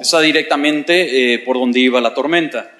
Está 0.00 0.20
directamente 0.20 1.34
eh, 1.34 1.38
por 1.40 1.58
donde 1.58 1.80
iba 1.80 2.00
la 2.00 2.14
tormenta. 2.14 2.72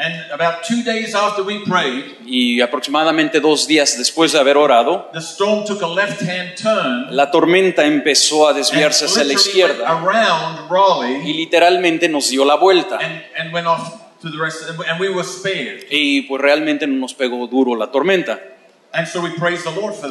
y 2.26 2.60
aproximadamente 2.60 3.40
dos 3.40 3.66
días 3.66 3.96
después 3.98 4.32
de 4.32 4.38
haber 4.38 4.56
orado, 4.56 5.10
la 7.10 7.30
tormenta 7.30 7.84
empezó 7.84 8.48
a 8.48 8.52
desviarse 8.52 9.06
hacia 9.06 9.24
la 9.24 9.32
izquierda 9.32 9.88
y 11.24 11.32
literalmente 11.34 12.08
nos 12.08 12.30
dio 12.30 12.44
la 12.44 12.56
vuelta. 12.56 12.98
Y 15.90 16.22
pues 16.22 16.40
realmente 16.42 16.86
nos 16.86 17.14
pegó 17.14 17.46
duro 17.46 17.74
la 17.74 17.90
tormenta. 17.90 18.38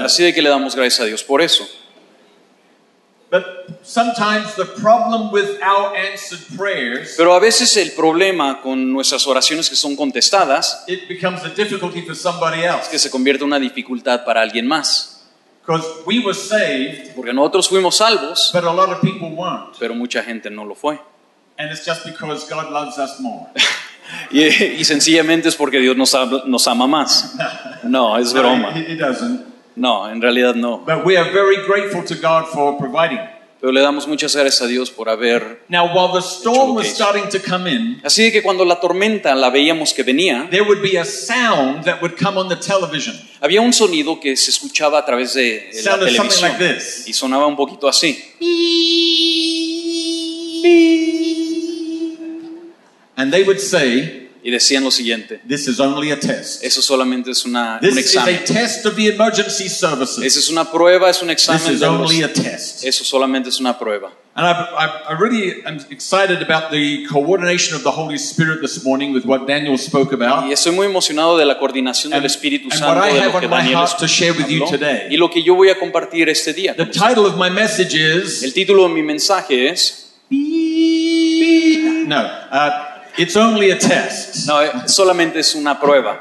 Así 0.05 0.23
de 0.23 0.33
que 0.33 0.41
le 0.41 0.49
damos 0.49 0.75
gracias 0.75 1.01
a 1.01 1.05
Dios 1.05 1.23
por 1.23 1.41
eso. 1.41 1.67
But 3.31 3.43
sometimes 3.83 4.55
the 4.55 4.65
problem 4.65 5.31
with 5.31 5.61
our 5.61 5.95
answered 5.95 6.41
prayers, 6.57 7.13
Pero 7.15 7.33
a 7.35 7.39
veces 7.39 7.77
el 7.77 7.91
problema 7.91 8.59
con 8.61 8.91
nuestras 8.91 9.27
oraciones 9.27 9.69
que 9.69 9.75
son 9.75 9.95
contestadas 9.95 10.83
it 10.87 11.07
becomes 11.07 11.43
a 11.43 11.49
difficulty 11.49 12.01
for 12.01 12.15
somebody 12.15 12.61
es 12.61 12.65
else. 12.73 12.89
que 12.89 12.97
se 12.97 13.11
convierte 13.11 13.43
en 13.43 13.47
una 13.49 13.59
dificultad 13.59 14.25
para 14.25 14.41
alguien 14.41 14.67
más. 14.67 15.27
Because 15.65 15.85
we 16.07 16.19
were 16.19 16.33
saved, 16.33 17.13
Porque 17.15 17.31
nosotros 17.31 17.69
fuimos 17.69 17.97
salvos, 17.97 18.49
but 18.51 18.63
a 18.63 18.73
lot 18.73 18.89
of 18.89 18.99
people 19.01 19.29
weren't. 19.29 19.77
pero 19.77 19.93
mucha 19.93 20.23
gente 20.23 20.49
no 20.49 20.65
lo 20.65 20.73
fue. 20.73 20.99
And 21.59 21.71
it's 21.71 21.85
just 21.85 22.03
because 22.05 22.49
God 22.49 22.71
loves 22.71 22.97
us 22.97 23.19
more. 23.19 23.47
Y, 24.31 24.41
y 24.41 24.83
sencillamente 24.85 25.49
es 25.49 25.55
porque 25.55 25.77
Dios 25.79 25.95
nos, 25.95 26.15
habla- 26.15 26.41
nos 26.47 26.67
ama 26.67 26.87
más. 26.87 27.35
No, 27.83 28.17
es 28.17 28.33
No, 28.33 28.39
broma. 28.41 28.71
he, 28.75 28.93
he 28.93 28.95
doesn't. 28.95 29.45
No, 29.79 30.09
en 30.09 30.21
realidad 30.21 30.55
no. 30.55 30.83
But 30.85 31.05
we 31.05 31.17
are 31.17 31.31
very 31.31 31.65
grateful 31.65 32.03
to 32.03 32.15
God 32.15 32.47
for 32.53 32.77
providing. 32.77 33.19
Pero 33.61 33.73
le 33.73 33.81
damos 33.81 34.07
muchas 34.07 34.33
gracias 34.35 34.61
a 34.61 34.67
Dios 34.67 34.89
por 34.89 35.09
haber... 35.09 35.63
Now, 35.67 35.87
while 35.93 36.13
the 36.13 36.21
storm 36.21 36.75
was 36.75 36.87
starting 36.87 37.27
to 37.29 37.39
come 37.39 37.69
in, 37.69 37.99
Así 38.05 38.31
que 38.31 38.41
cuando 38.41 38.63
la 38.63 38.79
tormenta 38.79 39.35
la 39.35 39.49
veíamos 39.49 39.93
que 39.93 40.03
venía, 40.03 40.47
there 40.49 40.63
would 40.63 40.81
be 40.81 40.97
a 40.97 41.03
sound 41.03 41.83
that 41.83 42.01
would 42.01 42.15
come 42.17 42.37
on 42.39 42.47
the 42.47 42.55
television. 42.55 43.13
había 43.41 43.59
un 43.59 43.73
sonido 43.73 44.19
que 44.21 44.37
se 44.37 44.51
escuchaba 44.51 44.99
a 44.99 45.05
través 45.05 45.33
de 45.33 45.69
la 45.73 45.81
Sounded 45.81 46.07
televisión. 46.07 46.51
like 46.51 46.57
this. 46.73 47.05
Y 47.07 47.11
sonaba 47.13 47.47
un 47.47 47.57
poquito 47.57 47.89
así. 47.89 48.17
And 53.17 53.33
they 53.33 53.43
would 53.43 53.59
say, 53.59 54.28
Y 54.41 54.51
decían 54.51 54.83
lo 54.85 54.91
siguiente. 54.91 55.41
This 55.47 55.67
is 55.67 55.79
only 55.81 56.11
a 56.11 56.19
test. 56.19 56.63
Eso 56.63 56.81
solamente 56.81 57.31
es 57.31 57.43
una, 57.43 57.77
This 57.81 57.91
un 57.91 57.99
is 57.99 58.15
a 58.15 58.29
examen. 58.31 58.45
test 58.45 58.85
of 58.85 58.95
the 58.95 59.07
emergency 59.07 59.67
services. 59.67 60.23
Esa 60.23 60.39
es 60.39 60.49
una 60.49 60.71
prueba, 60.71 61.09
es 61.09 61.21
un 61.21 61.27
This 61.27 61.33
examen. 61.49 61.73
is 61.73 61.79
de 61.81 61.85
los- 61.87 61.99
only 62.09 62.23
a 62.23 62.31
test. 62.31 62.85
Eso 62.85 63.03
solamente 63.03 63.49
es 63.49 63.59
una 63.59 63.77
prueba. 63.77 64.11
And 64.35 64.47
I, 64.47 64.51
I, 64.51 64.85
I 65.09 65.17
really 65.19 65.61
am 65.65 65.79
excited 65.89 66.41
about 66.41 66.71
the 66.71 67.03
coordination 67.11 67.75
of 67.75 67.83
the 67.83 67.91
Holy 67.91 68.15
Spirit 68.17 68.61
this 68.61 68.81
morning 68.85 69.11
with 69.13 69.25
what 69.25 69.45
Daniel 69.45 69.77
spoke 69.77 70.13
about. 70.13 70.47
Y 70.47 70.53
estoy 70.53 70.71
muy 70.73 70.85
emocionado 70.87 71.37
de 71.37 71.43
la 71.45 71.57
coordinación 71.59 72.13
del 72.13 72.23
Espíritu 72.25 72.71
Santo 72.71 73.05
de 73.05 73.19
lo 73.25 73.39
que 73.41 73.47
Daniel 73.49 73.75
heart 73.75 73.97
to 73.99 74.07
share 74.07 74.31
with 74.31 74.47
you 74.47 74.63
habló, 74.63 74.69
today. 74.79 75.07
y 75.13 75.17
lo 75.17 75.29
que 75.29 75.43
yo 75.43 75.55
voy 75.55 75.67
a 75.69 75.77
compartir 75.77 76.29
este 76.29 76.53
día. 76.53 76.73
The 76.73 76.85
title 76.85 77.25
of 77.25 77.35
my 77.37 77.49
message 77.49 77.93
is 77.93 78.41
El 78.41 78.53
título 78.53 78.83
de 78.87 78.93
mi 78.93 79.01
mensaje 79.03 79.67
es 79.67 80.05
No, 82.07 82.17
uh, 82.51 82.88
it's 83.19 83.35
only 83.35 83.71
a 83.71 83.77
test. 83.77 84.47
no, 84.47 84.61
eh, 84.61 84.71
solamente 84.87 85.39
es 85.39 85.55
una 85.55 85.79
prueba, 85.79 86.19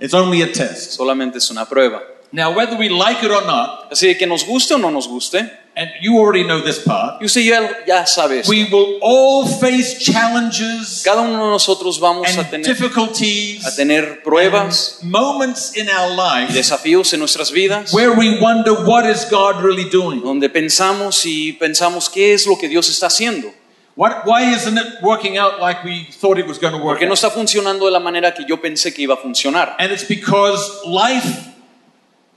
It's 0.00 0.14
only 0.14 0.42
a 0.42 0.50
test. 0.52 0.92
solamente 0.92 1.38
es 1.38 1.50
una 1.50 1.66
prueba. 1.66 2.02
Now, 2.32 2.50
whether 2.50 2.76
we 2.76 2.88
like 2.88 3.22
it 3.24 3.30
or 3.30 3.44
not, 3.46 3.92
Así 3.92 4.16
que 4.18 4.26
nos 4.26 4.44
guste 4.44 4.74
o 4.74 4.78
no 4.78 4.90
nos 4.90 5.06
guste, 5.06 5.38
and 5.76 5.88
you 6.02 6.18
already 6.18 6.42
know 6.44 6.60
this 6.60 6.80
part, 6.80 7.20
y 7.22 7.26
usted 7.26 7.42
ya, 7.42 7.60
ya 7.86 8.04
sabe 8.06 8.40
esto. 8.40 8.50
we 8.50 8.64
will 8.64 8.98
all 9.00 9.46
face 9.46 9.98
challenges 10.00 11.02
Cada 11.04 11.20
uno 11.20 11.44
de 11.44 11.50
nosotros 11.50 12.00
vamos 12.00 12.26
a 12.36 12.40
and 12.40 12.50
tener, 12.50 12.66
difficulties, 12.66 13.64
a 13.64 13.74
tener 13.76 14.22
pruebas 14.24 14.98
and 15.02 15.10
moments 15.12 15.76
in 15.76 15.88
our 15.88 16.10
y 16.10 16.40
life 16.46 16.52
desafíos 16.52 17.12
en 17.12 17.20
nuestras 17.20 17.52
vidas 17.52 17.92
where 17.92 18.10
we 18.12 18.38
wonder 18.40 18.72
what 18.84 19.04
is 19.08 19.24
God 19.30 19.62
really 19.62 19.88
doing? 19.88 20.20
donde 20.22 20.48
pensamos 20.48 21.24
y 21.26 21.52
pensamos 21.52 22.08
qué 22.10 22.34
es 22.34 22.46
lo 22.48 22.56
que 22.58 22.68
Dios 22.68 22.88
está 22.88 23.06
haciendo. 23.06 23.48
What, 23.96 24.24
why 24.24 24.52
isn't 24.52 24.76
it 24.76 25.02
working 25.02 25.38
out 25.38 25.60
like 25.60 25.84
we 25.84 26.08
thought 26.10 26.38
it 26.38 26.46
was 26.46 26.58
going 26.58 26.72
to 26.72 26.78
work 26.78 26.98
Porque 26.98 27.06
no 27.06 27.14
está 27.14 27.30
funcionando 27.30 27.86
de 27.86 27.92
la 27.92 28.00
manera 28.00 28.34
que 28.34 28.44
yo 28.44 28.60
pensé 28.60 28.92
que 28.92 29.02
iba 29.02 29.14
a 29.14 29.16
funcionar. 29.18 29.76
And 29.78 29.92
it's 29.92 30.04
because 30.08 30.84
life 30.84 31.54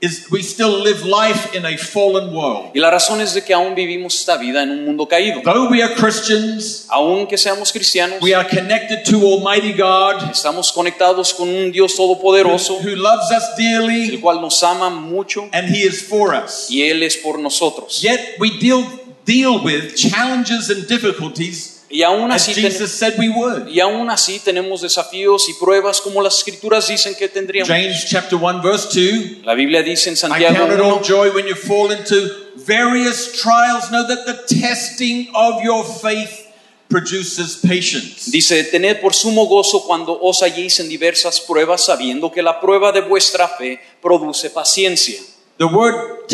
is, 0.00 0.28
we 0.30 0.42
still 0.42 0.80
live 0.82 1.04
life 1.04 1.52
in 1.56 1.66
a 1.66 1.76
fallen 1.76 2.32
world. 2.32 2.70
Y 2.74 2.80
la 2.80 2.90
razón 2.90 3.20
es 3.20 3.34
de 3.34 3.42
que 3.42 3.52
aún 3.52 3.74
vivimos 3.74 4.14
esta 4.14 4.36
vida 4.36 4.62
en 4.62 4.70
un 4.70 4.84
mundo 4.84 5.08
caído. 5.08 5.42
Though 5.42 5.68
we 5.68 5.82
are 5.82 5.92
Christians, 5.94 6.86
Aún 6.90 7.26
que 7.26 7.36
seamos 7.36 7.72
cristianos, 7.72 8.22
we 8.22 8.34
are 8.34 8.48
connected 8.48 9.04
to 9.04 9.16
Almighty 9.26 9.72
God 9.72 10.30
estamos 10.30 10.72
conectados 10.72 11.34
con 11.34 11.48
un 11.48 11.72
Dios 11.72 11.96
todopoderoso, 11.96 12.78
who 12.78 12.94
loves 12.94 13.32
us 13.32 13.42
el 13.58 13.64
dearly 13.64 14.20
cual 14.20 14.40
nos 14.40 14.62
ama 14.62 14.90
mucho 14.90 15.48
and 15.52 15.68
He 15.68 15.82
is 15.82 16.02
for 16.02 16.34
us. 16.34 16.68
y 16.70 16.82
Él 16.82 17.02
es 17.02 17.16
por 17.16 17.38
nosotros. 17.40 18.00
Yet 18.00 18.36
we 18.38 18.56
deal, 18.60 18.84
deal 19.28 19.62
with 19.62 19.94
challenges 19.94 20.70
and 20.70 20.86
difficulties 20.88 21.74
Y 21.90 22.02
aún 22.02 22.30
as 22.32 22.42
así, 22.42 22.54
ten- 22.54 22.64
Jesus 22.70 22.92
said 22.92 23.14
we 23.18 23.28
would. 23.30 23.66
y 23.68 23.80
aún 23.80 24.10
así 24.10 24.38
tenemos 24.40 24.82
desafíos 24.82 25.48
y 25.48 25.54
pruebas 25.54 26.00
como 26.02 26.20
las 26.22 26.36
escrituras 26.38 26.86
dicen 26.88 27.14
que 27.14 27.28
tendríamos. 27.28 27.68
James 27.68 28.04
chapter 28.06 28.36
1 28.38 28.60
verse 28.62 28.88
2 28.92 29.44
La 29.46 29.54
Biblia 29.54 29.82
dice 29.82 30.08
en 30.10 30.14
I 30.14 30.16
Santiago 30.16 30.54
count 30.56 30.72
it 30.72 30.80
all 30.80 30.96
1, 30.98 31.02
joy 31.04 31.30
when 31.34 31.46
you 31.46 31.54
fall 31.54 31.90
into 31.90 32.14
various 32.56 33.32
trials. 33.40 33.90
Know 33.90 34.06
that 34.06 34.26
the 34.26 34.34
testing 34.60 35.28
of 35.34 35.62
your 35.64 35.82
faith 35.84 36.46
produces 36.90 37.56
patience. 37.56 38.30
dice, 38.30 38.64
tened 38.70 39.00
por 39.00 39.14
sumo 39.14 39.46
gozo 39.46 39.82
cuando 39.86 40.18
os 40.22 40.42
halléis 40.42 40.80
en 40.80 40.88
diversas 40.88 41.40
pruebas, 41.40 41.84
sabiendo 41.86 42.30
que 42.32 42.42
la 42.42 42.60
prueba 42.60 42.92
de 42.92 43.00
vuestra 43.02 43.48
fe 43.48 43.80
produce 44.02 44.50
paciencia. 44.50 45.18
The 45.58 45.64
word 45.66 46.26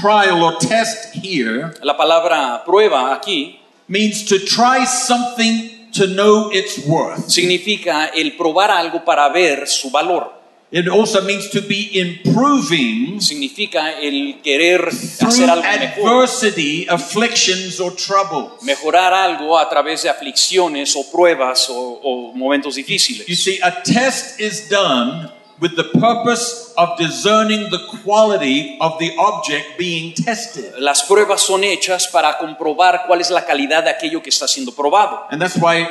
trial 0.00 0.42
or 0.42 0.58
test 0.58 1.14
here 1.14 1.72
La 1.82 1.96
palabra 1.96 2.62
prueba 2.64 3.14
aquí 3.14 3.58
means 3.88 4.24
to 4.24 4.38
try 4.38 4.84
something 4.84 5.90
to 5.92 6.06
know 6.06 6.50
its 6.52 6.78
worth. 6.86 7.28
significa 7.28 8.06
el 8.14 8.36
probar 8.36 8.70
algo 8.70 9.04
para 9.04 9.28
ver 9.30 9.66
su 9.66 9.90
valor. 9.90 10.34
It 10.68 10.88
also 10.88 11.22
means 11.22 11.48
to 11.50 11.62
be 11.62 11.90
improving 11.94 13.20
Significa 13.20 14.00
el 14.00 14.40
querer 14.42 14.88
hacer 14.88 15.48
algo 15.48 15.62
mejor, 15.62 16.24
adversity, 16.24 16.86
afflictions, 16.88 17.78
or 17.78 17.94
troubles. 17.94 18.62
mejorar 18.62 19.14
algo 19.14 19.56
a 19.56 19.68
través 19.68 20.02
de 20.02 20.08
aflicciones 20.10 20.96
o 20.96 21.04
pruebas 21.10 21.70
o, 21.70 22.00
o 22.02 22.32
momentos 22.34 22.74
difíciles. 22.74 23.26
You 23.28 23.36
see, 23.36 23.60
a 23.62 23.80
test 23.84 24.40
is 24.40 24.68
done 24.68 25.30
with 25.60 25.74
the 25.76 25.84
purpose 25.84 26.72
of 26.76 26.98
discerning 26.98 27.70
the 27.70 27.80
quality 28.02 28.76
of 28.80 28.98
the 28.98 29.16
object 29.16 29.78
being 29.78 30.12
tested. 30.14 30.74
Las 30.78 31.02
pruebas 31.02 31.40
son 31.40 31.64
hechas 31.64 32.08
para 32.08 32.38
comprobar 32.38 33.04
cuál 33.06 33.20
es 33.20 33.30
la 33.30 33.44
calidad 33.44 33.84
de 33.84 33.90
aquello 33.90 34.22
que 34.22 34.30
está 34.30 34.46
siendo 34.46 34.72
probado. 34.72 35.26
And 35.30 35.40
that's 35.40 35.56
why 35.56 35.86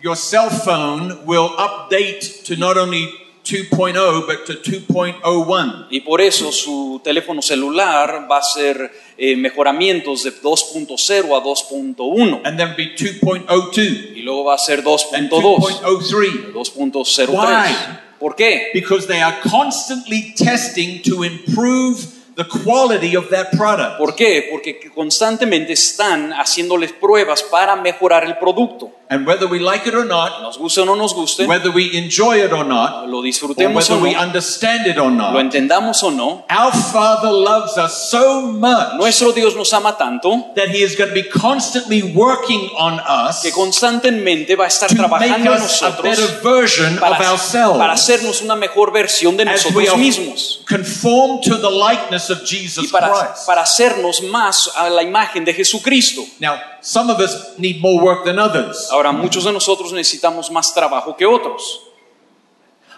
your 0.00 0.16
cell 0.16 0.50
phone 0.50 1.24
will 1.26 1.50
update 1.58 2.44
to 2.44 2.56
not 2.56 2.76
only 2.76 3.08
2.0 3.44 4.26
but 4.26 4.46
to 4.46 4.54
2.01. 4.62 5.88
Y 5.90 6.00
por 6.00 6.20
eso 6.20 6.52
su 6.52 7.00
teléfono 7.02 7.42
celular 7.42 8.28
va 8.30 8.36
a 8.36 8.40
hacer 8.40 8.92
eh, 9.18 9.34
mejoramientos 9.36 10.22
de 10.22 10.30
2.0 10.30 11.36
a 11.36 11.42
2.1 11.42 12.40
And 12.44 12.56
then 12.56 12.74
be 12.76 12.94
2.02 12.94 14.16
y 14.16 14.22
luego 14.22 14.44
va 14.44 14.54
a 14.54 14.58
ser 14.58 14.78
and 14.78 15.28
2.2, 15.28 15.82
2.03 15.82 16.52
2.03. 16.52 18.11
¿Por 18.22 18.36
qué? 18.36 18.70
because 18.72 19.08
they 19.08 19.20
are 19.20 19.36
constantly 19.42 20.32
testing 20.36 21.02
to 21.02 21.24
improve 21.24 21.96
the 22.36 22.44
quality 22.44 23.16
of 23.16 23.28
that 23.30 23.50
product. 23.50 23.98
¿Por 23.98 24.14
qué? 24.14 24.46
Porque 24.48 24.78
constantemente 24.94 25.72
están 25.72 26.32
haciéndoles 26.32 26.92
pruebas 26.92 27.42
para 27.42 27.74
mejorar 27.74 28.22
el 28.22 28.38
producto. 28.38 28.92
And 29.12 29.26
whether 29.26 29.46
we 29.46 29.58
like 29.58 29.86
it 29.86 29.94
or 29.94 30.06
not, 30.06 30.40
Nos 30.40 30.56
guste 30.56 30.78
o 30.80 30.84
no 30.86 30.94
nos 30.94 31.12
guste, 31.12 31.46
whether 31.46 31.70
we 31.70 31.94
enjoy 31.94 32.40
it 32.40 32.50
or 32.50 32.64
not, 32.64 33.06
lo 33.08 33.18
or 33.20 33.74
whether 33.74 33.94
o 33.94 34.00
we 34.00 34.14
understand 34.14 34.86
it 34.86 34.96
or 34.96 35.10
not, 35.10 35.34
lo 35.34 35.40
entendamos 35.40 36.02
o 36.02 36.08
no, 36.08 36.46
our 36.48 36.72
Father 36.72 37.30
loves 37.30 37.76
us 37.76 38.10
so 38.10 38.40
much 38.40 38.96
nuestro 38.96 39.32
Dios 39.32 39.54
nos 39.54 39.70
ama 39.74 39.92
tanto 39.98 40.54
that 40.54 40.68
He 40.70 40.82
is 40.82 40.96
going 40.96 41.10
to 41.10 41.14
be 41.14 41.28
constantly 41.28 42.02
working 42.02 42.70
on 42.78 43.00
us 43.04 43.42
que 43.42 43.52
constantemente 43.52 44.56
va 44.56 44.64
a 44.64 44.68
estar 44.68 44.88
to 44.88 44.94
make 44.94 45.04
trabajando 45.04 45.52
en 45.52 45.62
us 45.62 45.82
a 45.82 45.90
better 46.00 46.24
nosotros 46.24 46.42
version 46.42 46.94
of 46.94 47.00
para, 47.00 47.18
para 47.18 47.30
ourselves 47.32 47.92
hacernos 47.92 48.40
una 48.40 48.56
mejor 48.56 48.92
versión 48.92 49.36
de 49.36 49.42
as 49.42 49.66
we 49.66 49.84
nosotros 49.84 49.88
are 49.90 49.98
mismos 49.98 50.62
conformed 50.66 51.42
to 51.42 51.56
the 51.58 51.70
likeness 51.70 52.30
of 52.30 52.40
y 52.42 52.46
Jesus 52.46 52.90
para, 52.90 53.10
Christ. 53.10 53.46
para 53.46 53.62
hacernos 53.62 54.22
más 54.22 54.70
a 54.74 54.88
la 54.88 55.02
imagen 55.02 55.44
de 55.44 55.52
Jesucristo. 55.52 56.22
Now, 56.40 56.58
some 56.80 57.10
of 57.10 57.20
us 57.20 57.58
need 57.58 57.80
more 57.80 58.02
work 58.02 58.24
than 58.24 58.38
others. 58.38 58.88
Ahora, 58.90 59.01
muchos 59.10 59.42
de 59.44 59.52
nosotros 59.52 59.92
necesitamos 59.92 60.50
más 60.52 60.72
trabajo 60.72 61.16
que 61.16 61.26
otros. 61.26 61.80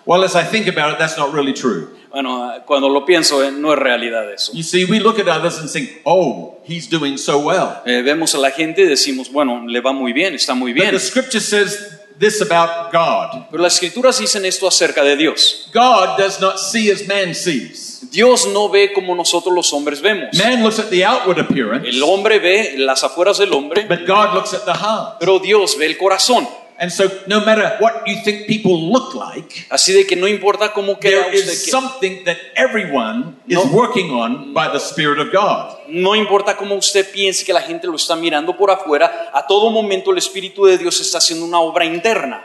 Well, 0.07 0.23
as 0.25 0.35
I 0.37 0.43
think 0.45 0.69
about 0.69 0.93
it, 0.93 0.99
that's 0.99 1.17
not 1.17 1.33
really 1.33 1.55
true. 1.55 1.89
Bueno, 2.11 2.53
cuando 2.67 2.91
lo 2.91 3.07
pienso, 3.07 3.43
eh, 3.43 3.51
no 3.51 3.73
es 3.73 3.79
realidad 3.79 4.31
eso. 4.31 4.53
You 4.53 4.63
see, 4.63 4.85
we 4.85 5.01
look 5.01 5.19
at 5.19 5.27
others 5.29 5.59
and 5.59 5.71
think, 5.71 6.03
oh, 6.05 6.59
he's 6.67 6.87
doing 6.91 7.17
so 7.17 7.39
well. 7.39 7.81
Eh, 7.87 8.03
vemos 8.03 8.35
a 8.35 8.39
la 8.39 8.51
gente 8.51 8.83
y 8.83 8.87
decimos, 8.87 9.33
bueno, 9.33 9.65
le 9.67 9.81
va 9.81 9.93
muy 9.93 10.13
bien, 10.13 10.35
está 10.35 10.55
muy 10.55 10.73
But 10.75 10.83
bien. 10.83 10.91
the 10.93 11.01
scripture 11.01 11.41
says 11.41 12.01
this 12.19 12.41
about 12.41 12.93
God 12.93 13.47
Pero 13.51 13.63
las 13.63 13.75
escrituras 13.75 14.19
dicen 14.19 14.45
esto 14.45 14.67
acerca 14.67 15.03
de 15.03 15.17
Dios. 15.17 15.69
God 15.73 16.17
does 16.19 16.41
not 16.41 16.59
see 16.59 16.91
as 16.91 17.07
man 17.07 17.35
sees. 17.35 18.03
Dios 18.11 18.47
no 18.47 18.69
ve 18.69 18.93
como 18.93 19.15
nosotros 19.15 19.55
los 19.55 19.73
hombres 19.73 20.01
vemos. 20.01 20.29
Man 20.39 20.63
looks 20.63 20.79
at 20.79 20.91
the 20.91 21.05
outward 21.05 21.39
appearance, 21.41 21.89
El 21.89 22.03
hombre 22.03 22.39
ve 22.39 22.75
las 22.77 23.03
afueras 23.03 23.39
del 23.39 23.53
hombre, 23.53 23.87
but 23.89 24.07
God 24.07 24.35
looks 24.35 24.55
at 24.55 24.65
the 24.65 24.75
heart. 24.75 25.17
pero 25.19 25.39
Dios 25.39 25.77
ve 25.79 25.87
el 25.87 25.97
corazón. 25.97 26.47
And 26.77 26.91
so, 26.91 27.09
no 27.29 27.41
matter 27.45 27.77
what 27.79 28.03
you 28.05 28.17
think 28.25 28.49
people 28.49 28.91
look 28.91 29.15
like, 29.15 29.67
Así 29.71 29.93
de 29.93 30.05
que 30.07 30.17
no 30.17 30.27
importa 30.27 30.73
cómo 30.73 30.99
crea 30.99 31.27
there 31.27 31.35
is 31.35 31.65
que, 31.65 31.71
something 31.71 32.25
that 32.25 32.37
everyone 32.57 33.37
is 33.47 33.59
working 33.71 34.11
on 34.11 34.53
by 34.53 34.69
the 34.69 34.81
Spirit 34.81 35.21
of 35.21 35.33
God. 35.33 35.77
no 35.89 36.17
importa 36.17 36.57
cómo 36.57 36.75
usted 36.75 37.09
piense 37.13 37.45
que 37.45 37.53
la 37.53 37.63
gente 37.63 37.87
lo 37.87 37.95
está 37.95 38.17
mirando 38.17 38.57
por 38.57 38.71
afuera, 38.73 39.31
a 39.33 39.47
todo 39.47 39.71
momento 39.71 40.11
el 40.11 40.19
Espíritu 40.19 40.65
de 40.65 40.77
Dios 40.77 41.01
está 41.01 41.19
haciendo 41.19 41.45
una 41.47 41.61
obra 41.61 41.85
interna. 41.85 42.43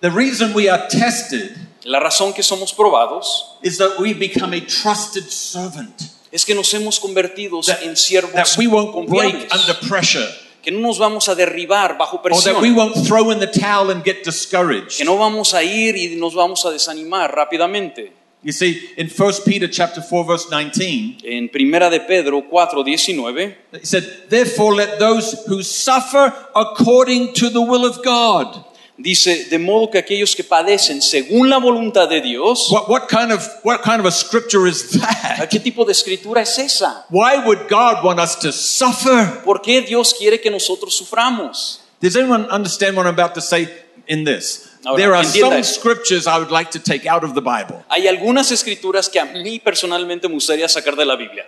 The 0.00 0.10
reason 0.10 0.52
we 0.54 0.68
are 0.68 0.86
tested 0.88 1.56
La 1.84 1.98
razón 2.00 2.34
que 2.34 2.42
somos 2.42 2.74
probados 2.74 3.56
is 3.62 3.78
that 3.78 3.98
we 3.98 4.12
become 4.12 4.54
a 4.54 4.60
trusted 4.60 5.24
servant. 5.30 6.02
es 6.30 6.44
que 6.44 6.54
nos 6.54 6.72
hemos 6.74 7.00
convertido 7.00 7.60
That, 7.62 7.82
en 7.82 7.96
siervos 7.96 8.34
that 8.34 8.58
we 8.58 8.66
won't 8.66 9.08
break 9.08 9.48
under 9.50 9.74
pressure, 9.88 10.28
que 10.62 10.70
no 10.70 10.80
nos 10.80 10.98
vamos 10.98 11.28
a 11.28 11.34
derribar 11.34 11.96
bajo 11.98 12.20
or 12.22 12.42
that 12.42 12.60
we 12.60 12.70
presión, 12.70 12.76
won't 12.76 13.06
throw 13.06 13.30
in 13.30 13.38
the 13.38 13.46
towel 13.46 13.90
and 13.90 14.04
get 14.04 14.24
discouraged. 14.24 14.98
que 14.98 15.04
no 15.04 15.16
vamos 15.16 15.54
a 15.54 15.62
ir 15.62 15.96
y 15.96 16.16
nos 16.16 16.34
vamos 16.34 16.64
a 16.64 16.70
desanimar 16.70 17.34
rápidamente. 17.34 18.12
You 18.42 18.52
see, 18.52 18.88
in 18.96 19.08
1 19.10 19.32
Peter 19.44 19.68
chapter 19.68 20.00
4, 20.00 20.24
verse 20.24 20.46
19, 20.48 21.18
En 21.24 21.50
Primera 21.50 21.90
de 21.90 22.00
Pedro 22.00 22.40
4, 22.40 22.82
19, 22.82 23.54
it 23.72 23.86
said, 23.86 24.02
Therefore 24.30 24.74
let 24.74 24.98
those 24.98 25.44
who 25.46 25.62
suffer 25.62 26.32
according 26.56 27.34
to 27.34 27.50
the 27.50 27.60
will 27.60 27.84
of 27.84 28.02
God. 28.02 28.64
Dice, 29.02 29.46
de 29.46 29.58
modo 29.58 29.90
que 29.90 29.98
aquellos 29.98 30.34
que 30.34 30.44
padecen 30.44 31.00
según 31.02 31.48
la 31.48 31.58
voluntad 31.58 32.08
de 32.08 32.20
Dios, 32.20 32.70
What, 32.70 32.88
what, 32.88 33.06
kind 33.08 33.32
of, 33.32 33.46
what 33.64 33.82
kind 33.82 34.00
of 34.00 34.06
a 34.06 34.10
scripture 34.10 34.68
is 34.68 34.90
that? 35.00 35.48
¿qué 35.50 35.60
tipo 35.60 35.84
de 35.84 35.92
escritura 35.92 36.42
es 36.42 36.58
esa? 36.58 37.06
Why 37.10 37.38
would 37.44 37.68
God 37.68 38.04
want 38.04 38.20
us 38.20 38.38
to 38.40 38.52
suffer? 38.52 39.42
¿Por 39.44 39.60
qué 39.62 39.80
Dios 39.82 40.14
quiere 40.14 40.40
que 40.40 40.50
nosotros 40.50 40.94
suframos? 40.94 41.80
Does 42.00 42.16
anyone 42.16 42.46
understand 42.50 42.96
what 42.96 43.06
I'm 43.06 43.18
about 43.18 43.34
to 43.34 43.40
say 43.40 43.68
in 44.06 44.24
this? 44.24 44.68
Ahora, 44.84 44.96
there 44.96 45.14
are 45.14 45.24
some 45.24 45.62
scriptures 45.62 46.26
I 46.26 46.38
would 46.38 46.50
like 46.50 46.70
to 46.70 46.78
take 46.78 47.06
out 47.06 47.22
of 47.22 47.34
the 47.34 47.42
Bible. 47.42 47.84
Hay 47.90 48.08
algunas 48.08 48.50
escrituras 48.50 49.10
que 49.10 49.20
a 49.20 49.26
mí 49.26 49.60
personalmente 49.60 50.26
me 50.28 50.34
gustaría 50.34 50.68
sacar 50.68 50.96
de 50.96 51.04
la 51.04 51.16
Biblia. 51.16 51.44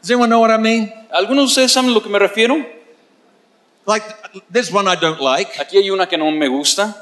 Does 0.00 0.10
anyone 0.10 0.30
know 0.30 0.40
what 0.40 0.50
I 0.50 0.56
mean? 0.56 0.90
¿Algunos 1.12 1.44
de 1.44 1.62
ustedes 1.62 1.72
saben 1.72 1.90
a 1.90 1.92
lo 1.92 2.02
que 2.02 2.08
me 2.08 2.18
refiero? 2.18 2.56
Like, 3.90 4.04
there's 4.48 4.70
one 4.70 4.86
I 4.86 4.94
don't 4.94 5.20
like. 5.20 5.58
Aquí 5.58 5.76
hay 5.78 5.90
una 5.90 6.06
que 6.06 6.16
no 6.16 6.30
me 6.30 6.46
gusta. 6.46 6.94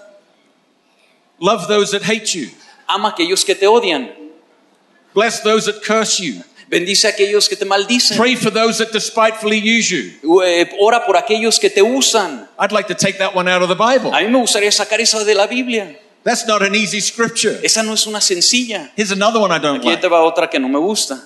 Love 1.39 1.69
those 1.69 1.91
that 1.91 2.03
hate 2.03 2.35
you. 2.35 2.49
Ama 2.89 3.09
a 3.09 3.13
aquellos 3.13 3.45
que 3.45 3.55
te 3.55 3.67
odian. 3.67 4.09
Bless 5.13 5.43
those 5.43 5.67
that 5.67 5.83
curse 5.85 6.19
you. 6.19 6.43
Bendice 6.71 7.05
a 7.05 7.13
aquellos 7.13 7.47
que 7.47 7.57
te 7.57 7.67
maldicen. 7.67 8.17
Pray 8.17 8.37
for 8.37 8.51
those 8.51 8.79
that 8.79 8.91
despitefully 8.91 9.59
use 9.59 9.91
you. 9.91 10.43
Eh, 10.43 10.71
Ora 10.81 11.05
por 11.05 11.17
aquellos 11.17 11.61
que 11.61 11.69
te 11.69 11.83
usan. 11.83 12.49
I'd 12.59 12.73
like 12.73 12.89
to 12.89 12.95
take 12.95 13.19
that 13.19 13.35
one 13.35 13.49
out 13.49 13.61
of 13.61 13.69
the 13.69 13.75
Bible. 13.75 14.11
A 14.15 14.21
mí 14.23 14.29
me 14.31 14.39
gustaría 14.39 14.73
sacar 14.73 14.99
esa 15.01 15.23
de 15.25 15.35
la 15.35 15.47
Biblia. 15.47 15.95
That's 16.25 16.47
not 16.47 16.63
an 16.63 16.75
easy 16.75 17.01
scripture. 17.01 17.61
Esa 17.63 17.83
no 17.83 17.93
es 17.93 18.07
una 18.07 18.21
sencilla. 18.21 18.91
Here's 18.97 19.13
another 19.13 19.41
one 19.41 19.53
I 19.53 19.59
don't 19.59 19.81
Aquí 19.81 19.89
like. 19.91 20.01
te 20.01 20.09
va 20.09 20.23
otra 20.23 20.49
que 20.51 20.59
no 20.59 20.69
me 20.69 20.79
gusta. 20.79 21.23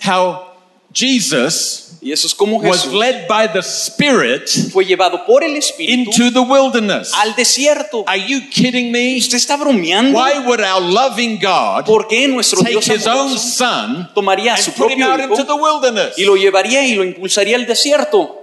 How 0.00 0.47
Jesus 0.92 1.88
Y 2.00 2.12
eso 2.12 2.28
es 2.28 2.34
como 2.34 2.58
was 2.58 2.82
Jesús 2.82 2.94
led 2.94 3.26
by 3.26 3.52
the 3.52 3.58
Spirit 3.58 4.48
fue 4.72 4.84
llevado 4.84 5.26
por 5.26 5.42
el 5.42 5.56
Espíritu 5.56 6.10
into 6.10 6.32
the 6.32 6.38
wilderness. 6.38 7.12
al 7.14 7.34
desierto. 7.34 8.04
Are 8.06 8.24
you 8.24 8.48
kidding 8.50 8.92
me? 8.92 9.16
¿Usted 9.18 9.36
está 9.36 9.56
bromeando? 9.56 10.16
Why 10.16 10.38
would 10.46 10.60
our 10.60 10.80
loving 10.80 11.40
God 11.40 11.84
¿Por 11.84 12.06
qué 12.06 12.28
nuestro 12.28 12.60
take 12.60 12.70
Dios 12.70 12.88
his 12.88 13.06
own 13.06 13.36
son 13.36 14.10
tomaría 14.14 14.54
a 14.54 14.58
su 14.58 14.72
propio 14.72 15.10
out 15.10 15.20
into 15.20 15.34
hijo 15.34 15.44
the 15.44 15.52
wilderness? 15.52 16.18
y 16.18 16.24
lo 16.24 16.36
llevaría 16.36 16.86
y 16.86 16.94
lo 16.94 17.02
impulsaría 17.02 17.56
al 17.56 17.66
desierto? 17.66 18.37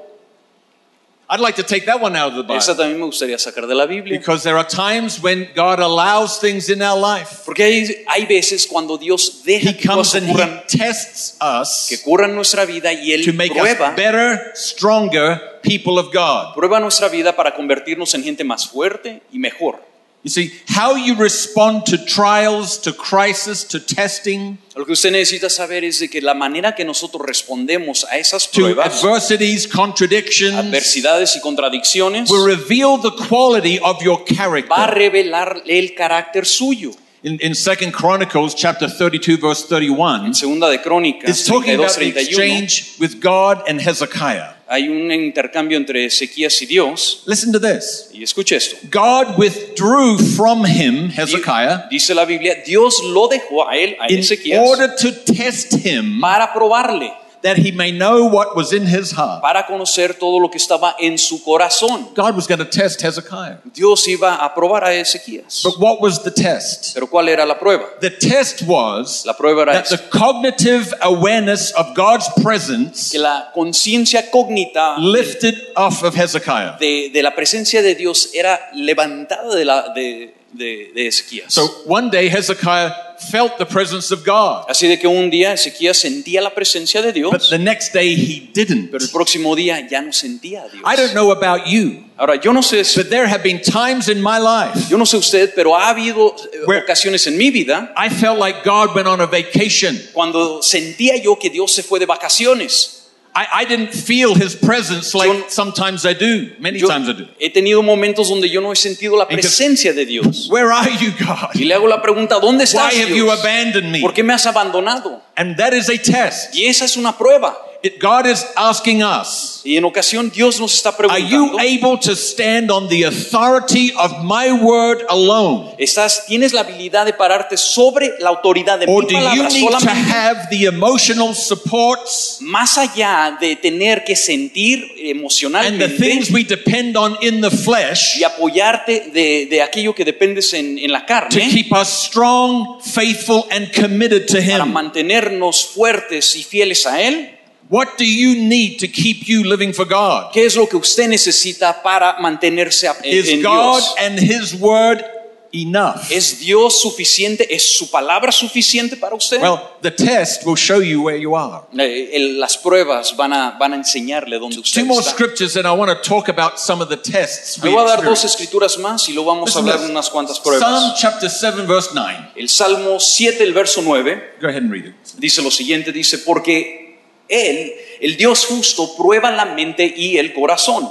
I'd 1.27 1.39
like 1.39 1.55
to 1.55 1.63
take 1.63 1.85
that 1.87 1.99
one 1.99 2.15
out 2.15 2.33
of 2.33 2.45
the 2.45 2.53
Esa 2.53 2.73
Bible 2.73 2.83
también 2.83 2.99
me 2.99 3.05
gustaría 3.07 3.39
sacar 3.39 3.65
de 3.67 3.73
la 3.73 3.87
Biblia. 3.87 4.19
because 4.19 4.43
there 4.43 4.57
are 4.57 4.67
times 4.67 5.19
when 5.19 5.47
God 5.55 5.79
allows 5.79 6.39
things 6.39 6.69
in 6.69 6.81
our 6.83 6.95
life. 6.99 7.43
Porque 7.45 7.63
hay, 7.63 8.05
hay 8.07 8.25
veces 8.27 8.67
cuando 8.67 8.97
Dios 8.97 9.41
deja 9.43 9.71
He 9.71 9.77
que 9.77 9.87
comes 9.87 10.13
and 10.13 10.29
ocurran, 10.29 10.61
he 10.69 10.77
tests 10.77 11.37
us 11.41 11.87
que 11.89 11.97
ocurran 11.97 12.35
nuestra 12.35 12.65
vida 12.65 12.93
y 12.93 13.09
to 13.23 13.31
Él 13.31 13.33
make 13.33 13.53
prueba, 13.53 13.89
us 13.89 13.95
better, 13.95 14.51
stronger 14.53 15.59
people 15.63 15.97
of 15.97 16.13
God. 16.13 16.53
prueba 16.53 16.79
nuestra 16.79 17.09
vida 17.09 17.35
para 17.35 17.55
convertirnos 17.55 18.13
en 18.13 18.23
gente 18.23 18.43
más 18.43 18.67
fuerte 18.67 19.21
y 19.31 19.39
mejor. 19.39 19.81
You 20.25 20.31
see, 20.31 20.53
how 20.67 20.95
you 20.95 21.13
respond 21.13 21.85
to 21.85 22.03
trials, 22.03 22.79
to 22.81 22.93
crisis, 22.93 23.63
to 23.65 23.79
testing, 23.79 24.57
Lo 24.75 24.83
que 24.83 24.93
usted 24.93 25.11
necesita 25.11 25.51
saber 25.51 25.83
es 25.83 25.99
de 25.99 26.09
que 26.09 26.19
la 26.19 26.33
manera 26.33 26.73
que 26.73 26.83
nosotros 26.83 27.21
respondemos 27.23 28.05
a 28.05 28.17
esas 28.17 28.49
to 28.49 28.61
pruebas, 28.61 29.03
adversities, 29.03 29.67
contradictions, 29.67 30.55
adversidades 30.55 31.35
y 31.35 31.41
contradicciones, 31.41 32.27
will 32.31 32.43
reveal 32.43 32.99
the 32.99 33.11
quality 33.29 33.77
of 33.83 34.01
your 34.01 34.25
character. 34.25 34.67
va 34.67 34.85
a 34.85 34.87
revelar 34.87 35.61
el 35.67 35.93
carácter 35.93 36.47
suyo. 36.47 36.89
In, 37.21 37.37
in 37.39 37.53
2 37.53 37.91
Chronicles 37.91 38.55
chapter 38.55 38.89
32 38.89 39.37
verse 39.37 39.67
31, 39.67 40.25
En 40.25 40.33
segunda 40.33 40.71
de 40.71 40.81
Crónicas 40.81 41.29
it's 41.29 41.45
talking 41.45 41.75
about 41.75 41.91
32, 41.91 42.13
the 42.15 42.25
31, 42.25 42.55
exchange 42.55 42.95
with 42.99 43.21
God 43.21 43.61
and 43.67 43.79
Hezekiah. 43.79 44.54
Hay 44.67 44.87
un 44.87 45.11
intercambio 45.11 45.77
entre 45.77 46.05
Ezequías 46.05 46.61
y 46.61 46.65
Dios. 46.65 47.23
Listen 47.25 47.51
to 47.51 47.59
this. 47.59 48.09
Y 48.13 48.23
escuche 48.23 48.55
esto. 48.55 48.77
God 48.91 49.37
withdrew 49.37 50.17
from 50.17 50.65
him, 50.65 51.11
Hezekiah, 51.11 51.87
Dice 51.89 52.13
la 52.15 52.25
Biblia, 52.25 52.63
Dios 52.65 53.01
lo 53.03 53.27
dejó 53.27 53.67
a 53.67 53.77
él, 53.77 53.95
a 53.99 54.11
in 54.11 54.19
Ezequías, 54.19 54.67
order 54.67 54.95
to 54.95 55.11
test 55.11 55.73
him 55.85 56.19
para 56.19 56.51
probarle, 56.53 57.13
that 57.45 57.57
he 57.57 57.71
may 57.71 57.91
know 57.91 58.25
what 58.25 58.55
was 58.55 58.73
in 58.73 58.87
his 58.87 59.11
heart. 59.11 59.39
para 59.41 59.65
conocer 59.67 60.17
todo 60.17 60.39
lo 60.39 60.49
que 60.49 60.57
estaba 60.57 60.95
en 60.99 61.17
su 61.19 61.43
corazón. 61.43 62.13
God 62.15 62.35
was 62.35 62.47
going 62.47 62.57
to 62.57 62.65
test 62.65 63.01
Hezekiah. 63.01 63.57
Dios 63.71 64.07
iba 64.07 64.35
a 64.35 64.53
probar 64.55 64.83
a 64.83 64.93
Ezequías. 64.93 65.61
But 65.63 65.79
what 65.79 66.01
was 66.01 66.23
the 66.23 66.31
test? 66.31 66.95
Pero 66.95 67.07
¿cuál 67.07 67.29
era 67.29 67.45
la 67.45 67.59
prueba? 67.59 67.85
The 68.01 68.09
test 68.09 68.63
was 68.63 69.23
La 69.25 69.33
prueba 69.33 69.61
era 69.61 69.73
that 69.73 69.85
the 69.89 69.95
esta, 69.95 70.09
cognitive 70.09 70.91
awareness 71.01 71.71
of 71.73 71.93
God's 71.95 72.27
presence 72.41 73.11
que 73.11 73.19
la 73.19 73.51
conciencia 73.53 74.31
cognita 74.31 74.95
lifted 74.97 75.55
off 75.75 76.03
of 76.03 76.15
Hezekiah. 76.15 76.77
de, 76.79 77.11
de 77.13 77.21
la 77.21 77.35
presencia 77.35 77.81
de 77.83 77.93
Dios 77.93 78.29
era 78.33 78.59
levantada 78.73 79.53
de, 79.53 79.65
la, 79.65 79.93
de, 79.93 80.33
de, 80.57 80.91
de 80.93 81.07
Ezequías. 81.07 81.53
So 81.53 81.65
one 81.85 82.09
day 82.11 82.27
Hezekiah 82.29 82.91
felt 83.31 83.57
the 83.57 83.65
presence 83.65 84.13
of 84.13 84.25
God, 84.25 84.65
Así 84.69 84.87
de 84.87 84.97
que 84.99 85.07
un 85.07 85.29
día 85.29 85.53
Ezequías 85.53 85.97
sentía 85.97 86.41
la 86.41 86.53
presencia 86.53 87.01
de 87.01 87.07
but 87.07 87.15
Dios, 87.15 87.49
the 87.49 87.57
next 87.57 87.93
day 87.93 88.13
he 88.13 88.49
didn't. 88.53 88.91
pero 88.91 89.03
el 89.03 89.09
próximo 89.09 89.55
día 89.55 89.87
ya 89.89 90.01
no 90.01 90.11
sentía 90.11 90.63
a 90.63 90.67
Dios. 90.69 90.83
I 90.85 90.95
don't 90.95 91.13
know 91.13 91.31
about 91.31 91.65
you, 91.67 92.03
Ahora, 92.17 92.35
yo 92.35 92.53
no 92.53 92.61
sé, 92.61 92.83
si- 92.85 92.99
but 93.01 93.09
there 93.09 93.27
have 93.27 93.43
been 93.43 93.61
times 93.61 94.07
in 94.09 94.21
my 94.21 94.37
life 94.39 94.89
yo 94.89 94.97
no 94.97 95.05
sé 95.05 95.17
usted, 95.17 95.53
pero 95.55 95.75
ha 95.75 95.89
habido 95.89 96.35
eh, 96.53 96.81
ocasiones 96.83 97.25
en 97.27 97.37
mi 97.37 97.51
vida 97.51 97.93
I 97.97 98.09
felt 98.09 98.39
like 98.39 98.63
God 98.63 98.95
went 98.95 99.07
on 99.07 99.21
a 99.21 99.25
vacation. 99.27 99.97
cuando 100.13 100.61
sentía 100.61 101.15
yo 101.17 101.37
que 101.37 101.49
Dios 101.49 101.73
se 101.73 101.83
fue 101.83 101.99
de 101.99 102.05
vacaciones. 102.05 103.04
I, 103.37 103.63
I 103.63 103.65
didn't 103.65 103.91
feel 103.93 104.33
his 104.33 104.55
presence 104.55 105.13
like 105.13 105.27
Yo- 105.27 105.43
sometimes 105.49 106.05
I 106.05 106.13
do. 106.13 106.53
Many 106.57 106.79
Yo 106.79 106.87
times 106.87 107.09
I 107.09 107.13
do. 107.13 107.27
he 107.37 107.49
tenido 107.49 107.83
momentos 107.83 108.29
donde 108.29 108.49
yo 108.49 108.61
no 108.61 108.71
he 108.71 108.77
sentido 108.77 109.17
la 109.17 109.27
presencia 109.27 109.91
de 109.93 110.05
Dios. 110.05 110.47
Where 110.49 110.71
are 110.71 110.89
you, 111.01 111.11
God? 111.19 111.49
Y 111.53 111.65
le 111.65 111.73
hago 111.73 111.87
la 111.87 112.01
pregunta, 112.01 112.39
¿dónde 112.39 112.63
Why 112.63 112.63
estás 112.63 112.93
have 112.95 113.09
you 113.09 113.25
Dios? 113.25 113.39
abandoned 113.41 113.91
me? 113.91 113.99
¿Por 113.99 114.13
qué 114.13 114.23
me 114.23 114.33
has 114.33 114.45
abandonado? 114.45 115.21
And 115.35 115.57
that 115.57 115.73
is 115.73 115.89
a 115.89 115.97
test. 115.97 116.55
Y 116.55 116.65
esa 116.67 116.85
es 116.85 116.95
una 116.95 117.17
prueba. 117.17 117.57
God 117.99 118.25
is 118.25 118.45
asking 118.55 119.03
us, 119.03 119.61
Y 119.63 119.77
en 119.77 119.85
ocasión 119.85 120.31
Dios 120.31 120.59
nos 120.59 120.75
está 120.75 120.89
are 121.09 121.21
you 121.21 121.49
preguntando, 121.51 121.59
able 121.59 121.97
to 121.99 122.15
stand 122.15 122.69
on 122.69 122.87
the 122.87 123.03
authority 123.03 123.91
of 123.97 124.23
my 124.23 124.51
word 124.51 125.03
alone? 125.09 125.73
¿estás, 125.79 126.25
¿tienes 126.27 126.53
la 126.53 126.61
habilidad 126.61 127.05
de 127.05 127.13
pararte 127.13 127.57
sobre 127.57 128.13
la 128.19 128.29
autoridad 128.29 128.79
de 128.79 128.85
Or 128.87 129.03
mi 129.03 129.13
do 129.13 129.19
you 129.19 129.43
palabra 129.43 129.49
need 129.49 129.69
to 129.69 129.89
have 129.89 130.47
the 130.49 130.65
emotional 130.65 131.33
supports 131.33 132.37
Más 132.41 132.77
allá 132.77 133.37
de 133.39 133.55
tener 133.55 134.03
que 134.03 134.15
sentir 134.15 134.83
and 134.83 134.95
the 134.97 135.09
emocionalmente 135.09 135.89
things 135.97 136.29
we 136.31 136.43
depend 136.43 136.95
on 136.95 137.17
in 137.21 137.41
the 137.41 137.49
flesh 137.49 138.17
y 138.19 138.23
apoyarte 138.23 139.09
de, 139.13 139.47
de 139.49 139.61
aquello 139.61 139.93
que 139.95 140.05
dependes 140.05 140.53
en, 140.53 140.77
en 140.77 140.91
la 140.91 141.01
to 141.01 141.07
carne 141.07 141.49
keep 141.49 141.71
us 141.71 141.87
strong, 141.87 142.79
faithful, 142.81 143.45
and 143.51 143.71
committed 143.73 144.27
to 144.27 144.37
para 144.37 144.63
Him? 144.65 144.73
mantenernos 144.73 145.65
fuertes 145.65 146.35
y 146.35 146.43
fieles 146.43 146.85
a 146.85 147.01
Él? 147.01 147.34
What 147.69 147.97
do 147.97 148.05
you 148.05 148.35
need 148.35 148.77
to 148.79 148.87
keep 148.87 149.27
you 149.27 149.43
living 149.43 149.73
for 149.73 149.85
God? 149.87 150.31
¿Qué 150.31 150.45
es 150.45 150.55
lo 150.55 150.67
que 150.67 150.77
usted 150.77 151.07
necesita 151.07 151.81
para 151.81 152.17
mantenerse 152.19 152.87
en, 153.03 153.17
Is 153.17 153.43
God 153.43 153.79
Dios? 153.79 153.95
and 153.97 154.19
His 154.19 154.53
word 154.53 155.03
enough? 155.51 155.95
¿Es 156.11 156.39
Dios 156.41 156.79
suficiente? 156.79 157.47
¿Es 157.55 157.63
su 157.75 157.89
palabra 157.89 158.31
suficiente 158.31 158.95
para 158.97 159.15
usted? 159.15 159.41
Well, 159.41 159.59
the 159.81 159.89
test 159.89 160.45
will 160.45 160.55
show 160.57 160.79
you 160.79 161.01
where 161.01 161.17
you 161.19 161.35
are. 161.35 161.63
Eh, 161.75 162.11
el- 162.13 162.39
las 162.39 162.55
pruebas 162.55 163.15
van 163.17 163.33
a, 163.33 163.57
van 163.57 163.73
a 163.73 163.77
enseñarle 163.77 164.37
dónde 164.37 164.59
usted 164.59 164.81
Two 164.81 164.85
more 164.85 164.99
está. 165.01 165.11
scriptures, 165.13 165.55
and 165.55 165.65
I 165.65 165.71
want 165.71 165.89
to 165.89 166.07
talk 166.07 166.29
about 166.29 166.59
some 166.59 166.83
of 166.83 166.89
the 166.89 166.97
tests 166.97 167.57
Le 167.63 167.69
we 167.69 167.75
voy 167.75 167.83
a 167.83 167.87
dar 167.87 168.03
dos 168.03 168.23
experience. 168.23 168.25
escrituras 168.43 168.77
más 168.77 169.09
y 169.09 169.13
luego 169.13 169.31
vamos 169.33 169.55
a 169.55 169.59
Listen 169.59 169.65
to 169.65 169.71
hablar 169.71 169.81
this. 169.87 169.89
unas 169.89 170.09
cuantas 170.11 170.37
Psalm 170.37 170.59
pruebas. 170.59 170.99
chapter 171.01 171.29
7, 171.31 171.63
verse 171.65 171.89
9. 171.95 172.29
El 172.35 172.47
Salmo 172.49 172.99
7, 172.99 173.43
el 173.43 173.53
verso 173.53 173.81
9, 173.81 174.35
Go 174.39 174.47
ahead 174.49 174.61
and 174.61 174.71
read 174.71 174.85
it. 174.85 174.93
dice 175.17 175.41
lo 175.41 175.49
siguiente, 175.49 175.91
dice, 175.91 176.19
porque 176.19 176.84
Él, 177.27 177.73
el 178.01 178.17
Dios 178.17 178.45
justo, 178.45 178.95
prueba 178.95 179.31
la 179.31 179.45
mente 179.45 179.85
y 179.85 180.17
el 180.17 180.33
corazón. 180.33 180.89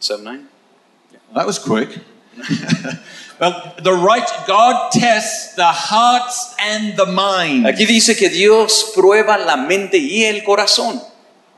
7, 0.00 0.22
9. 0.22 0.40
That 1.34 1.46
was 1.46 1.58
quick. 1.58 1.98
well, 3.40 3.74
the 3.82 3.92
right 3.92 4.26
God 4.46 4.90
tests 4.92 5.54
the 5.54 5.66
hearts 5.66 6.54
and 6.58 6.96
the 6.96 7.06
mind. 7.06 7.66
Aquí 7.66 7.86
dice 7.86 8.16
que 8.16 8.30
Dios 8.30 8.92
prueba 8.94 9.38
la 9.38 9.56
mente 9.56 9.98
y 9.98 10.24
el 10.24 10.42
corazón. 10.42 11.00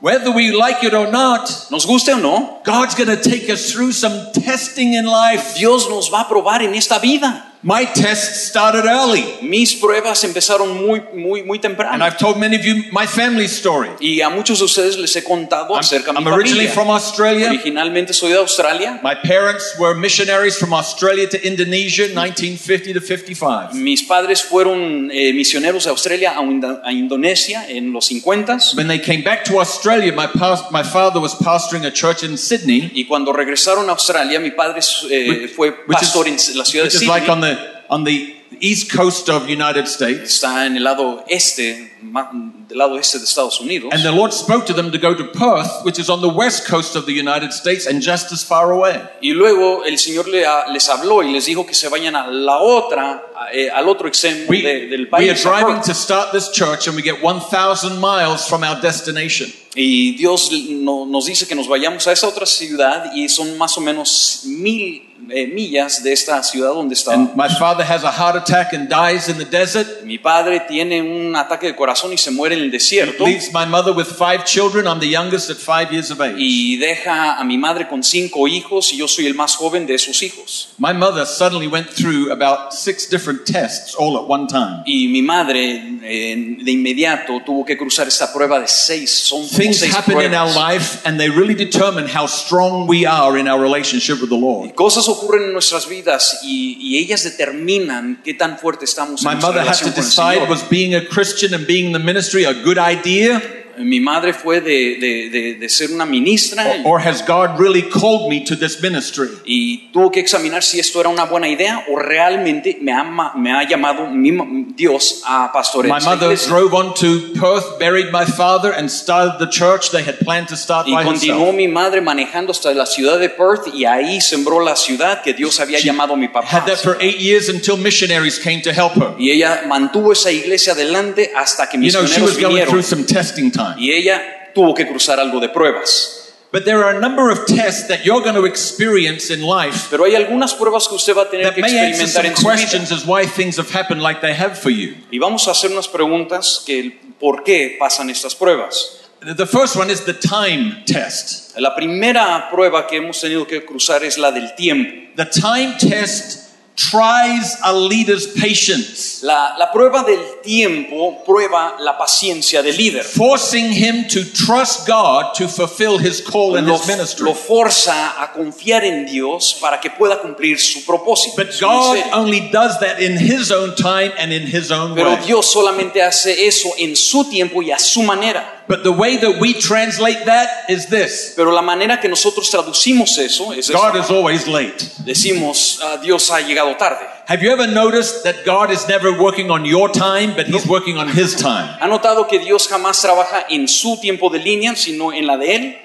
Whether 0.01 0.31
we 0.31 0.51
like 0.51 0.83
it 0.83 0.93
or 0.93 1.09
not, 1.09 1.49
Nos 1.71 1.85
guste 1.85 2.13
o 2.13 2.19
no, 2.19 2.61
God's 2.65 2.93
going 2.93 3.07
to 3.07 3.15
take 3.15 3.49
us 3.49 3.71
through 3.71 3.93
some 3.93 4.33
testing 4.33 4.95
in 4.95 5.05
life. 5.05 5.55
Dios 5.55 5.89
nos 5.89 6.11
va 6.11 6.21
a 6.21 6.27
probar 6.27 6.61
en 6.61 6.75
esta 6.75 6.99
vida. 6.99 7.52
My 7.65 7.85
test 7.85 8.49
started 8.49 8.83
early, 8.85 9.23
Mis 9.41 9.73
pruebas 9.75 10.21
empezaron 10.25 10.75
muy, 10.85 11.01
muy, 11.13 11.43
muy 11.43 11.55
and 11.57 11.61
temprano. 11.61 12.05
I've 12.05 12.17
told 12.17 12.37
many 12.37 12.57
of 12.57 12.65
you 12.65 12.83
my 12.91 13.07
family 13.07 13.45
story. 13.45 13.89
Y 14.01 14.19
a 14.21 14.29
muchos 14.29 14.59
de 14.59 14.65
ustedes 14.65 14.97
les 14.97 15.15
he 15.15 15.23
contado 15.23 15.73
I'm, 15.73 15.79
acerca 15.79 16.11
de 16.11 16.17
I'm 16.19 16.25
mi 16.25 16.31
originally 16.31 16.67
familia. 16.67 16.73
from 16.73 16.89
Australia. 16.89 17.47
Originalmente 17.49 18.11
soy 18.13 18.31
de 18.33 18.37
Australia. 18.39 18.99
My 19.01 19.15
parents 19.15 19.75
were 19.79 19.95
missionaries 19.95 20.57
from 20.57 20.73
Australia 20.73 21.25
to 21.29 21.37
Indonesia, 21.47 22.07
1950 22.13 22.93
to 22.95 22.99
55. 22.99 23.73
Mis 23.75 24.03
padres 24.03 24.43
fueron 24.43 25.09
eh, 25.11 25.31
misioneros 25.33 25.85
de 25.85 25.89
Australia 25.91 26.33
a, 26.37 26.41
Indo- 26.43 26.81
a 26.83 26.91
Indonesia 26.91 27.65
en 27.69 27.93
los 27.93 28.07
50 28.07 28.57
When 28.75 28.89
they 28.89 28.99
came 28.99 29.23
back 29.23 29.45
to 29.45 29.59
Australia, 29.61 30.11
my, 30.11 30.27
past, 30.27 30.69
my 30.71 30.83
father 30.83 31.21
was 31.21 31.33
pastoring 31.35 31.85
a 31.85 31.91
church 31.91 32.23
in 32.23 32.37
Sydney, 32.37 32.91
y 32.93 33.05
cuando 33.05 33.31
regresaron 33.31 33.87
a 33.89 33.93
Australia 33.93 34.39
mi 34.41 34.51
padre 34.51 34.81
eh, 35.09 35.47
fue 35.47 35.69
which 35.87 35.99
pastor 35.99 36.27
en 36.27 36.35
la 36.55 36.65
ciudad 36.65 36.83
de 36.85 36.91
Sydney. 36.91 37.07
like 37.07 37.52
on 37.93 38.03
the, 38.03 38.33
east 38.59 38.91
coast 38.91 39.29
of 39.29 39.49
United 39.49 39.87
States. 39.87 40.35
Está 40.43 40.65
en 40.65 40.77
el 40.77 40.83
lado 40.83 41.23
este, 41.27 41.91
del 42.01 42.77
lado 42.77 42.97
este 42.97 43.17
de 43.17 43.25
Estados 43.25 43.59
Unidos. 43.59 43.89
And 43.91 44.03
the 44.03 44.11
Lord 44.11 44.31
spoke 44.33 44.65
to 44.67 44.73
them 44.73 44.91
to 44.91 44.97
go 44.97 45.13
to 45.15 45.25
Perth, 45.25 45.83
which 45.83 45.99
is 45.99 46.09
on 46.09 46.21
the 46.21 46.29
west 46.29 46.67
coast 46.67 46.95
of 46.95 47.05
the 47.05 47.13
United 47.13 47.51
States 47.51 47.87
and 47.87 48.01
just 48.01 48.31
as 48.31 48.43
far 48.43 48.71
away. 48.71 49.01
Y 49.21 49.33
luego 49.33 49.83
el 49.85 49.97
Señor 49.97 50.27
les 50.27 50.89
habló 50.89 51.23
y 51.23 51.31
les 51.31 51.45
dijo 51.45 51.65
que 51.65 51.73
se 51.73 51.89
vayan 51.89 52.15
a 52.15 52.27
la 52.27 52.59
otra, 52.59 53.23
eh, 53.51 53.69
al 53.69 53.87
otro 53.89 54.07
extremo 54.07 54.45
We, 54.47 54.61
de- 54.61 54.87
del 54.87 55.09
we 55.11 55.29
are 55.29 55.33
país. 55.35 55.43
driving 55.43 55.81
to 55.81 55.93
start 55.93 56.31
this 56.31 56.49
church 56.51 56.87
and 56.87 56.95
we 56.95 57.01
get 57.01 57.21
1,000 57.21 57.99
miles 57.99 58.45
from 58.47 58.63
our 58.63 58.79
destination. 58.79 59.51
Y 59.75 60.15
Dios 60.15 60.51
no- 60.69 61.05
nos 61.05 61.25
dice 61.25 61.47
que 61.47 61.55
nos 61.55 61.67
vayamos 61.67 62.05
a 62.07 62.11
esa 62.11 62.27
otra 62.27 62.45
ciudad 62.45 63.11
y 63.15 63.27
son 63.29 63.57
más 63.57 63.77
o 63.77 63.81
menos 63.81 64.43
mil 64.45 65.01
eh, 65.29 65.47
millas 65.47 66.03
de 66.03 66.11
esta 66.11 66.41
ciudad 66.43 66.73
donde 66.73 66.93
está. 66.93 67.13
And 67.13 67.35
my 67.35 67.49
father 67.49 67.85
has 67.85 68.03
a 68.03 68.11
heart 68.11 68.35
attack 68.35 68.73
and 68.73 68.89
dies 68.89 69.29
in 69.29 69.37
the 69.37 69.45
desert. 69.45 70.03
Mi 70.03 70.17
padre 70.17 70.61
tiene 70.67 71.01
un 71.01 71.35
ataque 71.35 71.67
de 71.67 71.75
corazón 71.75 72.13
y 72.13 72.17
se 72.17 72.31
muere 72.31 72.55
en 72.55 72.61
el 72.61 72.71
desierto 72.71 73.25
Leaves 73.25 73.51
my 73.53 73.65
mother 73.65 73.93
with 73.93 74.07
five 74.07 74.45
children. 74.45 74.85
I'm 74.85 74.99
the 74.99 75.09
youngest 75.09 75.49
at 75.49 75.57
five 75.57 75.91
years 75.91 76.11
of 76.11 76.19
age. 76.21 76.35
y 76.37 76.77
deja 76.77 77.37
a 77.39 77.43
mi 77.43 77.57
madre 77.57 77.87
con 77.87 78.03
cinco 78.03 78.47
hijos 78.47 78.91
y 78.93 78.97
yo 78.97 79.07
soy 79.07 79.25
el 79.27 79.35
más 79.35 79.55
joven 79.55 79.85
de 79.85 79.97
sus 79.97 80.21
hijos. 80.23 80.69
My 80.77 80.93
mother 80.93 81.25
suddenly 81.25 81.67
went 81.67 81.89
through 81.89 82.31
about 82.31 82.73
six 82.73 83.09
different 83.09 83.45
tests 83.45 83.95
all 83.97 84.17
at 84.17 84.27
one 84.27 84.47
time. 84.47 84.83
Y 84.85 85.07
mi 85.07 85.21
madre 85.21 85.81
eh, 86.03 86.57
de 86.61 86.71
inmediato 86.71 87.41
tuvo 87.45 87.65
que 87.65 87.77
cruzar 87.77 88.07
esta 88.07 88.31
prueba 88.33 88.59
de 88.59 88.67
seis, 88.67 89.09
son 89.09 89.47
Things 89.47 89.79
seis 89.79 89.95
happen 89.95 90.19
in 90.21 90.33
our 90.33 90.51
life 90.53 91.01
and 91.05 91.19
they 91.19 91.29
really 91.29 91.55
determine 91.55 92.07
how 92.07 92.27
strong 92.27 92.87
we 92.87 93.05
are 93.05 93.37
in 93.39 93.47
our 93.47 93.61
relationship 93.61 94.19
with 94.19 94.29
the 94.29 94.37
Lord. 94.37 94.75
Cosas 94.75 95.07
ocurren 95.13 95.43
en 95.45 95.53
nuestras 95.53 95.87
vidas 95.87 96.39
y, 96.43 96.77
y 96.79 96.97
ellas 96.97 97.23
determinan 97.23 98.21
qué 98.23 98.33
tan 98.33 98.57
fuerte 98.57 98.85
estamos 98.85 99.21
en 99.21 99.27
My 99.27 99.33
nuestra 99.35 99.49
mother 99.49 99.67
had 99.67 99.77
to 99.77 99.85
relación 99.85 99.91
con 99.93 99.99
el 99.99 100.05
decide 100.05 100.33
Señor. 100.33 100.49
was 100.49 100.69
being 100.69 100.95
a 100.95 101.07
Christian 101.07 101.53
and 101.53 101.65
being 101.65 101.87
in 101.87 101.93
the 101.93 101.99
ministry 101.99 102.45
a 102.45 102.53
good 102.53 102.77
idea 102.77 103.41
Mi 103.79 103.99
madre 103.99 104.33
fue 104.33 104.61
de, 104.61 104.97
de- 104.99 105.29
de- 105.29 105.53
de 105.55 105.69
ser 105.69 105.91
una 105.91 106.05
ministra 106.05 106.65
or, 106.83 106.95
or 106.95 106.99
has 107.01 107.21
God 107.25 107.59
really 107.59 107.81
called 107.81 108.29
me 108.29 108.43
to 108.45 108.55
this 108.55 108.81
ministry? 108.81 109.27
y 109.45 109.89
tuvo 109.91 110.11
que 110.11 110.19
examinar 110.19 110.63
si 110.63 110.79
esto 110.79 110.99
era 110.99 111.09
una 111.09 111.25
buena 111.25 111.47
idea 111.47 111.83
o 111.89 111.97
realmente 111.97 112.77
me 112.81 112.91
ha, 112.91 113.03
me 113.35 113.51
ha 113.51 113.67
llamado 113.67 114.07
mi 114.09 114.31
Dios 114.75 115.21
a 115.25 115.51
pastorear 115.51 115.93
My 115.99 116.03
mother 116.05 116.35
drove 116.47 116.73
on 116.73 116.93
to 116.95 117.33
Perth, 117.39 117.77
buried 117.79 118.11
my 118.11 118.25
father, 118.25 118.71
and 118.71 118.89
started 118.89 119.39
the 119.39 119.49
church 119.49 119.91
they 119.91 120.03
had 120.03 120.19
planned 120.19 120.47
to 120.49 120.55
start 120.55 120.87
Y 120.87 120.93
by 120.93 121.03
continuó 121.03 121.51
mi 121.53 121.67
madre 121.67 122.01
manejando 122.01 122.51
hasta 122.51 122.73
la 122.73 122.85
ciudad 122.85 123.19
de 123.19 123.29
Perth 123.29 123.73
y 123.73 123.85
ahí 123.85 124.21
sembró 124.21 124.59
la 124.63 124.75
ciudad 124.75 125.21
que 125.21 125.33
Dios 125.33 125.59
había 125.59 125.79
llamado 125.79 126.13
a 126.13 126.17
mi 126.17 126.27
papá. 126.27 126.47
Had 126.47 126.65
that 126.65 126.77
for 126.77 126.97
eight 127.01 127.19
years 127.19 127.49
until 127.49 127.77
missionaries 127.77 128.37
came 128.39 128.61
to 128.61 128.71
help 128.71 128.93
her. 128.95 129.13
Y 129.17 129.31
ella 129.31 129.63
mantuvo 129.67 130.11
esa 130.13 130.31
iglesia 130.31 130.73
adelante 130.73 131.31
hasta 131.35 131.67
que 131.69 131.77
You 131.79 131.91
know, 131.91 132.05
she 132.05 132.21
misioneros 132.21 132.29
was 132.29 132.37
going 132.37 132.65
through 132.65 132.81
vinieron. 132.81 132.83
some 132.83 133.03
testing 133.05 133.51
time. 133.51 133.62
Y 133.77 133.91
ella 133.91 134.51
tuvo 134.53 134.73
que 134.73 134.87
cruzar 134.87 135.19
algo 135.19 135.39
de 135.39 135.49
pruebas. 135.49 136.19
But 136.51 136.65
there 136.65 136.83
are 136.83 136.95
a 136.95 136.99
number 136.99 137.31
of 137.31 137.47
tests 137.47 137.87
that 137.87 138.05
you're 138.05 138.21
going 138.21 138.35
to 138.35 138.45
experience 138.45 139.31
in 139.31 139.41
life 139.41 139.87
Pero 139.89 140.05
hay 140.05 140.13
algunas 140.13 140.53
pruebas 140.53 140.87
que 140.87 140.93
usted 140.93 141.15
va 141.17 141.23
a 141.23 141.29
tener 141.29 141.51
que 141.51 141.61
experimentar 141.61 142.27
en 142.27 142.37
su 142.37 142.43
vida. 142.43 142.55
questions 142.55 142.91
as 142.91 143.07
why 143.07 143.25
things 143.25 143.57
have 143.57 143.71
happened 143.71 144.03
like 144.03 144.21
they 144.21 144.35
have 144.35 144.55
for 144.55 144.69
you. 144.69 144.93
Y 145.09 145.17
vamos 145.17 145.47
a 145.47 145.51
hacer 145.51 145.71
unas 145.71 145.87
preguntas 145.87 146.61
que 146.63 146.79
el 146.79 146.91
por 147.19 147.43
qué 147.43 147.75
pasan 147.79 148.11
estas 148.11 148.35
pruebas. 148.35 148.99
The 149.21 149.47
first 149.47 149.75
one 149.77 149.89
is 149.89 150.01
the 150.01 150.13
time 150.13 150.83
test. 150.85 151.57
La 151.57 151.73
primera 151.73 152.49
prueba 152.51 152.85
que 152.87 152.97
hemos 152.97 153.19
tenido 153.19 153.47
que 153.47 153.65
cruzar 153.65 154.03
es 154.03 154.19
la 154.19 154.31
del 154.31 154.53
tiempo. 154.53 154.91
The 155.15 155.25
time 155.25 155.75
test 155.79 156.42
tries 156.75 157.55
a 157.63 157.71
leader's 157.71 158.27
patience, 158.27 159.21
La, 159.23 159.55
la 159.57 159.71
prueba 159.71 160.03
del 160.03 160.19
tiempo 160.41 161.23
prueba 161.25 161.75
la 161.79 161.97
paciencia 161.97 162.61
del 162.63 162.75
líder. 162.75 163.03
forcing 163.03 163.71
him 163.71 164.07
to 164.07 164.23
trust 164.23 164.87
God 164.87 165.33
to 165.35 165.47
fulfill 165.47 165.97
his 165.99 166.19
call 166.21 166.55
in 166.55 166.65
Lo, 166.65 166.75
his 166.75 166.87
ministry. 166.87 167.25
lo 167.25 167.33
forza 167.35 168.21
a 168.21 168.31
confiar 168.33 168.83
en 168.83 169.05
Dios 169.05 169.55
para 169.61 169.79
que 169.79 169.89
pueda 169.91 170.19
cumplir 170.19 170.59
su 170.59 170.83
propósito. 170.85 171.35
But 171.37 171.51
su 171.53 171.65
God 171.65 171.93
ministerio. 171.95 172.17
only 172.17 172.39
does 172.51 172.79
that 172.79 172.99
in 172.99 173.17
his 173.17 173.51
own 173.51 173.75
time 173.75 174.11
and 174.17 174.31
in 174.33 174.47
his 174.47 174.71
own 174.71 174.95
Pero 174.95 175.11
way. 175.11 175.25
Dios 175.25 175.51
solamente 175.51 176.01
hace 176.01 176.47
eso 176.47 176.69
en 176.77 176.95
su 176.95 177.23
tiempo 177.29 177.61
y 177.61 177.71
a 177.71 177.77
su 177.79 178.01
manera. 178.03 178.62
But 178.67 178.83
the 178.83 178.91
way 178.91 179.17
that 179.17 179.39
we 179.41 179.53
translate 179.53 180.25
that 180.25 180.69
is 180.69 180.87
this 180.87 181.33
Pero 181.35 181.51
la 181.51 181.61
manera 181.61 181.99
que 181.99 182.07
nosotros 182.07 182.49
traducimos 182.49 183.17
eso 183.17 183.51
es 183.51 183.69
esta. 183.69 183.73
God 183.73 183.97
is 183.97 184.09
always 184.09 184.47
late. 184.47 184.77
decimos 185.05 185.79
"Ah, 185.83 185.97
Dios 186.01 186.29
ha 186.31 186.39
llegado 186.41 186.75
tarde. 186.77 187.05
Have 187.27 187.41
you 187.41 187.51
ever 187.51 187.67
noticed 187.67 188.23
that 188.23 188.45
God 188.45 188.71
is 188.71 188.87
never 188.87 189.11
working 189.11 189.49
on 189.51 189.65
your 189.65 189.89
time, 189.89 190.33
but 190.35 190.47
He's 190.47 190.65
working 190.65 190.97
on 190.97 191.07
His 191.09 191.35
time? 191.35 191.69
¿Ha 191.79 191.87
notado 191.87 192.27
que 192.27 192.39
Dios 192.39 192.67
jamás 192.67 193.01
trabaja 193.01 193.45
en 193.49 193.67
su 193.67 193.97
tiempo 194.01 194.29
de 194.29 194.39
línea, 194.39 194.75
sino 194.75 195.11
en 195.13 195.27
la 195.27 195.37
de 195.37 195.55
Él? 195.55 195.75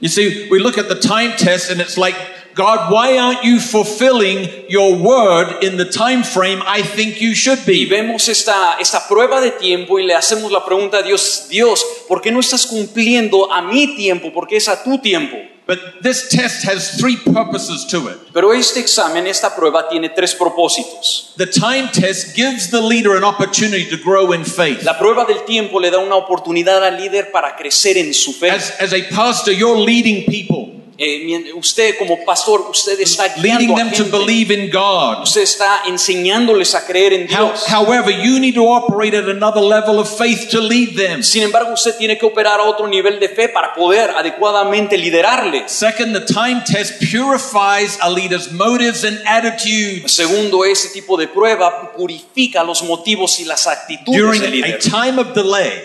You 0.00 0.08
see, 0.08 0.48
we 0.50 0.60
look 0.60 0.78
at 0.78 0.88
the 0.88 0.94
time 0.94 1.34
test 1.36 1.70
and 1.70 1.80
it's 1.80 1.96
like, 1.98 2.16
God, 2.58 2.90
why 2.90 3.16
aren't 3.18 3.44
you 3.44 3.60
fulfilling 3.60 4.48
your 4.68 4.96
word 4.96 5.62
in 5.62 5.76
the 5.76 5.84
time 5.84 6.24
frame 6.24 6.60
I 6.66 6.82
think 6.82 7.20
you 7.20 7.32
should 7.32 7.60
Y 7.68 7.84
be? 7.84 7.86
vemos 7.86 8.28
esta, 8.28 8.76
esta 8.80 9.06
prueba 9.06 9.40
de 9.40 9.52
tiempo 9.52 10.00
y 10.00 10.04
le 10.04 10.14
hacemos 10.14 10.50
la 10.50 10.64
pregunta 10.64 10.98
a 10.98 11.02
Dios, 11.02 11.46
Dios, 11.48 11.84
¿por 12.08 12.20
qué 12.20 12.32
no 12.32 12.40
estás 12.40 12.66
cumpliendo 12.66 13.52
a 13.52 13.62
mi 13.62 13.94
tiempo? 13.94 14.32
¿Por 14.32 14.48
qué 14.48 14.56
es 14.56 14.68
a 14.68 14.82
tu 14.82 14.98
tiempo? 14.98 15.36
But 15.68 16.02
this 16.02 16.28
test 16.30 16.64
has 16.64 16.96
three 16.98 17.16
purposes 17.16 17.86
to 17.88 18.08
it. 18.08 18.16
Pero 18.32 18.52
este 18.52 18.80
examen, 18.80 19.26
esta 19.26 19.54
prueba 19.54 19.88
tiene 19.88 20.08
tres 20.08 20.34
propósitos. 20.34 21.34
The 21.36 21.46
time 21.46 21.90
test 21.92 22.34
gives 22.34 22.70
the 22.70 22.80
leader 22.80 23.14
an 23.16 23.22
opportunity 23.22 23.84
to 23.90 23.98
grow 24.02 24.32
in 24.32 24.44
faith. 24.44 24.82
La 24.82 24.98
prueba 24.98 25.26
del 25.26 25.44
tiempo 25.44 25.78
le 25.78 25.90
da 25.90 25.98
una 25.98 26.16
oportunidad 26.16 26.82
al 26.82 26.96
líder 26.96 27.30
para 27.30 27.54
crecer 27.54 27.98
en 27.98 28.14
su 28.14 28.32
fe. 28.32 28.50
As, 28.50 28.72
as 28.80 28.92
a 28.92 29.02
pastor, 29.14 29.52
you're 29.52 29.78
leading 29.78 30.24
people, 30.24 30.72
Eh, 31.00 31.52
usted 31.54 31.96
como 31.96 32.24
pastor, 32.24 32.66
usted 32.70 32.98
está 32.98 33.32
leading 33.36 33.70
a 33.70 33.76
them 33.76 33.92
to 33.92 34.04
believe 34.06 34.52
in 34.52 34.68
God. 34.68 35.22
Usted 35.22 35.42
está 35.42 35.82
enseñándoles 35.86 36.74
a 36.74 36.84
creer 36.84 37.12
en 37.12 37.28
How- 37.28 37.52
Dios. 37.52 37.64
however, 37.68 38.10
you 38.10 38.40
need 38.40 38.54
to 38.56 38.64
operate 38.68 39.16
at 39.16 39.28
another 39.28 39.62
level 39.62 40.00
of 40.00 40.08
faith 40.18 40.48
to 40.50 40.60
lead 40.60 40.96
them. 40.96 41.22
Sin 41.22 41.44
embargo, 41.44 41.72
usted 41.72 41.96
tiene 41.96 42.18
que 42.18 42.26
operar 42.26 42.58
a 42.58 42.64
otro 42.64 42.88
nivel 42.88 43.20
de 43.20 43.28
fe 43.28 43.48
para 43.48 43.74
poder 43.74 44.10
adecuadamente 44.10 44.98
liderarles. 44.98 45.70
Second, 45.70 46.14
the 46.14 46.24
time 46.34 46.62
test 46.66 46.94
purifies 46.98 47.96
a 48.00 48.10
leader's 48.10 48.50
motives 48.50 49.04
and 49.04 49.20
attitudes. 49.24 50.10
Segundo, 50.12 50.64
ese 50.64 50.88
tipo 50.88 51.16
de 51.16 51.28
prueba 51.28 51.92
purifica 51.96 52.64
los 52.64 52.82
motivos 52.82 53.38
y 53.38 53.44
las 53.44 53.68
actitudes 53.68 54.20
During 54.20 54.40
del 54.42 54.52
a 54.64 54.66
líder. 54.66 54.78
time 54.80 55.20
of 55.20 55.32
delay, 55.32 55.84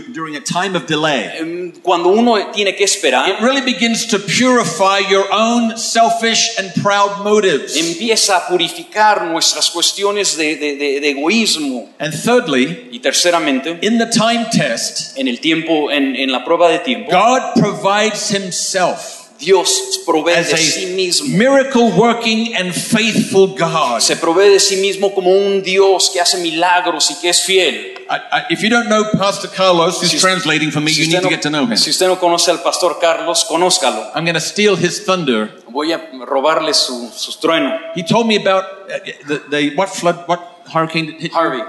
during 0.00 0.36
a 0.36 0.40
time 0.40 0.76
of 0.76 0.86
delay. 0.86 1.72
Cuando 1.82 2.08
uno 2.10 2.50
tiene 2.52 2.74
que 2.74 2.84
It 2.84 3.40
really 3.40 3.60
begins 3.62 4.06
to 4.08 4.18
purify 4.18 4.98
your 5.10 5.26
own 5.32 5.76
selfish 5.76 6.58
and 6.58 6.72
proud 6.82 7.22
motives. 7.24 7.76
empieza 7.76 8.36
a 8.36 8.46
purificar 8.48 9.24
nuestras 9.26 9.70
cuestiones 9.70 10.36
de, 10.36 10.56
de- 10.56 10.76
de- 10.76 11.00
de 11.00 11.08
egoísmo. 11.10 11.88
And 11.98 12.12
thirdly, 12.14 12.88
Y 12.92 13.00
terceramente, 13.00 13.78
in 13.82 13.98
the 13.98 14.06
time 14.06 14.46
test, 14.52 15.16
en 15.18 15.28
el 15.28 15.40
tiempo, 15.40 15.90
en, 15.90 16.16
en 16.16 16.30
la 16.32 16.44
prueba 16.44 16.68
de 16.70 16.78
tiempo, 16.80 17.10
God 17.10 17.54
provides 17.60 18.30
Himself 18.30 19.21
Dios 19.42 20.00
provee 20.06 20.34
de 20.36 20.56
sí 20.56 20.86
mismo. 20.94 21.36
miracle 21.36 21.90
working 21.96 22.54
and 22.54 22.72
faithful 22.72 23.48
God. 23.48 24.00
Se 24.00 24.16
provee 24.16 24.48
de 24.50 24.60
sí 24.60 24.76
mismo 24.76 25.12
como 25.12 25.30
un 25.32 25.62
Dios 25.62 26.10
que 26.12 26.20
hace 26.20 26.38
milagros 26.38 27.10
y 27.10 27.14
que 27.20 27.28
es 27.28 27.42
fiel. 27.42 27.94
I, 28.08 28.14
I, 28.14 28.42
if 28.50 28.60
you 28.62 28.68
don't 28.70 28.86
know 28.88 29.04
Pastor 29.18 29.50
Carlos, 29.50 30.00
who's 30.00 30.10
Si- 30.12 30.18
translating 30.18 30.70
for 30.70 30.80
me, 30.80 30.92
Si 30.92 31.02
you 31.02 31.06
need 31.08 31.14
usted, 31.16 31.22
to 31.22 31.28
get 31.28 31.42
to 31.42 31.50
know 31.50 31.64
no, 31.66 31.72
him. 31.72 31.76
si 31.76 31.90
usted 31.90 32.06
no 32.06 32.18
conoce 32.20 32.50
al 32.50 32.62
pastor 32.62 32.98
Carlos, 33.00 33.44
conózcalo. 33.48 34.10
I'm 34.14 34.24
going 34.24 34.34
to 34.34 34.40
steal 34.40 34.76
his 34.76 35.04
thunder. 35.04 35.50
Voy 35.68 35.92
a 35.92 35.98
robarle 36.24 36.72
su, 36.74 37.10
su 37.14 37.32
trueno. 37.40 37.76
He 37.96 38.02
told 38.04 38.26
me 38.26 38.36
about 38.36 38.64
uh, 38.64 38.98
the, 39.26 39.42
the 39.50 39.74
what 39.76 39.88
flood, 39.88 40.24
what 40.28 40.40
hurricane 40.72 41.16
hit 41.18 41.32
Harvey. 41.32 41.62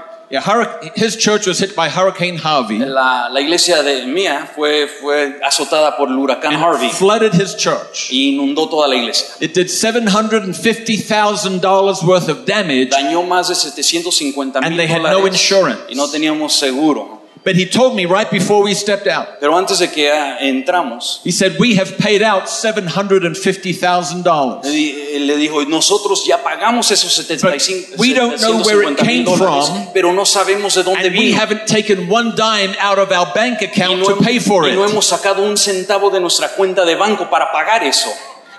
His 0.96 1.16
church 1.16 1.46
was 1.46 1.58
hit 1.60 1.74
by 1.76 1.88
Hurricane 1.88 2.36
Harvey. 2.38 2.78
La, 2.78 3.28
la 3.28 3.40
iglesia 3.40 3.82
de 3.82 4.06
mía 4.06 4.48
fue, 4.54 4.86
fue 4.88 5.38
azotada 5.42 5.96
por 5.96 6.08
el 6.08 6.18
huracán 6.18 6.54
Harvey 6.54 6.90
flooded 6.90 7.32
his 7.34 7.54
church. 7.56 8.10
y 8.10 8.34
inundó 8.34 8.68
toda 8.68 8.88
la 8.88 8.96
iglesia. 8.96 9.26
It 9.40 9.54
did 9.54 9.68
$750,000 9.68 12.02
worth 12.04 12.28
of 12.28 12.44
damage, 12.44 12.90
Dañó 12.90 13.22
más 13.22 13.48
de 13.48 13.54
750 13.54 14.58
And 14.58 14.68
mil 14.70 14.76
they 14.76 14.86
had 14.86 15.02
no 15.02 15.26
insurance. 15.26 15.80
y 15.88 15.94
no 15.94 16.06
teníamos 16.08 16.52
seguro. 16.52 17.13
But 17.44 17.54
he 17.56 17.66
told 17.66 17.94
me 17.94 18.06
right 18.06 18.30
before 18.30 18.62
we 18.62 18.74
stepped 18.74 19.06
out, 19.06 19.38
Pero 19.40 19.56
antes 19.56 19.78
de 19.78 19.88
que 19.90 20.10
entramos, 20.40 21.20
he 21.24 21.30
said, 21.30 21.56
We 21.58 21.74
have 21.76 21.96
paid 21.98 22.22
out 22.22 22.44
$750,000. 22.48 24.64
le, 24.64 24.70
di- 24.70 25.18
le 25.20 25.36
dijo, 25.36 25.64
nosotros 25.68 26.24
ya 26.26 26.42
pagamos 26.42 26.90
esos 26.90 27.12
75 27.14 27.90
But 27.90 27.98
we 27.98 28.14
don't 28.14 28.40
know 28.40 28.62
where 28.62 28.82
it 28.82 28.98
750 28.98 29.04
mil 29.04 29.24
came 29.26 29.36
from, 29.36 29.88
pero 29.92 30.12
no 30.12 30.24
sabemos 30.24 30.74
de 30.74 30.82
dónde 30.84 31.06
And 31.06 31.14
we 31.16 31.26
vino. 31.32 31.38
haven't 31.38 31.66
taken 31.66 32.08
one 32.10 32.34
dime 32.36 32.74
out 32.80 32.98
of 32.98 33.10
our 33.12 33.32
bank 33.34 33.62
account 33.62 34.00
no, 34.00 34.06
to 34.14 34.16
pay 34.22 34.38
for 34.38 34.64
y 34.66 34.74
no 34.74 34.84
it. 34.84 34.90
hemos 34.90 35.06
sacado 35.06 35.42
un 35.42 35.56
centavo 35.56 36.10
de 36.10 36.20
nuestra 36.20 36.48
cuenta 36.50 36.84
de 36.84 36.94
banco 36.96 37.28
para 37.30 37.50
pagar 37.52 37.82
eso. 37.84 38.10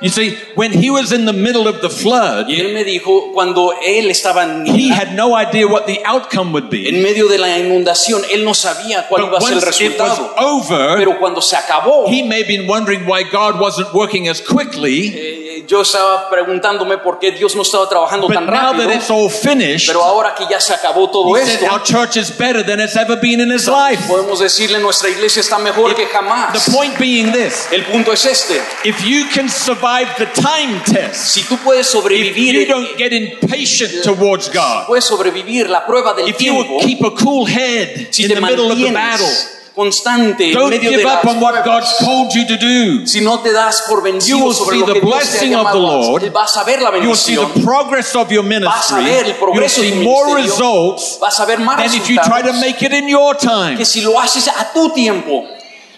You 0.02 0.10
see, 0.10 0.36
when 0.56 0.74
he 0.74 0.90
was 0.90 1.12
in 1.14 1.25
the 1.25 1.32
middle 1.34 1.68
of 1.68 1.80
the 1.82 1.90
flood, 1.90 2.48
Y 2.50 2.60
él 2.60 2.74
me 2.74 2.84
dijo, 2.84 3.32
cuando 3.34 3.74
él 3.82 4.10
estaba 4.12 4.44
en, 4.44 4.66
he 4.68 4.90
had 4.92 5.14
no 5.16 5.34
idea 5.40 5.66
what 5.68 5.86
the 5.86 6.02
outcome 6.06 6.52
would 6.52 6.70
be. 6.70 6.90
en 6.90 7.02
medio 7.02 7.28
de 7.30 7.38
la 7.38 7.58
inundación, 7.58 8.22
él 8.32 8.44
no 8.44 8.54
sabía 8.54 9.08
cuál 9.08 9.24
iba 9.24 9.40
But 9.40 9.42
a 9.42 9.46
ser 9.48 9.58
el 9.58 9.64
once 9.64 9.84
it 9.86 10.00
was 10.00 10.10
resultado. 10.10 10.36
over, 10.38 10.98
Pero 10.98 11.18
cuando 11.18 11.42
se 11.42 11.56
acabó, 11.56 12.06
he 12.08 12.24
may 12.24 12.40
have 12.42 12.48
been 12.48 12.68
wondering 12.68 13.06
why 13.08 13.24
God 13.24 13.60
wasn't 13.60 13.94
working 13.94 14.28
as 14.28 14.42
quickly. 14.42 15.14
eh, 15.16 15.45
yo 15.67 15.81
estaba 15.81 16.29
preguntándome 16.29 16.98
por 16.98 17.19
qué 17.19 17.31
Dios 17.31 17.55
no 17.55 17.62
estaba 17.63 17.88
trabajando 17.89 18.27
But 18.27 18.36
tan 18.36 18.45
now 18.45 18.72
rápido. 18.74 18.88
that 18.88 18.95
it's 18.95 19.10
all 19.10 19.29
finished, 19.29 19.88
Pero 19.88 20.03
ahora 20.03 20.34
que 20.36 20.45
ya 20.50 20.60
se 20.60 20.74
acabó 20.74 21.10
todo 21.10 21.36
esto, 21.38 21.65
our 21.72 21.81
church 21.84 22.17
is 22.17 22.29
better 22.38 22.63
than 22.65 22.79
it's 22.79 22.95
ever 22.95 23.15
been 23.19 23.39
in 23.41 23.51
his 23.51 23.67
life. 23.67 24.03
podemos 24.07 24.39
decirle 24.39 24.79
nuestra 24.79 25.10
iglesia 25.10 25.41
está 25.41 25.57
mejor 25.60 25.95
que 25.95 26.05
jamás. 26.07 26.53
The 26.65 26.72
point 26.72 26.98
being 27.00 27.31
this 27.31 27.67
El 27.72 27.84
punto 27.86 28.12
es 28.13 28.25
este. 28.25 28.62
if 28.84 29.03
you 29.03 29.25
can 29.34 29.50
survive 29.50 30.07
the 30.17 30.27
time 30.41 30.81
test, 30.86 31.15
Si 31.34 31.43
tú 31.43 31.57
puedes 31.57 31.88
if 31.88 31.91
sobrevivir, 31.93 32.53
you 32.55 32.65
don't 32.67 32.98
get 32.98 33.12
impatient 33.13 34.03
towards 34.03 34.50
God, 34.50 34.88
puedes 34.88 35.05
sobrevivir 35.05 35.69
la 35.69 35.86
prueba 35.86 36.13
del 36.13 36.27
if 36.29 36.39
you 36.41 36.53
tiempo, 36.63 36.79
keep 36.86 37.03
a 37.03 37.12
cool 37.12 37.45
head 37.48 38.07
si 38.12 38.24
in 38.24 38.29
te 38.29 38.36
the 38.36 38.41
middle 38.41 38.72
of 38.72 38.77
the 38.77 38.91
battle, 38.91 39.27
constante 39.75 40.48
en 40.48 40.53
don't 40.53 40.70
medio 40.70 40.89
give 40.89 41.03
las 41.03 41.24
up 41.24 41.29
on 41.29 41.39
what 41.41 41.63
God's 41.65 41.94
called 42.00 42.34
you 42.34 42.48
to 42.48 42.58
do. 42.58 43.05
si 43.05 43.20
no 43.22 43.39
te 43.41 43.51
das 43.51 43.82
por 43.89 43.98
You 43.98 44.13
vencido 44.13 44.39
will 44.46 44.53
sobre 44.53 44.75
see 44.75 44.79
lo 44.82 44.86
the 44.88 44.94
que 44.94 45.01
Dios 45.01 45.12
te 45.12 45.17
ha 45.17 45.20
blessing 45.20 45.55
of 45.55 45.72
the 45.74 45.77
llamado 45.79 46.10
Lord. 46.12 46.32
vas 46.32 46.58
a 46.58 46.63
ver 46.63 46.82
la 46.82 46.91
You 46.98 47.10
will 47.10 47.15
see 47.15 47.36
the 47.36 47.62
progress 47.63 48.15
of 48.15 48.32
your 48.32 48.44
vas 48.44 48.89
a 48.91 48.96
ministry. 48.96 49.03
ver 49.03 49.25
el 49.25 49.27
You'll 49.32 49.38
progreso 49.39 49.82
de 49.82 49.89
see 49.89 49.94
tu 49.98 50.03
more 50.03 50.36
results 50.41 51.20
vas 51.20 51.39
a 51.39 51.46
ver 51.46 51.60
más 51.60 51.77
than 51.77 51.94
if 51.94 52.10
you 52.10 52.15
try 52.24 52.41
to 52.41 52.53
make 52.53 52.82
it 52.82 52.94
in 52.94 53.10
your 53.10 53.36
time. 53.36 53.75
que 53.77 53.86
si 53.86 54.01
lo 54.01 54.17
haces 54.20 54.48
a 54.48 54.72
tu 54.74 54.89
tiempo. 54.94 55.46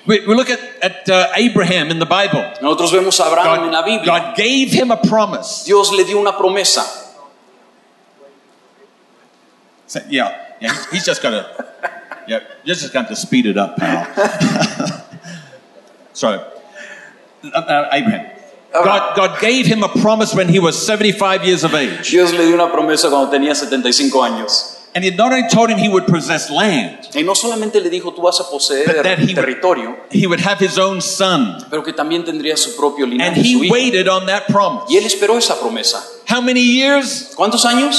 We, 0.08 0.26
we 0.26 0.34
look 0.36 0.50
at, 0.50 0.60
at 0.82 1.10
uh, 1.10 1.28
Abraham 1.36 1.92
in 1.92 2.00
the 2.00 2.06
Bible. 2.06 2.42
Nosotros 2.62 2.92
vemos 2.94 3.20
a 3.20 3.26
Abraham 3.26 3.66
en 3.66 3.72
la 3.74 3.82
God, 3.82 3.86
Biblia. 3.86 4.06
God 4.06 4.36
gave 4.38 4.72
him 4.72 4.90
a 4.90 4.96
promise. 4.98 5.66
Dios 5.66 5.92
le 5.92 6.04
dio 6.06 6.18
una 6.20 6.32
promesa. 6.32 6.82
So, 9.86 10.00
yeah, 10.10 10.34
yeah, 10.62 10.74
he's, 10.74 10.86
he's 10.92 11.06
just 11.06 11.22
got 11.22 11.32
to, 11.32 11.67
yeah, 12.28 12.40
you're 12.64 12.76
just 12.76 12.94
got 12.94 13.08
to 13.08 13.16
speed 13.16 13.46
it 13.46 13.58
up, 13.58 13.78
pal. 13.78 14.06
Sorry, 16.14 16.40
uh, 17.44 17.58
uh, 17.58 17.90
Abraham. 17.92 18.32
God, 18.74 19.16
God 19.16 19.40
gave 19.42 19.66
him 19.66 19.82
a 19.84 19.90
promise 19.90 20.34
when 20.36 20.50
he 20.50 20.60
was 20.60 20.76
75 20.86 21.44
years 21.46 21.64
of 21.64 21.74
age. 21.74 22.12
Dios 22.12 22.32
le 22.34 22.46
dio 22.46 22.54
una 22.56 22.72
promesa 22.72 23.10
cuando 23.10 23.30
tenía 23.32 23.56
75 23.56 24.12
años. 24.22 24.74
And 24.96 25.04
he 25.04 25.12
not 25.12 25.32
only 25.32 25.48
told 25.48 25.70
him 25.70 25.78
he 25.78 25.90
would 25.90 26.06
possess 26.08 26.50
land, 26.50 26.98
Y 27.14 27.22
no 27.22 27.34
solamente 27.36 27.80
le 27.82 27.90
dijo, 27.90 28.14
tú 28.16 28.22
vas 28.24 28.40
a 28.40 28.44
but 28.44 28.52
poseer 28.52 29.04
that 29.04 29.20
he 29.20 29.26
would, 29.28 29.36
territorio, 29.36 29.96
he 30.10 30.26
would 30.28 30.40
have 30.42 30.60
his 30.60 30.78
own 30.80 31.02
son. 31.02 31.64
pero 31.70 31.84
que 31.84 31.94
también 31.94 32.24
tendría 32.26 32.58
su 32.58 32.76
propio 32.76 33.06
And 33.06 33.14
linaje, 33.14 33.42
su 33.44 33.62
he 33.64 33.66
hijo. 33.66 33.74
waited 33.74 34.08
on 34.08 34.26
that 34.26 34.48
promise. 34.48 34.86
Y 34.90 34.98
él 34.98 35.06
esperó 35.06 35.38
esa 35.38 35.56
promesa. 35.60 36.04
How 36.28 36.42
many 36.42 36.62
years? 36.62 37.34
¿Cuántos 37.36 37.64
años? 37.66 37.96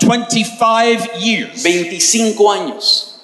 25 0.00 1.18
years. 1.20 1.62
25 1.62 2.52
años. 2.52 3.17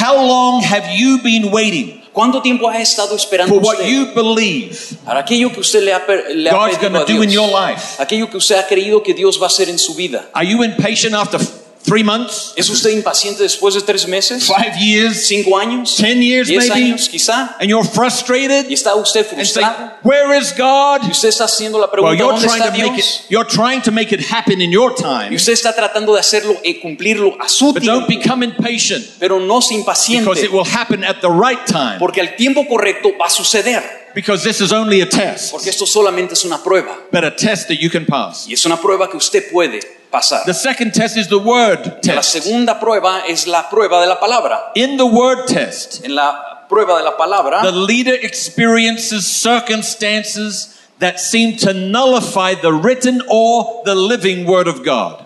How 0.00 0.14
long 0.16 0.62
have 0.62 0.94
you 0.94 1.20
been 1.22 1.50
waiting 1.50 1.98
¿Cuánto 2.12 2.42
tiempo 2.42 2.68
ha 2.68 2.80
estado 2.80 3.14
esperando 3.14 3.54
for 3.54 3.62
what 3.62 3.78
usted 3.78 3.88
you 3.88 4.06
believe 4.14 4.76
para 5.04 5.20
aquello 5.20 5.52
que 5.52 5.60
usted 5.60 5.84
le 5.84 5.92
ha, 5.92 6.02
le 6.34 6.50
ha 6.50 6.52
God's 6.52 6.76
pedido 6.78 6.90
going 6.90 7.02
a 7.02 7.06
to 7.06 7.12
do 7.12 7.22
in 7.22 7.30
Dios? 7.30 7.34
your 7.34 7.48
life? 7.48 8.02
Aquello 8.02 8.28
que 8.28 8.36
usted 8.36 8.56
ha 8.56 8.66
creído 8.66 9.02
que 9.02 9.14
Dios 9.14 9.40
va 9.40 9.44
a 9.44 9.46
hacer 9.46 9.68
en 9.68 9.78
su 9.78 9.94
vida. 9.94 10.28
Are 10.32 10.44
you 10.44 10.64
impatient 10.64 11.14
after 11.14 11.38
three 11.84 12.02
months, 12.02 12.52
¿Es 12.56 12.68
usted 12.68 12.90
impaciente 12.90 13.42
después 13.42 13.74
de 13.74 13.80
tres 13.82 14.06
meses? 14.06 14.44
five 14.46 14.76
years, 14.78 15.26
¿Cinco 15.26 15.56
años? 15.58 15.96
10 15.96 16.16
years 16.20 16.48
¿Diez 16.48 16.68
maybe? 16.68 16.84
años 16.86 17.08
quizá? 17.08 17.56
and 17.60 17.68
you're 17.70 17.86
frustrated 17.88 18.68
¿Y 18.68 18.74
está 18.74 18.94
usted 18.94 19.20
and 19.32 19.44
say, 19.46 19.62
frustrado? 19.62 19.92
Where 20.02 20.36
is 20.38 20.52
God? 20.56 21.02
Y 21.06 21.10
usted 21.10 21.28
está 21.28 21.44
haciendo 21.44 21.78
la 21.78 21.86
Well, 21.86 21.92
pregunta, 21.92 22.16
you're 22.18 22.32
¿dónde 22.32 22.46
trying 22.46 22.62
está 22.62 22.72
to 22.72 22.78
make 22.78 22.94
Dios? 22.94 23.20
it, 23.24 23.30
you're 23.30 23.48
trying 23.48 23.80
to 23.82 23.90
make 23.92 24.12
it 24.14 24.20
happen 24.30 24.60
in 24.60 24.70
your 24.70 24.94
time, 24.94 25.28
Y 25.30 25.36
usted 25.36 25.52
está 25.52 25.74
tratando 25.74 26.14
de 26.14 26.20
hacerlo 26.20 26.56
y 26.62 26.74
cumplirlo 26.80 27.36
a 27.40 27.48
su 27.48 27.72
but 27.72 27.82
tiempo. 27.82 28.00
don't 28.00 28.08
become 28.08 28.44
impatient 28.44 29.04
Pero 29.18 29.38
no 29.40 29.60
se 29.60 29.74
because 29.76 29.80
impaciente, 29.80 30.44
it 30.44 30.52
will 30.52 30.66
happen 30.66 31.04
at 31.04 31.20
the 31.20 31.28
right 31.30 31.64
time 31.66 31.98
porque 31.98 32.20
al 32.20 32.36
tiempo 32.36 32.66
correcto 32.68 33.10
va 33.18 33.26
a 33.26 33.30
suceder. 33.30 34.07
Because 34.18 34.42
this 34.42 34.60
is 34.60 34.72
only 34.72 35.00
a 35.00 35.06
test, 35.06 35.52
Porque 35.52 35.68
esto 35.70 35.86
solamente 35.86 36.32
es 36.32 36.44
una 36.44 36.58
prueba. 36.58 36.98
but 37.12 37.22
a 37.22 37.30
test 37.30 37.68
that 37.68 37.76
you 37.80 37.88
can 37.88 38.04
pass. 38.04 38.48
Y 38.48 38.54
es 38.54 38.66
una 38.66 38.76
prueba 38.76 39.08
que 39.08 39.16
usted 39.16 39.48
puede 39.52 39.78
pasar. 40.10 40.44
The 40.44 40.54
second 40.54 40.92
test 40.92 41.16
is 41.16 41.28
the 41.28 41.38
word 41.38 42.00
test. 42.02 42.16
La 42.16 42.22
segunda 42.24 42.80
prueba 42.80 43.22
es 43.28 43.46
la 43.46 43.70
prueba 43.70 44.00
de 44.00 44.08
la 44.08 44.18
palabra. 44.18 44.72
In 44.74 44.96
the 44.96 45.06
word 45.06 45.46
test, 45.46 46.04
En 46.04 46.16
la 46.16 46.66
prueba 46.68 46.98
de 46.98 47.04
la 47.04 47.16
palabra, 47.16 47.62
the 47.62 47.70
leader 47.70 48.14
experiences 48.20 49.24
circumstances 49.24 50.74
that 50.98 51.20
seem 51.20 51.56
to 51.56 51.72
nullify 51.72 52.54
the 52.54 52.72
written 52.72 53.22
or 53.30 53.82
the 53.84 53.94
living 53.94 54.46
word 54.46 54.66
of 54.66 54.82
God. 54.84 55.24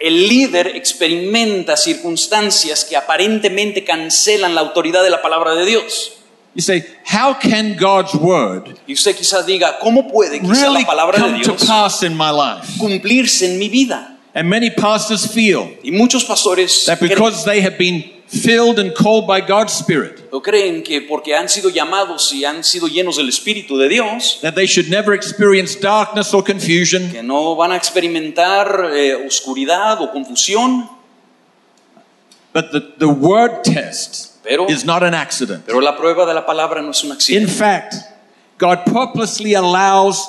el 0.00 0.28
líder 0.28 0.66
experimenta 0.76 1.76
circunstancias 1.76 2.84
que 2.84 2.96
aparentemente 2.96 3.84
cancelan 3.84 4.54
la 4.56 4.60
autoridad 4.60 5.04
de 5.04 5.10
la 5.10 5.22
palabra 5.22 5.54
de 5.54 5.64
Dios. 5.64 6.14
You 6.54 6.60
say, 6.60 6.84
how 7.04 7.32
can 7.32 7.76
God's 7.76 8.14
word 8.14 8.78
Y 8.86 8.92
usted 8.92 9.16
quizás 9.16 9.46
diga, 9.46 9.78
¿cómo 9.80 10.10
puede 10.10 10.38
really 10.40 10.82
la 10.82 10.86
palabra 10.86 11.16
de 11.16 11.22
come 11.22 11.42
to 11.42 11.52
Dios 11.52 11.64
pass 11.66 12.02
in 12.02 12.14
my 12.14 12.30
life? 12.30 12.78
cumplirse 12.78 13.46
en 13.46 13.58
mi 13.58 13.68
vida? 13.68 14.18
And 14.34 14.48
many 14.48 14.70
pastors 14.70 15.26
feel 15.26 15.78
Y 15.82 15.90
muchos 15.90 16.24
pastores 16.24 16.84
that 16.86 16.98
creen, 16.98 17.10
because 17.10 17.44
they 17.44 17.60
have 17.62 17.78
been 17.78 18.04
filled 18.26 18.78
and 18.78 18.94
called 18.94 19.26
by 19.26 19.40
God's 19.40 19.72
Spirit, 19.72 20.28
o 20.30 20.40
creen 20.40 20.82
que 20.82 21.02
porque 21.02 21.34
han 21.34 21.48
sido 21.48 21.70
llamados 21.70 22.32
y 22.32 22.44
han 22.44 22.64
sido 22.64 22.88
llenos 22.88 23.16
del 23.16 23.28
Espíritu 23.28 23.78
de 23.78 23.88
Dios, 23.88 24.38
that 24.40 24.54
they 24.54 24.66
should 24.66 24.88
never 24.90 25.14
experience 25.14 25.78
darkness 25.78 26.32
or 26.32 26.42
confusion, 26.42 27.10
que 27.12 27.22
no 27.22 27.54
van 27.56 27.72
a 27.72 27.76
experimentar 27.76 28.90
eh, 28.94 29.14
oscuridad 29.14 30.00
o 30.00 30.10
confusión, 30.10 30.88
but 32.52 32.70
the, 32.72 32.80
the 32.98 33.08
word 33.08 33.62
test 33.64 34.30
Pero- 34.44 34.66
is 34.68 34.84
not 34.84 35.02
an 35.02 35.14
accident. 35.14 35.64
pero 35.66 35.80
la 35.80 35.96
prueba 35.96 36.26
de 36.26 36.34
la 36.34 36.44
palabra 36.46 36.82
no 36.82 36.90
es 36.90 37.02
un 37.04 37.12
accidente. 37.12 37.42
In 37.42 37.48
fact, 37.48 37.94
God 38.58 38.84
purposely 38.86 39.54
allows 39.54 40.26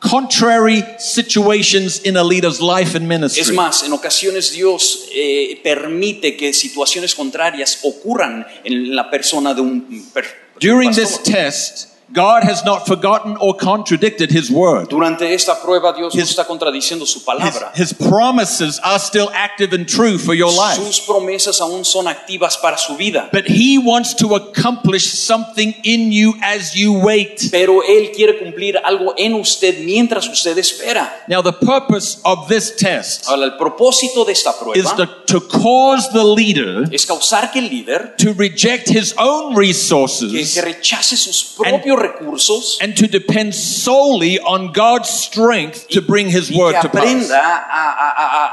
contrary 0.00 0.82
situations 0.98 2.00
in 2.04 2.16
a 2.16 2.24
leader's 2.24 2.60
life 2.60 2.94
and 2.96 3.06
ministry. 3.06 3.40
Es 3.42 3.52
más, 3.52 3.84
en 3.84 3.92
ocasiones 3.92 4.50
Dios 4.52 5.06
eh, 5.14 5.60
permite 5.62 6.36
que 6.36 6.52
situaciones 6.52 7.14
contrarias 7.14 7.78
ocurran 7.84 8.44
en 8.64 8.94
la 8.96 9.08
persona 9.10 9.54
de 9.54 9.60
un 9.60 10.10
per- 10.12 10.26
During 10.58 10.90
pastor. 10.90 11.04
this 11.04 11.22
test, 11.22 11.88
God 12.12 12.44
has 12.44 12.64
not 12.64 12.86
forgotten 12.86 13.36
or 13.40 13.54
contradicted 13.56 14.30
his 14.30 14.50
word. 14.50 14.88
Durante 14.88 15.32
esta 15.32 15.54
prueba 15.62 15.94
Dios 15.94 16.14
no 16.14 16.20
His- 16.22 16.30
está 16.30 16.46
contradiciendo 16.46 17.06
su 17.06 17.24
palabra. 17.24 17.72
his 17.74 17.92
promises 17.92 18.78
are 18.84 18.98
still 18.98 19.30
active 19.32 19.72
and 19.72 19.86
true 19.88 20.18
for 20.18 20.34
your 20.34 20.52
life. 20.52 20.76
Sus 20.76 21.00
promesas 21.00 21.60
aún 21.60 21.84
son 21.84 22.06
activas 22.08 22.56
para 22.58 22.76
su 22.76 22.96
vida. 22.96 23.30
But 23.32 23.46
he 23.46 23.78
wants 23.78 24.14
to 24.16 24.34
accomplish 24.34 25.10
something 25.12 25.74
in 25.84 26.12
you 26.12 26.34
as 26.42 26.74
you 26.74 26.92
wait. 26.92 27.48
Pero 27.50 27.82
Él 27.82 28.12
quiere 28.14 28.38
cumplir 28.38 28.78
algo 28.84 29.14
en 29.16 29.34
usted 29.34 29.78
mientras 29.84 30.28
usted 30.28 30.58
espera. 30.58 31.10
Now, 31.28 31.42
the 31.42 31.52
purpose 31.52 32.18
of 32.24 32.48
this 32.48 32.74
test 32.76 33.26
Ahora, 33.28 33.44
el 33.44 33.56
propósito 33.56 34.24
de 34.24 34.32
esta 34.32 34.50
is 34.50 34.56
prueba 34.56 35.24
to, 35.26 35.40
cause 35.48 36.10
the 36.12 36.24
leader 36.24 36.84
es 36.92 37.06
causar 37.06 37.50
que 37.50 37.58
el 37.60 37.68
líder 37.70 38.14
to 38.16 38.34
reject 38.34 38.88
his 38.90 39.14
own 39.16 39.54
que, 39.54 39.60
resources 39.60 40.54
que 40.54 40.60
rechace 40.60 41.16
sus 41.16 41.54
propios 41.56 42.01
recursos 42.02 42.78
and 42.80 42.94
to 42.94 43.06
depend 43.06 43.54
solely 43.54 44.38
on 44.40 44.72
God's 44.72 45.08
strength 45.08 45.86
to 45.88 46.00
bring 46.00 46.28
his 46.28 46.50
word 46.50 46.74
to 46.80 46.88
pass. 46.88 47.30
a- 47.30 47.36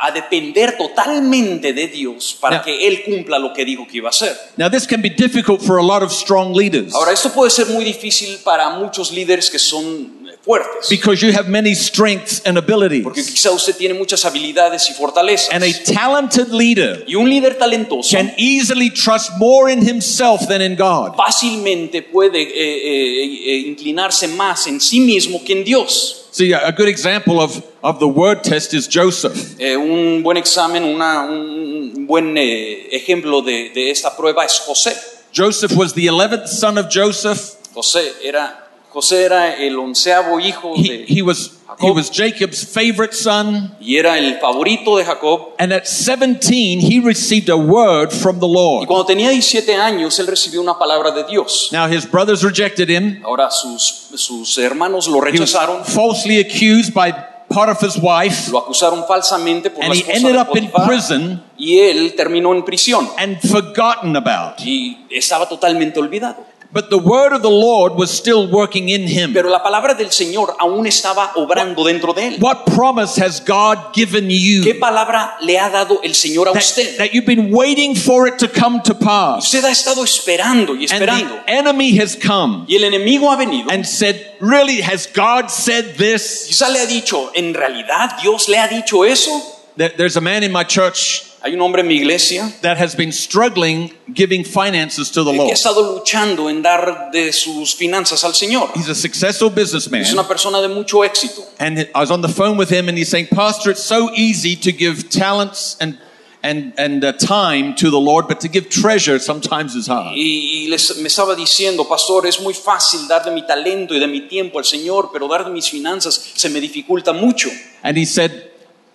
a- 0.04 0.08
a 0.08 0.12
depender 0.12 0.78
totalmente 0.78 1.74
de 1.74 1.88
Dios 1.88 2.38
para 2.40 2.58
Now- 2.58 2.64
que 2.64 2.88
Él 2.88 3.04
cumpla 3.04 3.40
lo 3.40 3.54
que 3.54 3.66
dijo 3.66 3.86
que 3.88 3.98
iba 3.98 4.10
a 4.10 4.12
hacer. 4.12 4.36
Now, 4.58 4.70
this 4.70 4.86
can 4.88 5.02
be 5.02 5.10
difficult 5.10 5.62
for 5.62 5.78
a 5.80 5.84
lot 5.84 6.04
of 6.04 6.12
strong 6.12 6.54
leaders 6.56 6.94
Ahora, 6.94 7.12
esto 7.12 7.32
puede 7.32 7.50
ser 7.52 7.68
muy 7.68 7.84
difícil 7.84 8.40
para 8.44 8.70
muchos 8.72 9.12
líderes 9.12 9.50
que 9.50 9.60
son 9.60 10.19
fuertes, 10.50 10.90
because 10.90 11.22
you 11.22 11.32
have 11.32 11.48
many 11.48 11.76
strengths 11.76 12.42
and 12.44 12.58
abilities. 12.58 13.04
porque 13.04 13.22
quizá 13.24 13.52
usted 13.52 13.76
tiene 13.76 13.94
muchas 13.94 14.26
habilidades 14.26 14.90
y 14.90 14.94
fortalezas. 14.94 15.50
And 15.54 15.64
a 15.64 15.72
talented 15.84 16.48
leader 16.50 17.04
Y 17.08 17.14
un 17.16 17.30
líder 17.30 17.56
talentoso 17.58 18.18
can 18.18 18.34
easily 18.38 18.90
trust 18.90 19.30
more 19.38 19.72
in 19.72 19.82
himself 19.88 20.48
than 20.48 20.62
in 20.62 20.76
God. 20.76 21.16
fácilmente 21.16 22.02
puede 22.02 22.42
eh, 22.42 22.48
eh, 22.56 23.24
eh, 23.46 23.58
inclinarse 23.68 24.28
más 24.30 24.66
en 24.68 24.80
sí 24.82 25.00
mismo 25.00 25.44
que 25.44 25.54
en 25.54 25.64
Dios. 25.64 26.16
See, 26.32 26.54
a 26.54 26.72
good 26.72 26.88
example 26.88 27.40
of, 27.40 27.62
of 27.82 28.00
the 28.00 28.08
word 28.08 28.44
test 28.44 28.74
is 28.74 28.88
Joseph. 28.88 29.60
Eh, 29.60 29.76
un 29.76 30.22
buen 30.24 30.38
examen, 30.38 30.84
una- 30.84 31.26
un 31.26 32.06
buen 32.08 32.36
eh, 32.38 32.88
ejemplo 32.92 33.42
de, 33.42 33.70
de 33.74 33.90
esta 33.92 34.16
prueba 34.16 34.46
es 34.46 34.60
José. 34.66 34.96
Joseph 35.36 35.72
was 35.76 35.94
the 35.94 36.06
11th 36.08 36.48
son 36.48 36.78
of 36.78 36.88
Joseph. 36.90 37.56
José 37.74 38.12
era, 38.24 38.69
José 38.92 39.24
era 39.24 39.56
el 39.56 39.78
onceavo 39.78 40.40
hijo 40.40 40.74
He, 40.76 40.84
de 40.84 41.06
he 41.08 41.22
was 41.22 41.52
he 41.80 41.92
was 41.92 42.10
Jacob's 42.12 42.66
favorite 42.66 43.14
son. 43.14 43.76
y 43.80 43.98
era 43.98 44.18
el 44.18 44.40
favorito 44.40 44.98
de 44.98 45.06
Jacob. 45.06 45.50
And 45.60 45.72
at 45.72 45.86
17, 45.86 46.80
he 46.82 47.00
received 47.00 47.50
a 47.50 47.56
word 47.56 48.12
from 48.12 48.40
the 48.40 48.48
Y 48.48 48.54
Lord. 48.54 48.88
cuando 48.88 49.06
tenía 49.06 49.30
17 49.30 49.76
años, 49.76 50.18
él 50.20 50.28
recibió 50.28 50.62
una 50.62 50.78
palabra 50.78 51.12
de 51.12 51.24
Dios. 51.26 51.70
Now, 51.72 51.88
his 51.88 52.10
brothers 52.10 52.42
rejected 52.44 52.90
him. 52.90 53.22
Ahora 53.24 53.50
sus, 53.52 54.10
sus 54.16 54.58
hermanos 54.58 55.08
lo 55.08 55.18
He 55.20 55.40
was 55.40 55.54
rechazaron, 55.54 55.86
falsely 55.86 56.40
accused 56.40 56.94
by 56.94 57.14
Potiphar's 57.48 57.98
wife. 58.02 58.52
lo 58.52 58.60
acusaron 58.60 59.06
falsamente 59.08 59.70
por 59.70 59.84
And 59.84 59.94
la 59.94 59.96
he 59.96 60.00
esposa 60.02 60.18
ended 60.18 60.34
de 60.34 60.40
up 60.40 60.58
in 60.58 60.72
prison 60.88 61.44
y 61.58 61.80
él 61.80 62.14
terminó 62.16 62.54
en 62.54 62.64
prisión 62.66 63.10
and 63.18 63.40
forgotten 63.42 64.16
about. 64.16 64.60
y 64.66 65.06
estaba 65.10 65.48
totalmente 65.48 66.00
olvidado. 66.00 66.46
But 66.72 66.92
the 66.92 67.00
word 67.00 67.34
of 67.34 67.42
the 67.42 67.50
Lord 67.50 67.94
was 67.96 68.12
still 68.12 68.48
working 68.48 68.90
in 68.90 69.08
him. 69.08 69.34
Pero 69.34 69.50
la 69.50 69.64
palabra 69.64 69.96
del 69.98 70.12
Señor 70.12 70.56
aún 70.60 70.86
estaba 70.86 71.32
obrando 71.36 71.84
dentro 71.84 72.14
de 72.14 72.28
él. 72.28 72.38
What 72.40 72.66
promise 72.68 73.18
has 73.20 73.40
God 73.40 73.92
given 73.92 74.30
you? 74.30 74.62
¿Qué 74.64 74.76
palabra 74.80 75.36
le 75.42 75.58
ha 75.58 75.70
dado 75.72 76.00
el 76.04 76.14
Señor 76.14 76.48
a 76.48 76.54
that, 76.54 76.62
usted? 76.62 76.98
that 77.00 77.12
you've 77.12 77.26
been 77.26 77.52
waiting 77.52 77.96
for 77.96 78.28
it 78.28 78.38
to 78.38 78.48
come 78.48 78.82
to 78.84 78.94
pass? 78.94 79.46
Usted 79.46 79.64
ha 79.66 79.72
estado 79.72 80.04
esperando 80.04 80.76
y 80.76 80.84
And 80.92 81.02
esperando. 81.02 81.44
the 81.44 81.50
enemy 81.50 81.98
has 81.98 82.16
come 82.16 82.66
Y 82.68 82.76
el 82.76 82.84
enemigo 82.84 83.32
ha 83.32 83.36
venido. 83.38 83.68
and 83.72 83.84
said, 83.84 84.24
Really, 84.40 84.82
has 84.82 85.08
God 85.08 85.50
said 85.50 85.96
this? 85.98 86.46
Quizá 86.50 86.70
le 86.72 86.80
ha 86.82 86.86
dicho, 86.86 87.32
¿en 87.34 87.56
realidad 87.56 88.12
Dios 88.22 88.48
le 88.48 88.58
ha 88.60 88.68
dicho 88.68 89.04
eso? 89.06 89.32
There- 89.76 89.90
There's 89.98 90.18
a 90.18 90.22
man 90.22 90.44
in 90.44 90.52
my 90.52 90.64
church 90.66 91.24
Hay 91.42 91.54
un 91.54 91.62
hombre 91.62 91.82
en 91.82 91.88
mi 91.88 91.96
iglesia 91.96 92.52
that 92.62 92.78
has 92.78 92.96
been 92.96 93.12
struggling 93.14 93.94
giving 94.14 94.44
finances 94.44 95.10
to 95.12 95.24
the 95.24 95.32
que 95.32 95.40
ha 95.40 95.44
Lord. 95.44 95.54
estado 95.54 95.96
luchando 95.96 96.50
en 96.50 96.62
dar 96.62 97.10
de 97.14 97.32
sus 97.32 97.74
finanzas 97.76 98.24
al 98.24 98.34
Señor. 98.36 98.72
He's 98.76 98.90
a 98.90 98.96
successful 98.96 99.50
businessman. 99.50 100.02
Es 100.02 100.12
una 100.12 100.28
persona 100.28 100.60
de 100.62 100.68
mucho 100.68 101.04
éxito. 101.06 101.44
And 101.58 101.80
I 101.80 102.00
was 102.00 102.12
on 102.12 102.22
the 102.22 102.28
phone 102.28 102.58
with 102.58 102.70
him, 102.70 102.90
and 102.90 102.98
he's 102.98 103.10
saying, 103.10 103.28
Pastor, 103.28 103.72
it's 103.72 103.84
so 103.84 104.10
easy 104.16 104.56
to 104.58 104.72
give 104.74 105.10
talents 105.10 105.78
and 105.80 105.98
and 106.42 106.74
and 106.78 107.04
uh, 107.04 107.12
time 107.14 107.74
to 107.76 107.90
the 107.90 108.00
Lord, 108.00 108.28
but 108.28 108.40
to 108.42 108.48
give 108.50 108.70
treasure 108.70 109.20
sometimes 109.20 109.76
is 109.76 109.88
hard. 109.88 110.16
Y, 110.16 110.64
y 110.66 110.68
les- 110.70 110.98
me 110.98 111.08
estaba 111.08 111.36
diciendo, 111.36 111.86
pastor, 111.88 112.26
es 112.28 112.40
muy 112.42 112.54
fácil 112.54 113.08
dar 113.08 113.24
de 113.26 113.32
mi 113.32 113.46
talento 113.46 113.94
y 113.94 114.00
de 114.00 114.08
mi 114.08 114.22
tiempo 114.28 114.58
al 114.58 114.66
Señor, 114.66 115.10
pero 115.14 115.28
dar 115.28 115.44
de 115.46 115.52
mis 115.52 115.70
finanzas 115.70 116.32
se 116.36 116.50
me 116.50 116.60
dificulta 116.62 117.12
mucho. 117.14 117.50
And 117.84 117.98
he 117.98 118.06
said, 118.06 118.49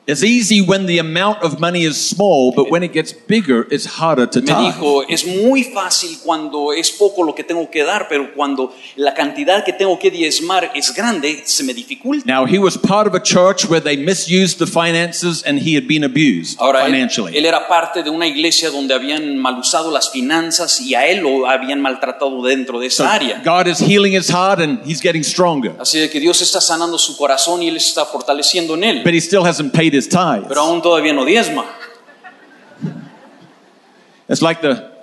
It's 0.07 0.23
easy 0.23 0.61
when 0.61 0.85
the 0.85 0.99
amount 0.99 1.43
of 1.43 1.59
money 1.61 1.85
is 1.85 1.97
small, 1.97 2.53
but 2.55 2.71
when 2.71 2.83
it 2.83 2.93
gets 2.93 3.11
bigger, 3.15 3.67
it's 3.71 3.87
harder 3.87 4.27
to 4.27 4.43
Me 4.43 4.53
dijo, 4.53 5.03
es 5.09 5.25
muy 5.27 5.65
fácil 5.65 6.19
cuando 6.23 6.73
es 6.75 6.91
poco 6.91 7.23
lo 7.23 7.35
que 7.35 7.43
tengo 7.43 7.71
que 7.71 7.85
dar, 7.85 8.07
pero 8.07 8.35
cuando 8.35 8.75
la 8.97 9.15
cantidad 9.15 9.65
que 9.65 9.73
tengo 9.73 9.99
que 9.99 10.11
diezmar 10.11 10.71
es 10.75 10.93
grande, 10.95 11.45
se 11.47 11.63
me 11.65 11.73
dificulta. 11.73 12.27
Now 12.27 12.45
he 12.45 12.59
was 12.59 12.77
part 12.77 13.07
of 13.07 13.15
a 13.15 13.21
church 13.23 13.65
where 13.67 13.81
they 13.81 13.97
misused 13.97 14.59
the 14.59 14.67
finances, 14.67 15.43
and 15.47 15.59
he 15.61 15.75
had 15.75 15.87
been 15.89 16.05
abused 16.05 16.59
Ahora, 16.61 16.81
él, 16.85 16.93
financially. 16.93 17.39
él 17.39 17.47
era 17.47 17.67
parte 17.67 18.03
de 18.03 18.11
una 18.11 18.27
iglesia 18.27 18.69
donde 18.71 18.93
habían 18.93 19.39
mal 19.39 19.59
usado 19.59 19.91
las 19.91 20.11
finanzas 20.11 20.83
y 20.83 20.95
a 20.95 21.07
él 21.07 21.21
lo 21.21 21.47
habían 21.49 21.81
maltratado 21.81 22.43
dentro 22.43 22.79
de 22.79 22.91
So 22.91 23.05
esa 23.05 23.15
área. 23.15 23.43
God 23.43 23.69
is 23.69 23.79
healing 23.81 24.15
his 24.15 24.29
heart, 24.31 24.61
and 24.61 24.81
he's 24.85 25.01
getting 25.01 25.25
stronger. 25.25 25.73
Así 25.79 25.99
de 25.99 26.11
que 26.11 26.21
Dios 26.21 26.43
está 26.43 26.61
sanando 26.61 26.99
su 26.99 27.17
corazón 27.17 27.63
y 27.63 27.69
él 27.69 27.79
está 27.79 28.05
fortaleciendo 28.05 28.75
en 28.75 28.85
él, 28.85 29.03
But 29.03 29.15
he 29.15 29.21
still 29.23 29.47
hasn't 29.47 29.73
paid 29.73 29.94
his 29.95 30.09
tithes. 30.09 30.47
pero 30.49 30.61
aún 30.61 30.83
todavía 30.83 31.13
no 31.13 31.25
diezma. 31.25 31.65
It's 34.29 34.41
like 34.41 34.61
the 34.63 34.94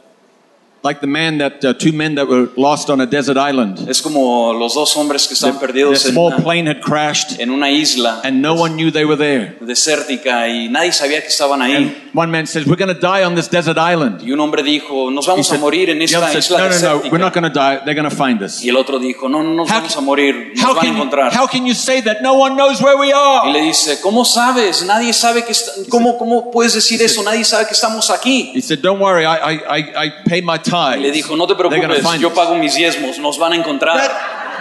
like 0.84 1.00
the 1.00 1.08
man 1.08 1.38
that 1.38 1.64
uh, 1.64 1.74
two 1.74 1.92
men 1.92 2.16
that 2.16 2.28
were 2.28 2.50
lost 2.58 2.90
on 2.90 3.02
a 3.02 3.06
desert 3.06 3.38
island. 3.38 3.88
Es 3.88 4.02
como 4.02 4.52
los 4.54 4.74
dos 4.74 4.96
hombres 4.98 5.28
que 5.28 5.36
The, 5.36 5.54
perdidos 5.60 6.02
the 6.04 6.10
en 6.10 6.14
small 6.14 6.34
una, 6.34 6.44
plane 6.44 6.68
had 6.70 6.82
crashed, 6.82 7.40
en 7.40 7.52
una 7.52 7.70
isla 7.70 8.22
and 8.24 8.42
no 8.42 8.54
one 8.56 8.76
knew 8.76 8.92
they 8.92 9.06
were 9.06 9.16
there. 9.18 9.58
desértica 9.62 10.48
y 10.50 10.70
nadie 10.70 10.92
sabía 10.92 11.22
que 11.22 11.28
estaban 11.28 11.62
ahí. 11.62 11.76
And 11.76 11.96
one 12.14 12.32
man 12.32 12.46
says, 12.48 12.66
"We're 12.66 12.76
going 12.84 12.94
to 12.94 13.00
die 13.00 13.24
on 13.24 13.36
this 13.36 13.48
desert 13.50 13.78
island." 13.78 14.22
Y 14.24 14.32
un 14.32 14.40
hombre 14.40 14.64
dijo, 14.64 15.12
nos 15.12 15.26
He 15.28 15.32
vamos 15.32 15.48
a 15.48 15.52
said- 15.52 15.60
morir 15.62 15.90
en 15.90 16.02
esta 16.02 16.28
said, 16.30 16.40
isla 16.40 16.58
"No, 16.58 16.64
no, 16.64 16.70
no, 16.70 16.76
desértica. 16.76 17.12
we're 17.12 17.24
not 17.24 17.34
going 17.34 17.44
to 17.44 17.54
die. 17.54 17.80
They're 17.86 17.96
going 17.96 18.10
to 18.10 18.16
find 18.16 18.42
us." 18.42 18.64
Y 18.64 18.70
el 18.70 18.78
otro 18.78 19.00
dijo, 19.00 19.30
no, 19.30 19.44
no 19.44 19.54
nos 19.54 19.70
How 19.70 19.76
vamos 19.78 19.92
a 19.92 19.96
can- 19.96 20.06
morir, 20.06 20.52
nos 20.56 20.66
How 20.66 20.74
van 20.76 20.86
a 20.86 20.90
encontrar. 20.90 21.34
how 21.36 21.48
can 21.48 21.66
you 21.66 21.74
say 21.76 22.02
that? 22.02 22.22
No 22.22 22.34
one 22.34 22.56
knows 22.56 22.82
where 22.82 22.98
we 22.98 23.08
Y 23.10 23.14
are. 23.14 23.52
le 23.52 23.62
dice, 23.62 24.00
¿cómo 24.02 24.26
sabes? 24.26 24.84
Nadie 24.86 25.14
sabe 25.14 25.44
que 25.46 25.52
está- 25.54 25.72
¿cómo, 25.90 26.18
¿Cómo 26.18 26.52
puedes 26.52 26.74
decir 26.74 27.02
eso? 27.02 27.24
Nadie 27.24 27.44
sabe 27.46 27.66
que 27.68 27.74
estamos 27.74 28.10
aquí. 28.10 28.52
He 28.56 28.62
said, 28.62 28.80
"Don't 28.80 29.00
worry, 29.02 29.24
I, 29.26 29.54
I, 29.54 29.80
I, 29.80 30.06
I 30.08 30.12
pay 30.26 30.42
my 30.42 30.56
Y 30.56 30.71
tithes." 30.72 31.02
le 31.02 31.12
dijo, 31.12 31.36
no 31.36 31.46
te 31.46 31.56
preocupes, 31.56 32.20
yo 32.20 32.34
pago 32.34 32.56
mis 32.56 32.76
diezmos, 32.76 33.20
nos 33.20 33.38
van 33.38 33.54
a 33.54 33.56
encontrar. 33.58 33.98
That, 33.98 34.12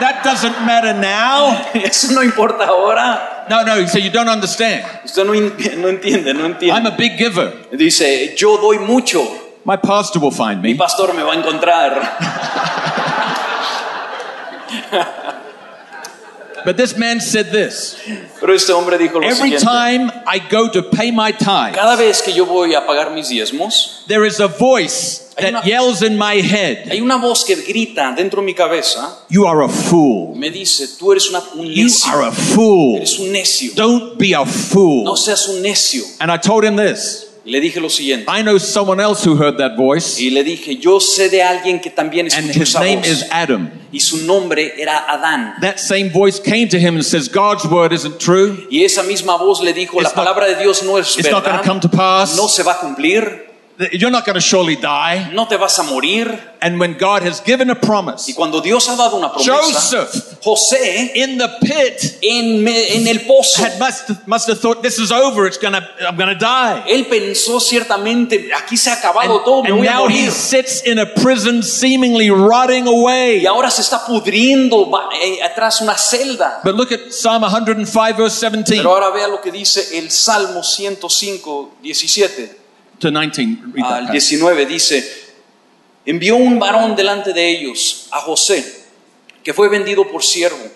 that 0.01 0.25
doesn't 0.25 0.61
matter 0.67 0.93
now. 0.95 1.57
Eso 1.75 2.13
no 2.13 2.23
importa 2.23 2.65
ahora. 2.67 3.47
No, 3.49 3.63
no. 3.65 3.77
He 3.81 3.87
said, 3.87 4.03
"You 4.03 4.11
don't 4.11 4.29
understand. 4.29 4.85
Usted 5.05 5.25
no, 5.25 5.33
no 5.35 5.89
entiende, 5.89 6.35
no 6.35 6.45
I'm 6.45 6.55
entiende. 6.55 6.89
a 6.89 6.97
big 6.97 7.17
giver. 7.19 7.53
Dice, 7.73 8.35
yo 8.37 8.57
doy 8.59 8.79
mucho, 8.79 9.23
My 9.65 9.77
pastor 9.77 10.21
will 10.21 10.31
find 10.33 10.63
mi 10.63 10.73
me." 10.73 10.79
pastor 10.79 11.13
me 11.15 11.23
va 11.23 11.33
a 11.33 11.37
encontrar. 11.37 12.17
But 16.63 16.77
this 16.77 16.95
man 16.97 17.21
said 17.21 17.47
this. 17.53 17.97
Pero 18.39 18.53
este 18.55 18.71
hombre 18.73 18.99
dijo 18.99 19.15
lo 19.19 19.27
Every 19.27 19.51
siguiente. 19.51 19.65
time 19.65 20.13
I 20.27 20.39
go 20.41 20.71
to 20.71 20.83
pay 20.83 21.11
my 21.11 21.33
tithe, 21.33 21.75
Cada 21.75 21.97
vez 21.97 22.21
que 22.21 22.33
yo 22.35 22.45
voy 22.45 22.75
a 22.75 22.87
pagar 22.87 23.13
mis 23.13 23.31
diezmos, 23.31 24.05
there 24.07 24.27
is 24.27 24.41
a 24.41 24.47
voice 24.47 25.30
Hay 25.43 25.51
una- 25.51 25.61
that 25.61 25.67
yells 25.69 26.03
in 26.03 26.17
my 26.19 26.41
head, 26.41 26.91
hay 26.91 27.01
una 27.01 27.17
voz 27.17 27.45
que 27.45 27.57
grita 27.57 28.13
dentro 28.17 28.41
de 28.41 28.47
mi 28.47 28.55
cabeza, 28.55 29.25
You 29.29 29.47
are 29.47 29.65
a 29.65 29.69
fool. 29.69 30.37
me 30.37 30.51
dice, 30.51 30.87
tú 30.99 31.13
eres 31.13 31.29
una, 31.31 31.43
un 31.55 31.67
You 31.67 31.85
necio. 31.85 32.11
are 32.13 32.27
a 32.29 32.33
fool. 32.33 32.97
Eres 32.99 33.19
un 33.19 33.33
necio. 33.33 33.73
Don't 33.75 34.19
be 34.19 34.35
a 34.35 34.45
No 34.45 34.47
fool. 34.47 35.17
seas 35.17 35.49
un 35.49 35.63
necio. 35.63 36.03
And 36.19 36.31
I 36.31 36.37
told 36.39 36.65
him 36.65 36.77
this 36.77 37.27
Y 37.43 37.53
le 37.53 37.61
dije 37.63 37.81
lo 37.81 37.89
siguiente. 37.89 38.27
I 38.31 38.43
know 38.43 38.59
someone 38.59 39.01
else 39.03 39.25
who 39.27 39.35
heard 39.35 39.57
that 39.57 39.75
voice, 39.75 40.21
Y 40.21 40.29
le 40.29 40.45
dije, 40.45 40.77
yo 40.79 41.01
sé 41.01 41.31
de 41.31 41.43
alguien 41.43 41.81
que 41.81 41.89
también 41.89 42.27
and 42.27 42.51
escuchó 42.51 42.63
his 42.63 42.69
esa 42.69 42.81
name 42.81 42.97
voz. 42.99 43.09
is 43.09 43.25
Adam. 43.31 43.71
Y 43.91 43.99
su 44.01 44.19
nombre 44.27 44.75
era 44.77 45.07
Adán. 45.11 45.55
That 45.63 45.79
same 45.79 46.11
voice 46.11 46.39
came 46.39 46.69
to 46.69 46.77
him 46.79 46.97
and 46.97 47.03
says, 47.03 47.29
God's 47.31 47.65
word 47.65 47.93
isn't 47.95 48.19
true. 48.19 48.67
Y 48.71 48.85
esa 48.85 49.03
misma 49.03 49.39
voz 49.39 49.63
le 49.63 49.73
dijo, 49.73 49.95
la 50.03 50.09
It's 50.11 50.15
not- 50.17 50.27
palabra 50.27 50.47
de 50.49 50.57
Dios 50.63 50.83
no 50.83 50.99
es 50.99 51.17
It's 51.17 51.31
not 51.31 51.43
going 51.43 51.57
verdad, 51.57 51.63
to 51.63 51.69
come 51.69 51.81
to 51.81 51.89
pass. 51.89 52.37
no 52.37 52.47
se 52.47 52.63
va 52.63 52.73
a 52.73 52.79
cumplir. 52.81 53.50
You're 53.93 54.11
not 54.11 54.25
going 54.27 54.35
to 54.35 54.41
surely 54.41 54.77
die. 54.77 55.31
no 55.33 55.47
te 55.47 55.57
vas 55.57 55.79
a 55.79 55.83
morir. 55.85 56.39
And 56.63 56.79
when 56.79 56.99
God 56.99 57.23
has 57.23 57.41
given 57.41 57.71
a 57.71 57.75
promise, 57.75 58.29
Y 58.29 58.35
cuando 58.35 58.61
Dios 58.61 58.87
ha 58.91 58.95
dado 58.97 59.17
una 59.17 59.33
promesa, 59.33 59.51
Joseph 59.63 60.39
José 60.43 61.13
in 61.15 61.39
the 61.39 61.49
pit 61.63 62.19
en, 62.23 62.63
me- 62.63 62.95
en 62.97 63.09
el 63.09 63.21
pozo, 63.21 63.63
had 63.65 63.79
must, 63.79 64.11
must 64.27 64.47
have 64.49 64.61
thought, 64.61 64.83
this 64.83 64.99
is 64.99 65.11
over. 65.11 65.47
It's 65.47 65.57
gonna, 65.57 65.81
I'm 66.07 66.17
going 66.19 66.29
to 66.29 66.35
die. 66.39 66.83
él 66.87 67.07
pensó 67.07 67.59
ciertamente, 67.61 68.51
aquí 68.55 68.77
se 68.77 68.91
ha 68.91 68.93
And, 68.97 69.01
acabado 69.05 69.41
todo, 69.43 69.63
me 69.63 69.71
and 69.71 69.79
voy 69.79 69.87
a 69.87 69.93
now 69.95 70.07
he 70.09 70.25
morir. 70.27 70.31
sits 70.33 70.83
in 70.85 70.99
a 70.99 71.07
prison 71.07 71.63
seemingly 71.63 72.29
rotting 72.29 72.87
Y 72.87 72.91
away. 72.91 73.47
ahora 73.47 73.71
se 73.71 73.81
está 73.81 74.05
pudriendo 74.05 74.91
eh, 75.23 75.43
atrás 75.43 75.81
una 75.81 75.97
celda. 75.97 76.61
But 76.63 76.75
look 76.75 76.93
at 76.93 77.13
Psalm 77.13 77.43
105 77.43 78.19
verse 78.19 78.39
17 78.47 78.77
Pero 78.83 78.91
ahora 78.93 79.09
vea 79.11 79.29
lo 79.29 79.41
que 79.41 79.51
dice 79.51 79.97
el 79.97 80.11
Salmo 80.11 80.63
105, 80.63 81.77
17 81.83 82.60
to 83.01 83.11
19. 83.11 83.73
Read 83.73 83.85
that 83.85 84.03
al 84.03 84.07
passage. 84.07 84.39
19. 84.39 84.67
Dice, 84.67 85.05
envió 86.07 86.37
un 86.37 86.59
varón 86.59 86.95
delante 86.95 87.33
de 87.33 87.51
ellos, 87.51 88.09
a 88.13 88.21
José, 88.21 88.65
que 89.43 89.53
fue 89.53 89.69
vendido 89.69 90.09
por 90.11 90.23
siervo. 90.23 90.71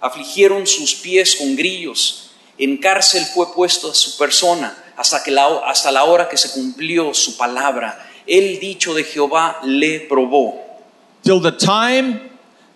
Afligieron 0.00 0.66
sus 0.66 0.94
pies 0.94 1.36
con 1.36 1.56
grillos. 1.56 2.30
En 2.58 2.76
cárcel 2.76 3.24
fue 3.24 3.52
puesto 3.54 3.90
a 3.90 3.94
su 3.94 4.16
persona 4.16 4.76
hasta, 4.96 5.22
que 5.22 5.30
la, 5.30 5.46
hasta 5.66 5.90
la 5.90 6.04
hora 6.04 6.28
que 6.28 6.36
se 6.36 6.50
cumplió 6.50 7.14
su 7.14 7.36
palabra. 7.36 8.06
El 8.26 8.60
dicho 8.60 8.94
de 8.94 9.04
Jehová 9.04 9.60
le 9.64 10.00
probó. 10.00 10.60
Till 11.22 11.40
the 11.40 11.52
time 11.52 12.30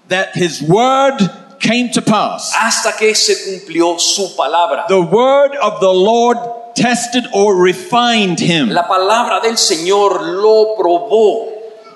that 0.09 0.35
his 0.35 0.63
word 0.63 1.21
came 1.65 1.91
to 1.91 2.03
pass. 2.03 2.53
Hasta 2.55 2.93
que 2.97 3.15
se 3.15 3.45
cumplió 3.45 3.99
su 3.99 4.37
palabra. 4.37 4.85
The 4.87 5.01
word 5.01 5.57
of 5.63 5.81
the 5.81 5.93
Lord 5.93 6.39
tested 6.75 7.25
or 7.33 7.57
refined 7.57 8.39
him. 8.39 8.69
La 8.71 8.87
palabra 8.87 9.41
del 9.41 9.57
Señor 9.57 10.21
lo 10.23 10.75
probó. 10.77 11.54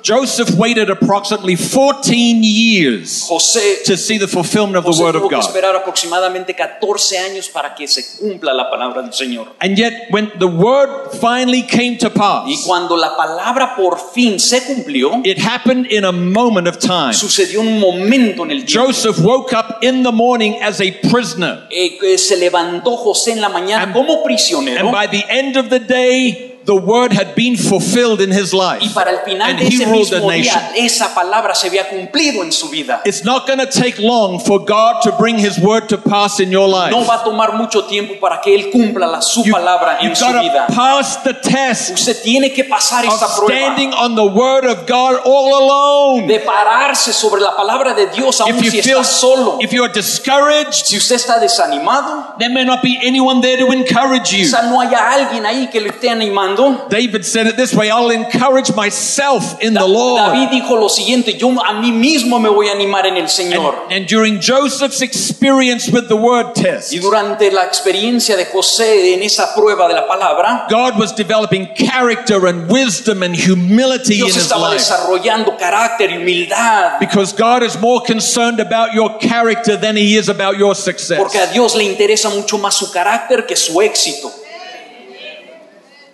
Joseph 0.08 0.56
waited 0.56 0.88
approximately 0.88 1.54
14 1.54 2.42
years 2.42 3.28
José, 3.28 3.82
to 3.84 3.94
see 3.94 4.16
the 4.16 4.26
fulfillment 4.26 4.76
of 4.76 4.84
the 4.84 5.02
word 5.02 5.14
of 5.16 5.22
God. 5.30 5.40
esperar 5.44 5.76
aproximadamente 5.76 6.54
14 6.54 7.18
años 7.18 7.50
para 7.50 7.74
que 7.74 7.86
se 7.86 8.16
cumpla 8.18 8.54
la 8.54 8.70
palabra 8.70 9.02
del 9.02 9.12
Señor. 9.12 9.48
And 9.60 9.76
yet, 9.76 9.92
when 10.10 10.32
the 10.38 10.46
word 10.46 11.12
finally 11.20 11.62
came 11.62 11.98
to 11.98 12.08
pass. 12.08 12.48
Y 12.48 12.56
cuando 12.64 12.96
la 12.96 13.16
palabra 13.18 13.76
por 13.76 13.98
fin 14.14 14.40
se 14.40 14.62
cumplió, 14.64 15.20
it 15.24 15.38
happened 15.38 15.86
in 15.92 16.04
a 16.06 16.12
moment 16.12 16.66
of 16.68 16.78
time. 16.78 17.12
sucedió 17.12 17.60
un 17.60 17.78
momento 17.78 18.44
en 18.44 18.52
el 18.52 18.64
tiempo. 18.64 18.86
Joseph 18.86 19.18
woke 19.18 19.52
up 19.52 19.82
in 19.82 20.02
the 20.04 20.12
morning 20.12 20.54
as 20.62 20.80
a 20.80 20.90
prisoner. 21.10 21.66
Eh, 21.70 22.16
se 22.16 22.38
levantó 22.38 22.96
José 22.96 23.32
en 23.32 23.42
la 23.42 23.50
mañana 23.50 23.82
And- 23.84 23.92
como 23.92 24.22
prisionero 24.22 24.80
And 24.88 24.90
by 24.90 25.06
the 25.06 25.24
end 25.28 25.58
of 25.58 25.68
the 25.68 25.80
day, 25.80 26.57
the 26.64 26.74
word 26.74 27.12
had 27.12 27.34
been 27.34 27.56
fulfilled 27.56 28.20
in 28.20 28.30
his 28.30 28.52
life. 28.52 28.82
y 28.82 28.88
para 28.90 29.10
el 29.10 29.18
final 29.24 29.48
And 29.50 29.58
de 29.58 29.64
he 29.66 29.74
ese 29.82 29.86
ruled 29.86 30.08
the 30.10 30.16
mismo 30.16 30.30
nation. 30.30 30.60
día 30.74 30.84
esa 30.84 31.14
palabra 31.14 31.54
se 31.54 31.68
había 31.68 31.88
cumplido 31.88 32.42
en 32.42 32.52
su 32.52 32.68
vida. 32.68 33.00
It's 33.04 33.24
not 33.24 33.46
going 33.46 33.58
to 33.58 33.66
take 33.66 33.98
long 33.98 34.38
for 34.38 34.58
God 34.64 35.00
to 35.02 35.12
bring 35.12 35.38
his 35.38 35.58
word 35.58 35.88
to 35.88 35.96
pass 35.98 36.40
in 36.40 36.50
your 36.50 36.68
life. 36.68 36.90
No 36.90 37.04
va 37.04 37.20
a 37.20 37.24
tomar 37.24 37.54
mucho 37.54 37.84
tiempo 37.84 38.14
para 38.20 38.40
que 38.42 38.54
él 38.54 38.70
cumpla 38.70 39.06
la, 39.06 39.20
su 39.22 39.42
You, 39.44 39.52
palabra 39.54 39.98
en 40.00 40.14
su 40.14 40.24
got 40.24 40.42
vida. 40.42 40.66
to 40.68 40.74
pass 40.74 41.16
the 41.22 41.34
test 41.34 41.90
Usted 41.94 42.22
tiene 42.22 42.52
que 42.52 42.64
pasar 42.64 43.04
esta 43.06 43.26
prueba 43.36 43.48
standing 43.48 43.92
on 43.94 44.14
the 44.14 44.26
word 44.26 44.64
of 44.66 44.86
God 44.86 45.20
all 45.24 45.54
alone. 45.54 46.26
de 46.26 46.40
pararse 46.40 47.12
sobre 47.12 47.40
la 47.40 47.56
palabra 47.56 47.94
de 47.94 48.06
Dios 48.08 48.40
aun 48.40 48.50
If 48.50 48.62
you 48.62 48.70
si 48.70 48.82
feel, 48.82 49.00
está 49.00 49.04
solo. 49.04 49.58
if 49.60 49.72
you're 49.72 49.88
discouraged, 49.92 50.86
Si 50.86 50.96
usted 50.96 51.16
está 51.16 51.38
desanimado, 51.38 52.34
there 52.38 52.50
may 52.52 52.64
not 52.64 52.82
be 52.82 52.98
anyone 53.02 53.40
there 53.40 53.56
to 53.58 53.72
encourage 53.72 54.32
you. 54.32 54.44
quizá 54.44 54.62
no 54.68 54.80
haya 54.80 55.10
alguien 55.12 55.46
ahí 55.46 55.68
que 55.70 55.80
le 55.80 55.88
esté 55.90 56.10
animando. 56.10 56.57
David 56.88 57.24
said 57.24 57.46
it 57.46 57.56
this 57.56 57.72
way 57.74 57.90
I'll 57.90 58.10
encourage 58.10 58.74
myself 58.74 59.56
in 59.62 59.74
Da- 59.74 59.82
the 59.82 59.88
Lord. 59.88 60.32
David 60.32 60.50
dijo 60.50 60.76
lo 60.78 60.88
siguiente, 60.88 61.36
yo 61.38 61.50
a 61.62 61.72
mí 61.74 61.92
mismo 61.92 62.38
me 62.40 62.48
voy 62.48 62.68
a 62.68 62.72
animar 62.72 63.06
en 63.06 63.16
el 63.16 63.28
Señor. 63.28 63.74
And, 63.84 63.92
and 63.92 64.06
during 64.08 64.40
Joseph's 64.40 65.00
experience 65.02 65.88
with 65.90 66.08
the 66.08 66.16
word 66.16 66.54
test, 66.54 66.92
Y 66.92 66.98
durante 66.98 67.50
la 67.50 67.64
experiencia 67.64 68.36
de 68.36 68.46
José 68.46 69.14
en 69.14 69.22
esa 69.22 69.54
prueba 69.54 69.88
de 69.88 69.94
la 69.94 70.06
palabra, 70.06 70.66
God 70.68 70.98
was 70.98 71.14
developing 71.14 71.68
character 71.76 72.46
and 72.46 72.70
wisdom 72.70 73.22
and 73.22 73.34
humility 73.34 74.14
in 74.20 74.26
Dios 74.26 74.34
his 74.36 74.44
estaba 74.44 74.68
life. 74.70 74.78
desarrollando 74.78 75.56
carácter 75.56 76.10
y 76.10 76.16
humildad, 76.18 76.98
Because 77.00 77.32
God 77.32 77.62
is 77.62 77.78
more 77.80 78.02
concerned 78.04 78.60
about 78.60 78.92
your 78.94 79.18
character 79.18 79.76
than 79.76 79.96
he 79.96 80.16
is 80.16 80.28
about 80.28 80.56
your 80.58 80.74
success. 80.74 81.18
porque 81.18 81.38
a 81.38 81.46
Dios 81.46 81.74
le 81.74 81.84
interesa 81.84 82.28
mucho 82.30 82.58
más 82.58 82.74
su 82.74 82.90
carácter 82.90 83.46
que 83.46 83.56
su 83.56 83.80
éxito. 83.80 84.32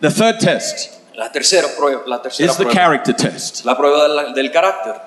The 0.04 0.10
third 0.10 0.38
test 0.38 0.90
La 1.16 1.30
tercera 1.30 1.74
prueba, 1.78 2.02
la 2.06 2.18
tercera 2.20 2.44
is 2.50 2.56
the 2.58 2.64
prueba, 2.64 2.72
character 2.74 3.12
test. 3.14 3.64
la 3.64 3.74
prueba 3.74 4.06
del, 4.06 4.34
del 4.34 4.52
carácter. 4.52 5.00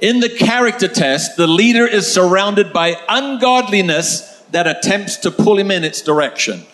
In 0.00 0.20
the 0.20 0.30
character 0.30 0.88
test, 0.88 1.36
the 1.36 1.46
leader 1.46 1.86
is 1.86 2.10
surrounded 2.10 2.72
by 2.72 2.96
ungodliness 3.10 4.42
that 4.52 4.66
attempts 4.66 5.16
to 5.18 5.30
pull 5.30 5.58
him 5.58 5.70
in 5.70 5.84
its 5.84 6.00
direction. 6.00 6.64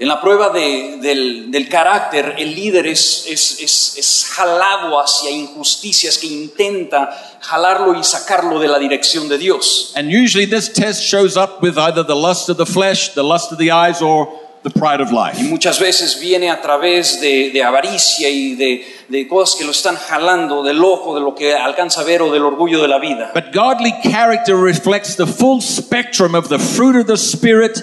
En 0.00 0.08
la 0.08 0.20
prueba 0.20 0.52
de- 0.52 1.00
del, 1.00 1.50
del 1.50 1.66
carácter, 1.68 2.34
el 2.38 2.54
líder 2.54 2.86
es, 2.86 3.24
es, 3.26 3.58
es, 3.62 3.96
es 3.96 4.24
jalado 4.36 5.00
hacia 5.00 5.30
injusticias 5.30 6.18
que 6.18 6.26
intenta 6.26 7.08
jalarlo 7.40 7.94
y 7.98 8.04
sacarlo 8.04 8.60
de 8.60 8.68
la 8.68 8.78
dirección 8.78 9.28
de 9.30 9.38
Dios. 9.38 9.92
And 9.96 10.10
usually 10.12 10.44
this 10.44 10.68
test 10.68 11.02
shows 11.02 11.36
up 11.38 11.62
with 11.62 11.78
either 11.78 12.02
the 12.04 12.14
lust 12.14 12.50
of 12.50 12.58
the 12.58 12.66
flesh, 12.66 13.14
the 13.14 13.24
lust 13.24 13.50
of 13.50 13.58
the 13.58 13.70
eyes, 13.70 14.02
or 14.02 14.28
the 14.68 14.78
pride 14.78 15.00
of 15.02 15.10
Y 15.10 15.14
life. 15.14 15.42
muchas 15.44 15.78
veces 15.80 16.18
viene 16.20 16.50
a 16.50 16.60
través 16.60 17.20
de, 17.20 17.50
de 17.50 17.62
avaricia 17.62 18.28
y 18.28 18.54
de, 18.54 18.84
de 19.08 19.28
cosas 19.28 19.56
que 19.56 19.64
lo 19.64 19.70
están 19.70 19.96
jalando 19.96 20.62
del 20.62 20.82
ojo, 20.82 21.14
de 21.14 21.20
lo 21.20 21.34
que 21.34 21.54
alcanza 21.54 22.00
a 22.02 22.04
ver 22.04 22.22
o 22.22 22.30
del 22.32 22.44
orgullo 22.44 22.80
de 22.82 22.88
la 22.88 22.98
vida. 22.98 23.32
But 23.34 23.54
godly 23.54 23.94
character 24.02 24.56
reflects 24.56 25.16
the 25.16 25.26
full 25.26 25.60
spectrum 25.60 26.34
of 26.34 26.48
the 26.48 26.58
fruit 26.58 26.96
of 26.96 27.06
the 27.06 27.16
Spirit, 27.16 27.82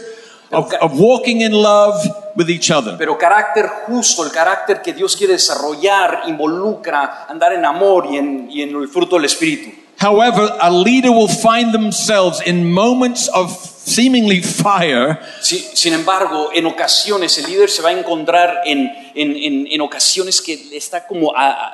of, 0.51 0.71
of 0.81 0.99
walking 0.99 1.41
in 1.41 1.51
love 1.53 1.95
with 2.35 2.49
each 2.49 2.69
other. 2.71 2.95
Pero 2.97 3.17
carácter 3.17 3.67
justo, 3.87 4.23
el 4.23 4.31
carácter 4.31 4.81
que 4.81 4.93
Dios 4.93 5.15
quiere 5.15 5.33
desarrollar, 5.33 6.23
involucra 6.27 7.25
andar 7.27 7.53
en 7.53 7.65
amor 7.65 8.07
y 8.11 8.17
en, 8.17 8.47
y 8.51 8.61
en 8.61 8.75
el 8.75 8.87
fruto 8.87 9.15
del 9.15 9.25
Espíritu. 9.25 9.84
However, 9.97 10.51
a 10.59 10.69
leader 10.69 11.09
will 11.11 11.29
find 11.29 11.71
themselves 11.73 12.41
in 12.45 12.69
moments 12.71 13.29
of 13.33 13.51
seemingly 13.85 14.41
fire 14.41 15.19
Si- 15.41 15.63
sin 15.73 15.93
embargo, 15.93 16.49
en 16.53 16.65
ocasiones 16.65 17.37
el 17.37 17.45
líder 17.45 17.69
se 17.69 17.81
va 17.83 17.89
a 17.89 17.91
encontrar 17.93 18.61
en, 18.65 18.91
en, 19.13 19.35
en, 19.37 19.67
en 19.71 19.81
ocasiones 19.81 20.41
que 20.41 20.75
está 20.75 21.05
como 21.07 21.31
a- 21.35 21.51
a- 21.51 21.69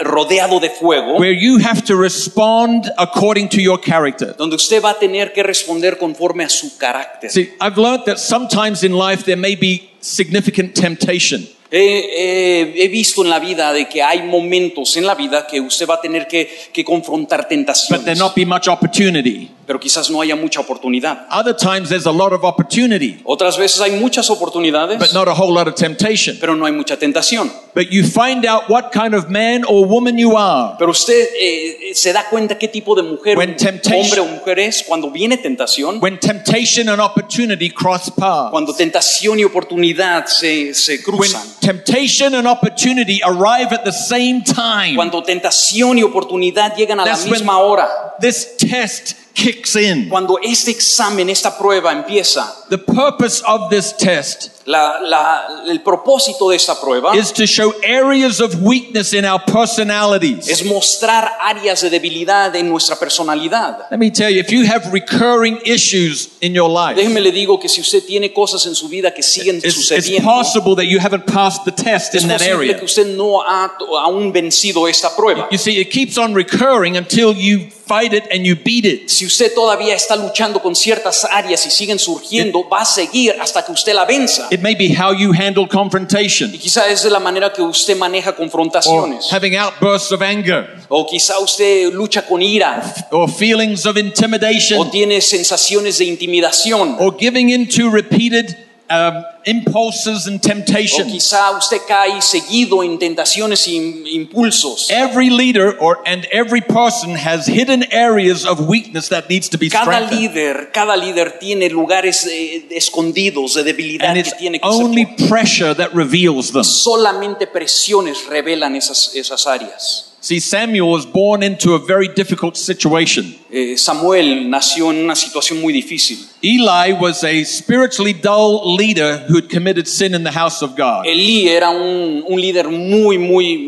a- 0.00 0.02
rodeado 0.02 0.58
de 0.60 0.68
fuego, 0.68 1.16
where 1.16 1.32
you 1.32 1.58
have 1.64 1.80
to 1.82 1.94
respond 1.96 2.90
according 2.98 3.48
to 3.48 3.60
your 3.60 3.80
character. 3.80 4.34
donde 4.36 4.56
usted 4.56 4.82
va 4.82 4.90
a 4.90 4.98
tener 4.98 5.32
que 5.32 5.42
responder 5.44 5.96
conforme 5.96 6.44
a 6.44 6.48
su 6.48 6.76
carácter. 6.76 7.30
See, 7.30 7.50
I've 7.60 7.78
learned 7.80 8.04
that 8.06 8.18
sometimes 8.18 8.82
in 8.82 8.92
life 8.98 9.22
there 9.24 9.36
may 9.40 9.54
be 9.56 9.90
significant 10.00 10.74
temptation. 10.74 11.48
He, 11.74 12.72
he- 12.76 12.84
he 12.84 12.88
visto 12.88 13.24
en 13.24 13.30
la 13.30 13.40
vida 13.40 13.72
de 13.72 13.88
que 13.88 14.00
hay 14.02 14.22
momentos 14.22 14.96
en 14.96 15.06
la 15.06 15.14
vida 15.14 15.46
que 15.46 15.60
usted 15.60 15.88
va 15.88 15.94
a 15.94 16.00
tener 16.00 16.28
que, 16.28 16.48
que 16.72 16.84
confrontar 16.84 17.40
but 17.40 17.48
there 17.48 17.56
tentaciones, 17.56 18.18
not 18.18 18.34
be 18.34 18.46
much 18.46 18.68
opportunity. 18.68 19.50
Pero 19.66 19.78
quizás 19.80 20.10
no 20.10 20.20
haya 20.20 20.36
mucha 20.36 20.60
oportunidad. 20.60 21.26
Other 21.30 21.54
times 21.56 21.88
there's 21.88 22.06
a 22.06 22.12
lot 22.12 22.32
of 22.32 22.44
opportunity, 22.44 23.20
Otras 23.24 23.56
veces 23.58 23.80
hay 23.80 23.92
muchas 23.92 24.30
oportunidades, 24.30 24.98
but 24.98 25.12
not 25.12 25.28
a 25.28 25.32
whole 25.34 25.52
lot 25.52 25.66
of 25.68 25.74
temptation. 25.74 26.36
pero 26.40 26.54
no 26.54 26.66
hay 26.66 26.72
mucha 26.72 26.96
tentación. 26.98 27.50
But 27.74 27.88
you 27.90 28.04
find 28.04 28.46
out 28.46 28.68
what 28.70 28.92
kind 28.92 29.14
of 29.14 29.28
man 29.28 29.64
or 29.66 29.84
woman 29.86 30.16
you 30.16 30.36
are 30.36 30.76
Pero 30.78 30.92
usted 30.92 31.28
eh, 31.40 31.90
se 31.94 32.12
da 32.12 32.24
cuenta 32.30 32.56
qué 32.56 32.68
tipo 32.68 32.94
de 32.94 33.02
mujer, 33.02 33.36
When 33.36 33.56
temptation- 33.56 34.00
hombre 34.04 34.20
o 34.20 34.26
mujer 34.26 34.58
es 34.60 34.84
cuando 34.86 35.10
viene 35.10 35.36
tentación, 35.38 35.98
when 36.00 36.18
temptation 36.20 36.88
and 36.88 37.00
opportunity 37.00 37.70
cross 37.70 38.10
paths. 38.16 38.50
cuando 38.52 38.72
tentación 38.74 39.40
y 39.40 39.44
oportunidad 39.44 40.26
se, 40.26 40.72
se 40.74 40.92
When 40.98 41.02
cruzan, 41.02 41.42
temptation 41.60 42.34
and 42.34 42.46
opportunity 42.46 43.20
arrive 43.24 43.72
at 43.72 43.82
the 43.84 43.92
same 43.92 44.42
time, 44.44 44.94
cuando 44.94 45.22
tentación 45.22 45.98
y 45.98 46.02
oportunidad 46.02 46.76
llegan 46.76 47.00
a 47.00 47.04
la 47.04 47.10
That's 47.12 47.24
when- 47.24 47.32
misma 47.32 47.58
hora, 47.58 47.88
this 48.20 48.56
test 48.56 49.14
kicks 49.34 49.74
in. 49.76 50.08
cuando 50.08 50.38
este 50.42 50.70
examen, 50.70 51.28
esta 51.28 51.58
prueba 51.58 51.92
empieza, 51.92 52.54
The 52.70 52.78
purpose 52.78 53.42
of 53.46 53.68
this 53.70 53.94
test 53.96 54.50
la- 54.66 54.98
la- 55.02 55.46
el 55.68 55.82
propósito 55.82 56.48
de 56.48 56.56
esta 56.56 56.80
prueba 56.80 57.14
is 57.16 57.32
to 57.32 57.46
show 57.46 57.74
areas 57.86 58.40
of 58.40 58.54
weakness 58.62 59.12
in 59.12 59.24
our 59.26 59.40
personalities. 59.44 60.48
es 60.48 60.64
mostrar 60.64 61.30
áreas 61.40 61.82
de 61.82 61.90
debilidad 61.90 62.54
en 62.56 62.70
nuestra 62.70 62.96
personalidad. 62.96 63.86
Let 63.90 63.98
me 63.98 64.10
tell 64.10 64.30
you, 64.32 64.40
if 64.40 64.50
you 64.50 64.64
have 64.66 64.90
recurring 64.92 65.58
issues 65.64 66.28
in 66.40 66.54
your 66.54 66.70
life, 66.70 66.94
Déjeme 66.96 67.20
le 67.20 67.30
digo 67.32 67.58
que 67.60 67.68
si 67.68 67.80
usted 67.80 68.02
tiene 68.06 68.32
cosas 68.32 68.64
en 68.66 68.74
su 68.74 68.88
vida 68.88 69.12
que 69.12 69.22
siguen 69.22 69.56
it's, 69.56 69.66
it's 69.66 69.74
sucediendo, 69.76 70.24
possible 70.24 70.74
that 70.76 70.86
you 70.86 70.98
haven't 70.98 71.26
passed 71.26 71.64
the 71.64 71.72
test 71.72 72.14
es 72.14 72.22
in 72.22 72.28
that 72.28 72.38
posible 72.38 72.56
area. 72.64 72.78
que 72.78 72.84
usted 72.84 73.06
no 73.16 73.40
ha 73.42 73.76
to- 73.78 73.98
aún 73.98 74.32
vencido 74.32 74.88
esta 74.88 75.10
prueba. 75.14 75.48
You 75.50 75.58
see, 75.58 75.78
it 75.80 75.90
keeps 75.90 76.16
on 76.16 76.34
recurring 76.34 76.96
until 76.96 77.34
you 77.36 77.68
fight 77.86 78.12
it 78.14 78.24
and 78.32 78.44
you 78.46 78.56
beat 78.56 78.84
it. 78.84 79.08
Si 79.10 79.26
usted 79.26 79.52
todavía 79.54 79.94
está 79.94 80.16
luchando 80.16 80.60
con 80.62 80.74
ciertas 80.74 81.24
áreas 81.24 81.64
y 81.66 81.70
siguen 81.70 81.98
surgiendo, 81.98 82.68
va 82.68 82.80
a 82.82 82.84
seguir 82.84 83.34
hasta 83.40 83.64
que 83.64 83.72
usted 83.72 83.94
la 83.94 84.04
venza. 84.04 84.48
It 84.50 84.60
may 84.60 84.74
be 84.74 84.94
how 84.94 85.12
you 85.12 85.32
handle 85.32 85.68
confrontation 85.68 86.50
Y 86.54 86.58
quizá 86.58 86.88
es 86.88 87.02
de 87.02 87.10
la 87.10 87.20
manera 87.20 87.52
que 87.52 87.62
usted 87.62 87.96
maneja 87.96 88.30
or 88.30 88.36
confrontaciones. 88.36 89.30
having 89.32 89.54
outbursts 89.56 90.12
of 90.12 90.22
anger 90.22 90.66
O 90.88 91.06
quizá 91.06 91.38
usted 91.40 91.92
lucha 91.92 92.26
con 92.26 92.42
ira. 92.42 92.82
or 93.10 93.28
feelings 93.30 93.84
of 93.86 93.96
O 93.96 93.98
intimidation 94.00 94.90
tiene 94.90 95.20
sensaciones 95.20 95.98
de 95.98 96.04
intimidación. 96.06 96.96
or 97.00 97.16
giving 97.18 97.50
into 97.50 97.90
repeated 97.90 98.56
um, 98.94 99.24
impulses 99.44 100.26
and 100.26 100.40
O 100.44 101.04
quizá 101.06 101.50
usted 101.56 101.80
cae 101.86 102.20
seguido 102.22 102.82
en 102.82 102.98
tentaciones 102.98 103.66
e 103.66 103.74
impulsos. 103.74 104.90
Every 104.90 105.30
leader 105.30 105.76
or 105.80 105.98
and 106.06 106.26
every 106.32 106.60
person 106.60 107.16
has 107.16 107.46
hidden 107.46 107.84
areas 107.90 108.44
of 108.46 108.60
weakness 108.60 109.08
that 109.08 109.28
needs 109.28 109.48
to 109.50 109.58
be 109.58 109.68
Cada 109.68 109.84
strengthened. 109.84 110.20
líder, 110.20 110.70
cada 110.72 110.96
líder 110.96 111.38
tiene 111.38 111.68
lugares 111.68 112.26
eh, 112.26 112.66
escondidos 112.70 113.54
de 113.54 113.64
debilidad 113.64 114.08
And 114.08 114.14
que 114.14 114.20
it's 114.20 114.36
tiene 114.36 114.60
que 114.60 114.68
only 114.68 115.06
pressure 115.28 115.74
that 115.74 115.90
reveals 115.94 116.52
them. 116.52 116.64
Solamente 116.64 117.46
presiones 117.46 118.26
revelan 118.26 118.76
esas, 118.76 119.14
esas 119.14 119.46
áreas. 119.46 120.13
See, 120.24 120.40
Samuel 120.40 120.88
was 120.88 121.04
born 121.04 121.42
into 121.42 121.74
a 121.74 121.78
very 121.78 122.08
difficult 122.08 122.56
situation. 122.56 123.34
Eh, 123.50 123.76
Samuel 123.76 124.48
nació 124.48 124.90
en 124.90 125.04
una 125.04 125.14
situación 125.14 125.60
muy 125.60 125.70
difícil. 125.74 126.16
Eli 126.42 126.94
was 126.98 127.22
a 127.24 127.44
spiritually 127.44 128.14
dull 128.14 128.74
leader 128.74 129.18
who 129.28 129.36
had 129.36 129.50
committed 129.50 129.86
sin 129.86 130.14
in 130.14 130.24
the 130.24 130.30
house 130.30 130.62
of 130.62 130.74
God. 130.78 131.04
Elí 131.04 131.46
era 131.48 131.68
un, 131.68 132.24
un 132.26 132.40
líder 132.40 132.70
muy, 132.70 133.18
muy, 133.18 133.58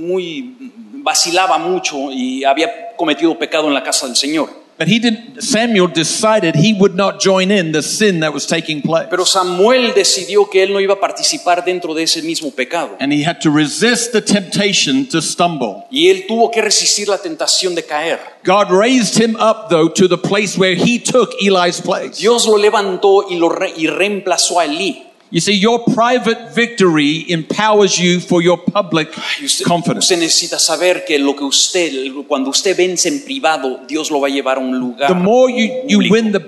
muy, 0.00 0.56
vacilaba 1.04 1.58
mucho 1.58 2.10
y 2.10 2.42
había 2.42 2.96
cometido 2.96 3.38
pecado 3.38 3.68
en 3.68 3.74
la 3.74 3.82
casa 3.82 4.06
del 4.06 4.16
Señor. 4.16 4.48
But 4.78 4.86
he 4.86 5.00
didn't, 5.00 5.42
Samuel 5.42 5.88
decided 5.88 6.54
he 6.54 6.72
would 6.72 6.94
not 6.94 7.20
join 7.20 7.50
in 7.50 7.72
the 7.72 7.82
sin 7.82 8.20
that 8.20 8.32
was 8.32 8.46
taking 8.46 8.80
place. 8.80 9.08
Pero 9.10 9.24
Samuel 9.24 9.92
decidió 9.92 10.48
que 10.48 10.62
él 10.62 10.72
no 10.72 10.78
iba 10.78 10.94
a 10.94 11.00
participar 11.00 11.64
dentro 11.64 11.94
de 11.94 12.04
ese 12.04 12.22
mismo 12.22 12.54
pecado. 12.54 12.96
And 13.00 13.12
he 13.12 13.24
had 13.24 13.40
to 13.40 13.50
resist 13.50 14.12
the 14.12 14.20
temptation 14.20 15.06
to 15.08 15.20
stumble. 15.20 15.84
Y 15.90 16.10
él 16.10 16.26
tuvo 16.28 16.52
que 16.52 16.62
resistir 16.62 17.08
la 17.08 17.18
tentación 17.18 17.74
de 17.74 17.82
caer. 17.84 18.20
God 18.44 18.70
raised 18.70 19.20
him 19.20 19.34
up, 19.36 19.68
though, 19.68 19.88
to 19.88 20.06
the 20.06 20.16
place 20.16 20.56
where 20.56 20.76
he 20.76 21.00
took 21.00 21.30
Eli's 21.42 21.80
place. 21.80 22.18
Dios 22.20 22.46
lo 22.46 22.56
levantó 22.56 23.24
y, 23.28 23.36
lo 23.36 23.48
re- 23.48 23.72
y 23.76 23.88
reemplazó 23.88 24.60
a 24.60 24.66
Elí. 24.66 25.07
You 25.30 25.40
see, 25.40 25.52
your 25.52 25.84
private 25.84 26.54
victory 26.54 27.30
empowers 27.30 27.98
you 27.98 28.18
for 28.18 28.40
your 28.40 28.56
public 28.56 29.08
usted, 29.42 29.66
confidence. 29.66 30.06
usted 30.06 30.18
necesita 30.18 30.58
saber 30.58 31.04
que 31.04 31.18
lo 31.18 31.34
que 31.36 31.44
usted, 31.44 31.92
cuando 32.26 32.48
usted 32.48 32.74
vence 32.74 33.08
en 33.08 33.22
privado, 33.22 33.80
Dios 33.86 34.10
lo 34.10 34.20
va 34.20 34.28
a 34.28 34.30
llevar 34.30 34.56
a 34.56 34.60
un 34.60 34.78
lugar. 34.78 35.08
The 35.08 35.14
more 35.14 35.50
you, 35.50 35.98
win 36.10 36.32
the 36.32 36.40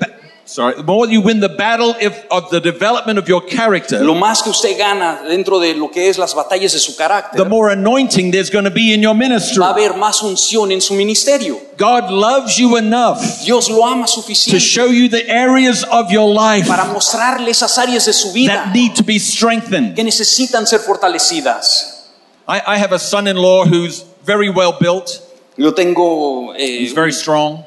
sorry, 0.44 0.74
the 0.74 0.82
more 0.82 1.06
you 1.06 1.20
win 1.20 1.40
the 1.40 1.48
battle 1.48 1.94
if, 2.00 2.26
of 2.30 2.50
the 2.50 2.60
development 2.60 3.18
of 3.18 3.28
your 3.28 3.40
character, 3.40 4.02
Lo 4.02 4.14
más 4.14 4.42
que 4.42 4.50
usted 4.50 4.76
gana 4.76 5.22
dentro 5.28 5.58
de 5.60 5.74
lo 5.74 5.88
que 5.88 6.08
es 6.08 6.18
las 6.18 6.34
batallas 6.34 6.72
de 6.72 6.78
su 6.78 6.96
carácter, 6.96 7.36
the 7.36 7.48
more 7.48 7.70
anointing 7.70 8.30
there's 8.30 8.50
going 8.50 8.64
to 8.64 8.70
be 8.70 8.92
in 8.92 9.00
your 9.00 9.14
ministry. 9.14 9.60
va 9.60 9.68
a 9.68 9.72
haber 9.72 9.94
más 9.94 10.22
unción 10.22 10.72
en 10.72 10.80
su 10.80 10.94
ministerio. 10.94 11.60
God 11.78 12.10
loves 12.10 12.56
you 12.58 12.76
enough 12.76 13.18
Dios 13.44 13.70
lo 13.70 13.86
ama 13.86 14.06
to 14.06 14.12
suficiente 14.12 14.60
show 14.60 14.86
you 14.86 15.08
the 15.08 15.28
areas 15.28 15.84
of 15.90 16.10
your 16.10 16.28
life 16.28 16.68
para 16.68 16.84
mostrarle 16.84 17.50
esas 17.50 17.78
áreas 17.78 18.06
de 18.06 18.12
su 18.12 18.32
vida 18.32 18.54
that 18.54 18.74
need 18.74 18.94
to 18.94 19.02
be 19.04 19.18
strengthened. 19.18 19.94
que 19.94 20.04
necesitan 20.04 20.66
ser 20.66 20.80
fortalecidas. 20.80 22.08
I, 22.48 22.60
I 22.66 22.78
have 22.78 22.92
a 22.92 22.98
son-in-law 22.98 23.66
who's 23.66 24.04
very 24.24 24.50
well 24.50 24.72
built. 24.78 25.22
Yo 25.56 25.72
tengo 25.72 26.52
eh, 26.54 26.80
He's 26.80 26.92
very 26.92 27.12
strong. 27.12 27.64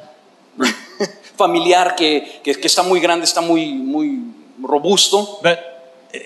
familiar 1.48 1.96
que, 1.96 2.42
que, 2.44 2.54
que 2.54 2.68
está 2.68 2.84
muy 2.84 3.00
grande, 3.00 3.26
está 3.26 3.42
muy, 3.42 3.74
muy 3.74 4.20
robusto, 4.62 5.40
But 5.42 5.58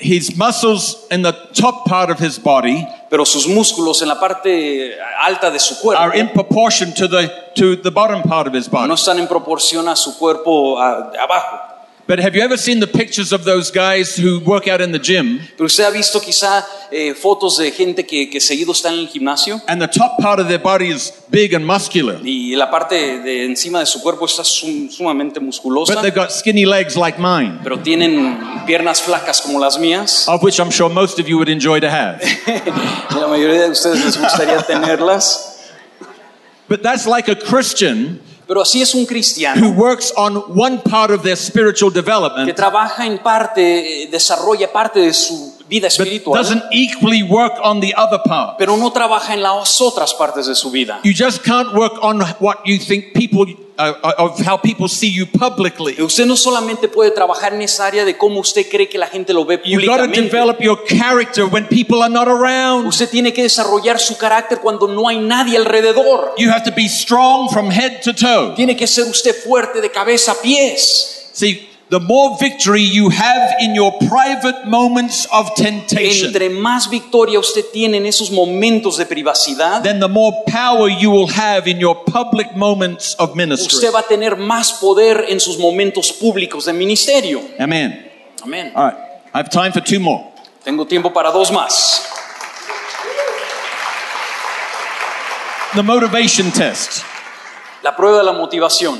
his 0.01 0.35
muscles 0.35 0.97
in 1.09 1.21
the 1.23 1.31
top 1.53 1.85
part 1.85 2.09
of 2.11 2.19
his 2.19 2.37
body 2.37 2.85
pero 3.09 3.25
sus 3.25 3.47
músculos 3.47 4.01
en 4.01 4.09
la 4.09 4.19
parte 4.19 4.97
alta 5.23 5.49
de 5.49 5.59
su 5.59 5.79
cuerpo 5.79 6.01
are 6.03 6.19
in 6.19 6.27
proportion 6.29 6.93
to 6.93 7.07
the 7.07 7.29
to 7.55 7.77
the 7.81 7.89
bottom 7.89 8.21
part 8.21 8.47
of 8.47 8.53
his 8.53 8.67
body. 8.69 8.87
no 8.87 8.95
están 8.95 9.17
en 9.17 9.27
proporción 9.27 9.87
a 9.87 9.95
su 9.95 10.17
cuerpo 10.19 10.77
a- 10.77 11.11
abajo. 11.23 11.57
But 12.07 12.19
have 12.19 12.35
you 12.37 12.41
ever 12.41 12.55
seen 12.55 12.79
the 12.79 12.87
pictures 12.87 13.33
of 13.33 13.43
those 13.43 13.69
guys 13.69 14.15
who 14.15 14.39
work 14.39 14.69
out 14.69 14.79
in 14.79 14.93
the 14.93 14.99
gym 14.99 15.41
Pero 15.57 15.65
usted 15.65 15.83
ha 15.83 15.89
visto 15.89 16.21
quizá 16.21 16.65
eh, 16.89 17.13
fotos 17.13 17.57
de 17.57 17.69
gente 17.71 18.05
que, 18.05 18.29
que 18.29 18.39
seguido 18.39 18.71
está 18.71 18.87
en 18.93 18.99
el 18.99 19.07
gimnasio 19.09 19.61
and 19.67 19.81
the 19.81 19.87
top 19.89 20.17
part 20.17 20.39
of 20.39 20.47
their 20.47 20.57
body 20.61 20.87
is 20.89 21.11
big 21.29 21.53
and 21.53 21.65
muscular, 21.65 22.19
y 22.23 22.55
la 22.55 22.71
parte 22.71 23.19
de 23.19 23.43
encima 23.45 23.79
de 23.81 23.85
su 23.85 24.01
cuerpo 24.01 24.25
está 24.25 24.45
sum- 24.45 24.89
sumamente 24.89 25.41
musculosa, 25.41 25.95
but 25.95 26.01
they've 26.01 26.15
got 26.15 26.31
skinny 26.31 26.65
legs 26.65 26.95
like 26.95 27.19
mine, 27.19 27.59
pero 27.61 27.77
tienen 27.79 28.39
piernas 28.65 29.01
flacas 29.01 29.41
como 29.41 29.59
las 29.59 29.77
mías. 29.77 30.27
of 30.29 30.41
which 30.41 30.59
I'm 30.59 30.71
sure 30.71 30.89
most 30.89 31.19
of 31.19 31.27
you 31.27 31.35
would 31.37 31.49
enjoy 31.49 31.81
to 31.81 31.89
have. 31.89 32.21
La 33.19 33.27
mayoría 33.27 33.63
de 33.63 33.71
ustedes 33.71 34.05
les 34.05 34.17
gustaría 34.17 34.61
tenerlas. 34.65 35.55
But 36.69 36.83
that's 36.83 37.05
like 37.05 37.27
a 37.29 37.35
Christian 37.35 38.21
Pero 38.47 38.61
así 38.61 38.81
es 38.81 38.95
un 38.95 39.01
who 39.01 39.07
cristiano 39.07 39.69
works 39.71 40.13
on 40.15 40.37
one 40.55 40.79
part 40.79 41.11
of 41.11 41.21
their 41.21 41.35
spiritual 41.35 41.91
que 41.91 42.01
development 42.01 42.55
trabaja 42.55 43.05
en 43.05 43.17
parte, 43.19 44.03
eh, 44.03 44.07
desarrolla 44.07 44.71
parte 44.71 44.99
de 44.99 45.13
su 45.13 45.56
vida 45.69 45.87
but 45.87 45.91
espiritual, 45.91 46.35
doesn't 46.35 46.63
equally 46.71 47.23
work 47.23 47.53
on 47.63 47.79
the 47.81 47.93
other 47.95 48.19
part. 48.25 48.57
pero 48.57 48.77
no 48.77 48.91
trabaja 48.91 49.33
en 49.33 49.41
las 49.41 49.81
otras 49.81 50.13
partes 50.13 50.45
de 50.47 50.55
su 50.55 50.71
vida. 50.71 50.99
You 51.03 51.13
just 51.13 51.43
can't 51.43 51.73
work 51.73 51.93
on 52.01 52.21
what 52.39 52.57
you 52.65 52.77
think 52.79 53.13
people, 53.13 53.45
uh, 53.77 53.93
of 54.17 54.39
how 54.47 54.57
people 54.57 54.87
see 54.87 55.11
you 55.11 55.25
publicly. 55.25 56.01
Usted 56.01 56.25
no 56.25 56.35
solamente 56.35 56.87
puede 56.87 57.11
trabajar 57.11 57.53
en 57.53 57.61
esa 57.61 57.85
área 57.87 58.05
de 58.05 58.17
cómo 58.17 58.39
usted 58.39 58.67
cree 58.69 58.87
que 58.89 58.97
la 58.97 59.07
gente 59.07 59.33
lo 59.33 59.45
ve 59.45 59.61
You've 59.65 59.85
got 59.85 59.97
to 59.97 60.03
públicamente. 60.05 60.21
develop 60.21 60.61
your 60.61 60.79
character 60.87 61.45
when 61.45 61.65
people 61.67 62.01
are 62.01 62.09
not 62.11 62.27
around. 62.27 62.87
Usted 62.87 63.09
tiene 63.09 63.33
que 63.33 63.43
desarrollar 63.43 63.99
su 63.99 64.17
carácter 64.17 64.59
cuando 64.59 64.87
no 64.87 65.07
hay 65.07 65.19
nadie 65.19 65.57
alrededor. 65.57 66.33
You 66.37 66.49
have 66.49 66.63
to 66.63 66.71
be 66.75 66.87
strong 66.87 67.49
from 67.49 67.69
head 67.71 68.01
to 68.03 68.13
toe. 68.13 68.53
Tiene 68.55 68.75
que 68.75 68.87
ser 68.87 69.03
usted 69.05 69.35
fuerte 69.43 69.81
de 69.81 69.91
cabeza 69.91 70.31
a 70.31 70.41
pies. 70.41 71.29
See, 71.33 71.69
the 71.89 71.99
more 71.99 72.37
victory 72.37 72.81
you 72.81 73.09
have 73.09 73.55
in 73.61 73.73
your 73.73 73.93
private 74.09 74.65
moments 74.65 75.25
of 75.31 75.55
temptation, 75.55 76.27
Entre 76.27 76.49
más 76.49 76.89
victoria 76.89 77.39
usted 77.39 77.65
tiene 77.71 77.97
en 77.97 78.05
esos 78.05 78.29
momentos 78.29 78.97
de 78.97 79.05
privacidad, 79.05 79.83
then 79.83 79.99
the 79.99 80.07
more 80.07 80.33
power 80.47 80.89
you 80.89 81.09
will 81.09 81.27
have 81.27 81.67
in 81.67 81.79
your 81.79 81.95
public 82.05 82.55
moments 82.55 83.15
of 83.19 83.35
ministry. 83.35 83.73
usted 83.73 83.93
va 83.93 83.99
a 83.99 84.03
tener 84.03 84.35
más 84.35 84.73
poder 84.73 85.25
en 85.29 85.39
sus 85.39 85.57
momentos 85.57 86.11
públicos 86.11 86.65
de 86.65 86.73
ministerio. 86.73 87.41
Amen. 87.59 88.11
Amén. 88.43 88.71
All 88.75 88.89
right. 88.89 88.97
I 89.33 89.37
have 89.39 89.49
time 89.49 89.71
for 89.71 89.81
two 89.81 89.99
more. 89.99 90.25
Tengo 90.63 90.85
tiempo 90.85 91.13
para 91.13 91.31
dos 91.31 91.51
más. 91.51 92.03
The 95.73 95.83
motivation 95.83 96.51
test. 96.51 97.03
La 97.83 97.95
prueba 97.95 98.17
de 98.17 98.23
la 98.23 98.33
motivación. 98.33 98.99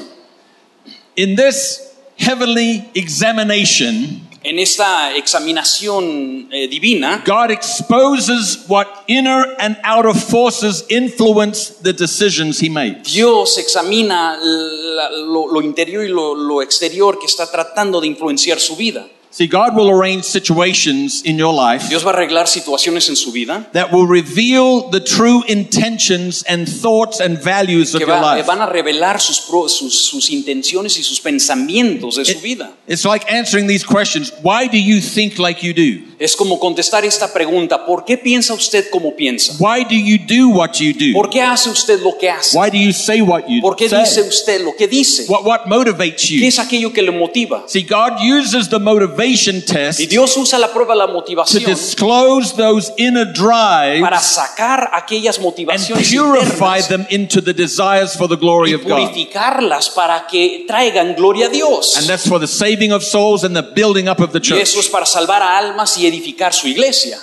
In 1.15 1.35
this 1.35 1.86
heavenly 2.17 2.83
examination, 2.93 4.23
En 4.43 4.59
esta 4.59 5.13
examinación 5.17 6.47
eh, 6.53 6.67
divina, 6.69 7.21
God 7.25 7.51
exposes 7.51 8.59
what 8.69 8.87
inner 9.07 9.43
and 9.59 9.75
outer 9.83 10.13
forces 10.13 10.85
influence 10.89 11.73
the 11.81 11.91
decisions 11.91 12.59
he 12.61 12.69
makes. 12.69 13.11
Dios 13.13 13.57
examina 13.57 14.37
la- 14.41 15.09
lo, 15.09 15.47
lo 15.51 15.61
interior 15.61 16.05
y 16.05 16.09
lo, 16.09 16.33
lo 16.33 16.61
exterior 16.61 17.19
que 17.19 17.25
está 17.25 17.49
tratando 17.51 17.99
de 17.99 18.07
influenciar 18.07 18.59
su 18.59 18.77
vida. 18.77 19.05
See, 19.37 19.45
God 19.45 19.75
will 19.75 19.91
arrange 19.91 20.23
situations 20.23 21.21
in 21.23 21.37
your 21.37 21.53
life 21.53 21.89
Dios 21.89 22.03
va 22.03 22.09
a 22.09 22.13
arreglar 22.13 22.47
situaciones 22.47 23.07
en 23.07 23.15
su 23.15 23.31
vida 23.31 23.67
that 23.71 23.91
will 23.91 24.07
reveal 24.07 24.89
the 24.89 24.99
true 24.99 25.43
intentions 25.47 26.43
and 26.47 26.67
thoughts 26.67 27.19
and 27.19 27.37
values 27.37 27.93
of 27.93 27.99
que 27.99 28.07
your 28.07 28.19
va- 28.19 28.37
life. 28.37 28.47
van 28.47 28.61
a 28.61 28.65
revelar 28.65 29.19
sus, 29.19 29.41
pro- 29.41 29.67
sus, 29.67 29.93
sus 30.07 30.31
intenciones 30.31 30.97
y 30.97 31.03
sus 31.03 31.19
pensamientos 31.19 32.15
de 32.15 32.25
su 32.25 32.39
vida. 32.39 32.71
it's 32.87 33.05
like 33.05 33.31
answering 33.31 33.67
these 33.67 33.83
questions. 33.83 34.31
Why 34.41 34.65
do 34.65 34.79
you 34.79 34.99
think 34.99 35.37
like 35.37 35.61
you 35.61 35.71
do? 35.71 36.06
Es 36.19 36.35
como 36.35 36.59
contestar 36.59 37.05
esta 37.05 37.31
pregunta, 37.31 37.85
¿por 37.85 38.03
qué 38.03 38.17
piensa 38.17 38.51
usted 38.55 38.89
como 38.89 39.15
piensa? 39.15 39.53
Why 39.59 39.83
do 39.83 39.93
you 39.93 40.17
do 40.17 40.49
what 40.49 40.71
you 40.79 40.91
do? 40.91 41.13
¿Por 41.13 41.29
qué 41.29 41.41
hace 41.41 41.69
usted 41.69 42.01
lo 42.01 42.17
que 42.17 42.27
hace? 42.27 42.57
Why 42.57 42.71
do 42.71 42.77
you 42.77 42.91
say 42.91 43.21
what 43.21 43.43
you 43.47 43.61
¿Por 43.61 43.75
qué 43.75 43.87
say? 43.87 43.99
dice 43.99 44.21
usted 44.21 44.61
lo 44.61 44.75
que 44.75 44.87
dice? 44.87 45.25
What, 45.27 45.45
what 45.45 45.67
motivates 45.67 46.27
¿Qué 46.27 46.39
you? 46.39 46.47
es 46.47 46.57
aquello 46.57 46.91
que 46.91 47.03
le 47.03 47.11
motiva? 47.11 47.65
See, 47.67 47.83
God 47.83 48.13
uses 48.19 48.67
the 48.67 48.79
motivation 48.79 49.61
test 49.61 49.99
Y 49.99 50.07
Dios 50.07 50.35
usa 50.37 50.57
la 50.57 50.73
prueba 50.73 50.93
de 50.95 50.99
la 50.99 51.07
to 51.07 51.13
motivación 51.13 51.63
disclose 51.65 52.55
those 52.55 52.91
inner 52.97 53.31
para 54.01 54.17
drives 54.17 54.25
sacar 54.25 54.89
aquellas 54.93 55.37
and 55.37 55.45
motivaciones 55.45 56.09
purify 56.09 56.79
internas 56.79 56.87
them 56.87 57.05
into 57.11 57.43
the 57.43 57.53
desires 57.53 58.17
for 58.17 58.27
the 58.27 58.35
glory 58.37 58.71
y 58.71 58.73
of 58.73 58.83
God. 58.83 59.07
purificarlas 59.07 59.91
para 59.91 60.25
que 60.25 60.65
traigan 60.67 61.13
gloria 61.15 61.45
a 61.45 61.49
Dios. 61.49 61.95
And 61.95 62.07
that's 62.07 62.27
for 62.27 62.39
the 62.39 62.47
saving 62.47 62.91
of 62.91 63.03
souls 63.03 63.43
and 63.43 63.55
the 63.55 63.61
building 63.61 64.07
up 64.09 64.19
of 64.19 64.31
the 64.31 64.39
Y 64.39 64.61
eso 64.61 64.79
es 64.79 64.89
para 64.89 65.05
salvar 65.05 65.43
a 65.43 65.59
almas 65.59 65.95
y 65.99 66.06
edificar 66.07 66.53
su 66.53 66.67
iglesia. 66.67 67.19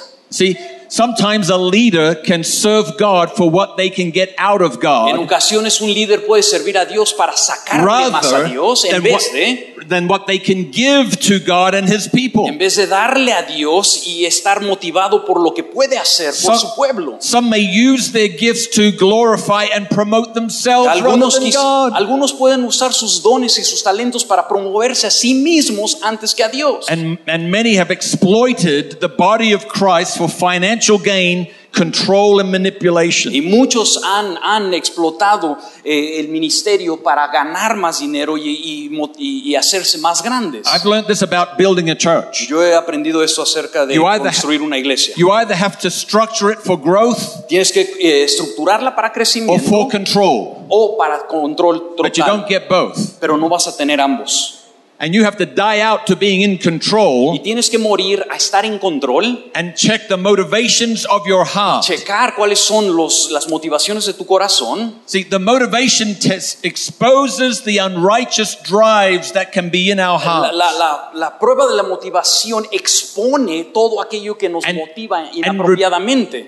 Sometimes 0.94 1.50
a 1.50 1.56
leader 1.56 2.14
can 2.14 2.44
serve 2.44 2.96
God 2.96 3.36
for 3.36 3.50
what 3.50 3.76
they 3.76 3.90
can 3.90 4.12
get 4.12 4.32
out 4.38 4.62
of 4.62 4.78
God. 4.78 5.08
En 5.08 5.18
ocasiones 5.18 5.80
un 5.80 5.92
líder 5.92 6.24
puede 6.24 6.44
servir 6.44 6.78
a 6.78 6.84
Dios 6.84 7.12
para 7.12 7.36
sacarle 7.36 8.12
más 8.12 8.32
a 8.32 8.44
Dios 8.44 8.84
en 8.84 9.02
vez 9.02 9.32
de 9.32 9.74
than 9.88 10.06
what 10.06 10.26
they 10.26 10.38
can 10.38 10.70
give 10.70 11.18
to 11.18 11.40
God 11.40 11.74
and 11.74 11.88
His 11.88 12.08
people. 12.08 12.46
en 12.46 12.58
vez 12.58 12.76
de 12.76 12.86
darle 12.86 13.32
a 13.32 13.42
Dios 13.42 14.06
y 14.06 14.24
estar 14.24 14.62
motivado 14.62 15.24
por 15.26 15.40
lo 15.42 15.52
que 15.52 15.64
puede 15.64 15.98
hacer 15.98 16.32
por 16.44 16.56
Some- 16.56 16.58
su 16.58 16.74
pueblo. 16.76 17.16
Some 17.18 17.50
may 17.50 17.60
use 17.60 18.12
their 18.12 18.28
gifts 18.28 18.70
to 18.70 18.92
glorify 18.92 19.64
and 19.74 19.88
promote 19.88 20.32
themselves 20.32 20.86
rather 20.86 21.02
Algunos, 21.02 21.40
than 21.40 21.50
God. 21.50 21.92
algunos 21.94 22.32
pueden 22.32 22.64
usar 22.64 22.94
sus 22.94 23.20
dones 23.20 23.58
y 23.58 23.64
sus 23.64 23.82
talentos 23.82 24.24
para 24.24 24.46
promoverse 24.46 25.08
a 25.08 25.10
sí 25.10 25.34
mismos 25.34 25.98
antes 26.02 26.34
que 26.36 26.44
a 26.44 26.48
Dios. 26.48 26.88
And, 26.88 27.18
and 27.26 27.50
many 27.50 27.76
have 27.76 27.90
exploited 27.90 29.00
the 29.00 29.08
body 29.08 29.52
of 29.52 29.66
Christ 29.66 30.16
for 30.16 30.28
financial 30.28 30.83
gain, 31.02 31.48
control, 31.72 32.40
and 32.40 32.50
manipulation. 32.52 33.34
Y 33.34 33.40
muchos 33.40 34.00
han, 34.04 34.38
han 34.42 34.72
explotado 34.74 35.58
eh, 35.82 36.20
el 36.20 36.28
ministerio 36.28 37.02
para 37.02 37.26
ganar 37.28 37.76
más 37.76 37.98
dinero 37.98 38.36
y, 38.38 38.48
y 38.48 38.90
y- 39.18 39.56
hacerse 39.56 39.98
más 39.98 40.22
grandes. 40.22 40.66
I've 40.72 40.84
learned 40.88 41.06
this 41.08 41.22
about 41.22 41.56
building 41.58 41.90
a 41.90 41.96
church. 41.96 42.46
Yo 42.48 42.62
he 42.62 42.74
aprendido 42.74 43.24
esto 43.24 43.42
acerca 43.42 43.86
de 43.86 43.94
You 43.96 44.06
either- 44.06 44.22
construir 44.22 44.62
una 44.62 44.78
iglesia. 44.78 45.14
You 45.16 45.32
either 45.32 45.56
have 45.56 45.76
to 45.80 45.90
structure 45.90 46.52
it 46.52 46.58
for 46.62 46.80
growth 46.80 47.46
Tienes 47.48 47.72
que 47.72 47.80
eh, 47.98 48.24
estructurarla 48.24 48.94
para 48.94 49.08
or 49.08 49.14
crecimiento 49.14 49.64
for 49.68 49.88
control, 49.90 50.66
o 50.68 50.96
para 50.96 51.26
control 51.26 51.94
but 51.96 52.16
you 52.16 52.24
don't 52.24 52.42
total, 52.42 52.48
get 52.48 52.68
both. 52.68 53.18
pero 53.20 53.36
no 53.36 53.48
vas 53.48 53.66
a 53.66 53.76
tener 53.76 54.00
ambos. 54.00 54.60
And 54.98 55.12
you 55.12 55.24
have 55.24 55.36
to 55.38 55.44
die 55.44 55.80
out 55.82 56.06
to 56.06 56.14
being 56.16 56.42
in 56.42 56.52
Y 56.52 56.58
control 56.58 57.42
tienes 57.42 57.68
que 57.68 57.78
morir 57.78 58.24
a 58.30 58.36
estar 58.36 58.64
en 58.64 58.78
control, 58.78 59.50
and 59.54 59.74
check 59.74 60.06
the 60.08 60.16
motivations 60.16 61.04
of 61.06 61.26
your 61.26 61.44
heart. 61.44 61.82
checar 61.84 62.34
cuáles 62.36 62.60
son 62.60 62.94
los, 62.96 63.30
las 63.30 63.48
motivaciones 63.48 64.06
de 64.06 64.14
tu 64.14 64.24
corazón. 64.24 64.94
See, 65.06 65.24
the 65.24 65.38
motivation 65.40 66.14
test 66.18 66.64
exposes 66.64 67.62
the 67.64 67.78
unrighteous 67.78 68.56
drives 68.62 69.32
that 69.32 69.52
can 69.52 69.68
be 69.68 69.90
in 69.90 69.98
our 69.98 70.18
hearts. 70.18 70.56
la- 70.56 70.70
la- 70.72 71.10
la 71.12 71.38
prueba 71.38 71.66
de 71.68 71.74
la 71.74 71.82
motivación 71.82 72.64
expone 72.72 73.64
todo 73.74 74.00
aquello 74.00 74.38
que 74.38 74.48
nos 74.48 74.64
And- 74.64 74.78
motiva 74.78 75.18
and 75.42 75.60
re- 75.60 75.84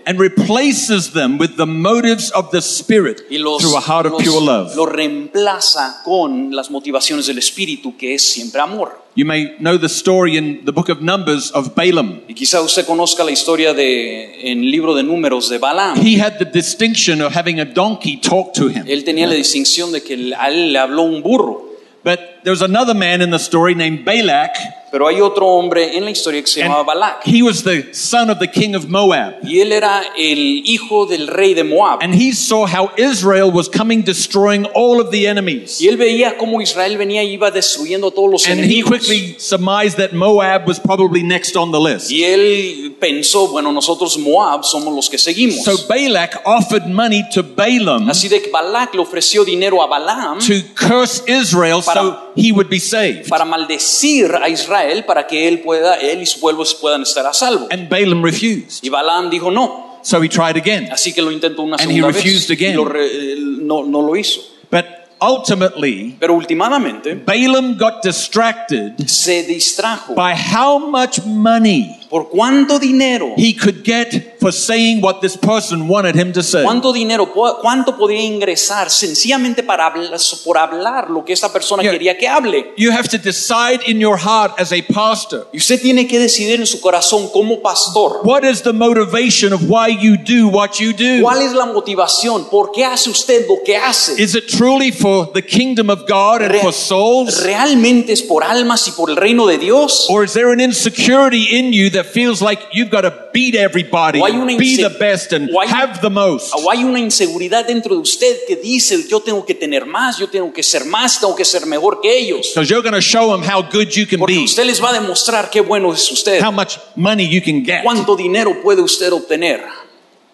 and 0.06 0.20
replaces 0.20 1.12
them 1.12 1.36
with 1.38 1.56
the 1.56 1.66
motives 1.66 2.30
of 2.30 2.50
the 2.52 2.60
Spirit 2.62 3.22
los, 3.30 3.60
through 3.60 3.76
a 3.76 3.80
heart 3.80 4.06
of 4.06 4.18
pure 4.22 4.40
love. 4.40 4.74
los 4.76 4.88
reemplaza 4.88 6.00
con 6.04 6.54
las 6.54 6.70
motivaciones 6.70 7.26
del 7.26 7.38
Espíritu, 7.38 7.96
que 7.96 8.14
es 8.14 8.35
siempre 8.36 8.60
amor. 8.60 8.92
You 9.14 9.24
may 9.24 9.56
know 9.58 9.78
the 9.78 9.88
story 9.88 10.36
in 10.36 10.64
the 10.66 10.72
book 10.72 10.90
of 10.90 11.00
Numbers 11.00 11.50
of 11.52 11.74
Balaam. 11.74 12.20
Y 12.28 12.34
quizá 12.34 12.60
usted 12.60 12.84
conozca 12.84 13.24
la 13.24 13.30
historia 13.30 13.72
de, 13.72 14.50
en 14.50 14.60
el 14.60 14.70
libro 14.70 14.94
de 14.94 15.02
números 15.02 15.48
de 15.48 15.58
Balaam. 15.58 15.96
He 15.96 16.20
had 16.20 16.38
the 16.38 16.44
distinction 16.44 17.22
of 17.22 17.34
having 17.34 17.58
a 17.58 17.64
donkey 17.64 18.18
talk 18.18 18.52
to 18.52 18.68
him. 18.68 18.84
Él 18.86 19.04
tenía 19.04 19.26
la 19.26 19.34
distinción 19.34 19.90
de 19.90 20.02
que 20.02 20.34
a 20.36 20.48
él 20.48 20.72
le 20.72 20.78
habló 20.78 21.02
un 21.02 21.22
burro. 21.22 21.64
But 22.04 22.20
there 22.46 22.52
was 22.52 22.62
another 22.62 22.94
man 22.94 23.22
in 23.22 23.30
the 23.30 23.40
story 23.40 23.74
named 23.74 24.04
Balak, 24.04 24.54
Pero 24.92 25.08
hay 25.08 25.20
otro 25.20 25.48
hombre 25.48 25.96
en 25.96 26.04
la 26.04 26.10
historia 26.12 26.40
que 26.40 26.46
se 26.46 26.60
llamaba 26.60 26.84
Balak. 26.84 27.24
he 27.24 27.42
was 27.42 27.64
the 27.64 27.92
son 27.92 28.30
of 28.30 28.38
the 28.38 28.46
king 28.46 28.76
of 28.76 28.88
Moab. 28.88 29.34
Y 29.42 29.58
él 29.60 29.72
era 29.72 30.00
el 30.16 30.62
hijo 30.64 31.06
del 31.06 31.26
rey 31.26 31.54
de 31.54 31.64
Moab. 31.64 31.98
And 32.02 32.14
he 32.14 32.32
saw 32.32 32.66
how 32.66 32.92
Israel 32.96 33.50
was 33.50 33.68
coming, 33.68 34.02
destroying 34.02 34.64
all 34.74 35.00
of 35.00 35.10
the 35.10 35.26
enemies. 35.26 35.80
Y 35.80 35.88
él 35.88 35.96
veía 35.96 36.38
cómo 36.38 36.62
Israel 36.62 36.96
venía 36.96 37.24
y 37.24 37.32
iba 37.32 37.50
destruyendo 37.50 38.12
todos 38.12 38.30
los 38.30 38.46
And 38.46 38.60
he 38.60 38.82
quickly 38.82 39.34
surmised 39.38 39.96
that 39.96 40.12
Moab 40.12 40.68
was 40.68 40.78
probably 40.78 41.24
next 41.24 41.56
on 41.56 41.72
the 41.72 41.80
list. 41.80 42.12
Y 42.12 42.22
él 42.22 42.96
pensó, 43.00 43.48
bueno, 43.48 43.72
nosotros 43.72 44.16
Moab 44.18 44.64
somos 44.64 44.94
los 44.94 45.10
que 45.10 45.18
seguimos. 45.18 45.64
So 45.64 45.76
Balak 45.88 46.42
offered 46.46 46.86
money 46.86 47.24
to 47.34 47.42
Balaam 47.42 48.08
Así 48.08 48.28
de 48.28 48.40
que 48.40 48.50
Balak 48.50 48.94
le 48.94 49.00
ofreció 49.00 49.44
dinero 49.44 49.82
a 49.82 49.88
Balaam 49.88 50.38
to 50.38 50.62
curse 50.76 51.24
Israel 51.26 51.82
so 51.82 52.32
he 52.36 52.52
would 52.52 52.68
be 52.68 52.78
saved. 52.78 53.28
para 53.28 53.44
maldecir 53.44 54.34
a 54.40 54.48
Israel 54.48 55.04
para 55.04 55.26
que 55.26 55.48
él 55.48 55.60
pueda, 55.60 55.96
él 55.96 56.20
y 56.22 56.26
su 56.26 56.38
pueblo 56.40 56.64
puedan 56.80 57.02
estar 57.02 57.26
a 57.26 57.32
salvo. 57.32 57.66
And 57.70 57.88
Balaam 57.88 58.22
refused. 58.22 58.84
Y 58.84 58.88
Balaam 58.90 59.30
dijo 59.30 59.50
no. 59.50 60.00
So 60.02 60.22
he 60.22 60.28
tried 60.28 60.56
again. 60.56 60.88
Así 60.92 61.12
que 61.12 61.20
lo 61.20 61.32
intentó 61.32 61.62
una 61.62 61.76
And 61.76 61.90
he 61.90 61.94
segunda 61.96 62.06
vez. 62.08 62.16
refused 62.24 62.50
again. 62.52 62.72
Y 62.72 62.76
lo 62.76 62.84
re- 62.84 63.34
no, 63.38 63.84
no 63.84 64.02
lo 64.02 64.14
hizo. 64.16 64.40
But 64.70 64.84
ultimately, 65.20 66.16
Pero 66.20 66.34
últimamente 66.34 67.14
Balaam 67.14 67.76
got 67.76 68.02
distracted 68.02 68.92
se 69.08 69.44
distrajo 69.44 70.14
by 70.14 70.34
how 70.34 70.78
much 70.78 71.20
money 71.24 71.96
por 72.08 72.28
cuánto 72.30 72.78
dinero, 72.78 73.34
he 73.36 73.54
could 73.54 73.82
get 73.84 74.36
for 74.40 74.52
saying 74.52 75.00
what 75.02 75.20
this 75.20 75.36
person 75.36 75.88
wanted 75.88 76.14
him 76.14 76.32
to 76.32 76.42
say. 76.42 76.62
cuánto 76.64 76.92
dinero, 76.92 77.32
cuánto 77.32 77.96
podría 77.96 78.22
ingresar 78.22 78.90
sencillamente 78.90 79.62
para 79.62 79.86
hablar, 79.86 80.18
por 80.44 80.58
hablar 80.58 81.10
lo 81.10 81.24
que 81.24 81.32
esta 81.32 81.52
persona 81.52 81.82
Yeah. 81.82 81.92
quería 81.92 82.16
que 82.18 82.28
hable. 82.28 82.72
You 82.76 82.90
have 82.92 83.08
to 83.08 83.18
decide 83.18 83.80
in 83.86 83.98
your 84.00 84.16
heart 84.18 84.52
as 84.58 84.72
a 84.72 84.82
pastor 84.82 85.48
Y 85.52 85.58
usted 85.58 85.80
tiene 85.80 86.06
que 86.06 86.18
decidir 86.18 86.60
en 86.60 86.66
su 86.66 86.80
corazón 86.80 87.28
como 87.32 87.60
pastor. 87.60 88.20
what 88.24 88.44
is 88.44 88.62
the 88.62 88.72
motivation 88.72 89.52
of 89.52 89.62
why 89.68 89.88
you 89.88 90.16
do 90.16 90.48
what 90.48 90.78
you 90.80 90.92
do. 90.92 91.22
¿Cuál 91.22 91.42
es 91.42 91.52
la 91.52 91.66
motivación? 91.66 92.48
¿Por 92.50 92.70
qué 92.72 92.84
hace 92.84 93.10
usted 93.10 93.46
lo 93.48 93.62
que 93.64 93.76
hace? 93.76 94.20
Is 94.22 94.34
it 94.34 94.46
truly 94.46 94.92
for 94.92 95.30
the 95.32 95.42
kingdom 95.42 95.90
of 95.90 96.06
God 96.08 96.42
and 96.42 96.52
Re- 96.52 96.60
for 96.60 96.72
souls? 96.72 97.42
¿Realmente 97.42 98.12
es 98.12 98.22
por 98.22 98.44
almas 98.44 98.86
y 98.88 98.92
por 98.92 99.10
el 99.10 99.16
reino 99.16 99.46
de 99.46 99.58
Dios? 99.58 100.06
Or 100.08 100.24
is 100.24 100.32
there 100.32 100.52
an 100.52 100.60
insecurity 100.60 101.56
in 101.58 101.72
you 101.72 101.90
that 101.96 102.06
feels 102.06 102.40
like 102.40 102.60
you've 102.72 102.90
got 102.90 103.02
to 103.02 103.12
beat 103.32 103.54
everybody, 103.54 104.20
O 104.20 104.24
hay 104.26 104.32
una 104.36 104.56
be 104.56 104.76
the 104.76 104.88
best, 104.98 105.32
and 105.32 105.50
hay- 105.50 105.66
have 105.68 106.00
the 106.00 106.08
most? 106.08 106.52
Ah, 106.54 106.58
¿O 106.58 106.70
hay 106.70 106.84
una 106.84 106.98
inseguridad 107.00 107.66
dentro 107.66 107.94
de 107.94 108.00
usted 108.00 108.36
que 108.46 108.56
dice 108.56 109.06
yo 109.08 109.20
tengo 109.20 109.44
que 109.44 109.54
tener 109.54 109.84
más, 109.86 110.18
yo 110.18 110.28
tengo 110.28 110.52
que 110.52 110.62
ser 110.62 110.84
más, 110.84 111.18
tengo 111.20 111.34
que 111.34 111.44
ser 111.44 111.66
mejor 111.66 112.00
que 112.00 112.16
ellos? 112.18 112.52
Because 112.54 112.70
you're 112.70 112.82
going 112.82 112.94
to 112.94 113.00
show 113.00 113.30
them 113.32 113.42
how 113.42 113.60
good 113.62 113.88
you 113.90 114.06
can 114.06 114.18
Porque 114.18 114.36
be, 114.36 114.44
usted 114.44 114.64
les 114.64 114.80
va 114.82 114.90
a 114.90 114.92
demostrar 114.92 115.50
qué 115.50 115.60
bueno 115.60 115.92
es 115.92 116.10
usted, 116.10 116.40
how 116.42 116.52
much 116.52 116.78
money 116.94 117.26
you 117.28 117.40
can 117.42 117.64
get. 117.64 117.82
cuánto 117.82 118.16
dinero 118.16 118.62
puede 118.62 118.80
usted 118.82 119.12
obtener. 119.12 119.60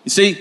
You 0.05 0.11
see, 0.11 0.37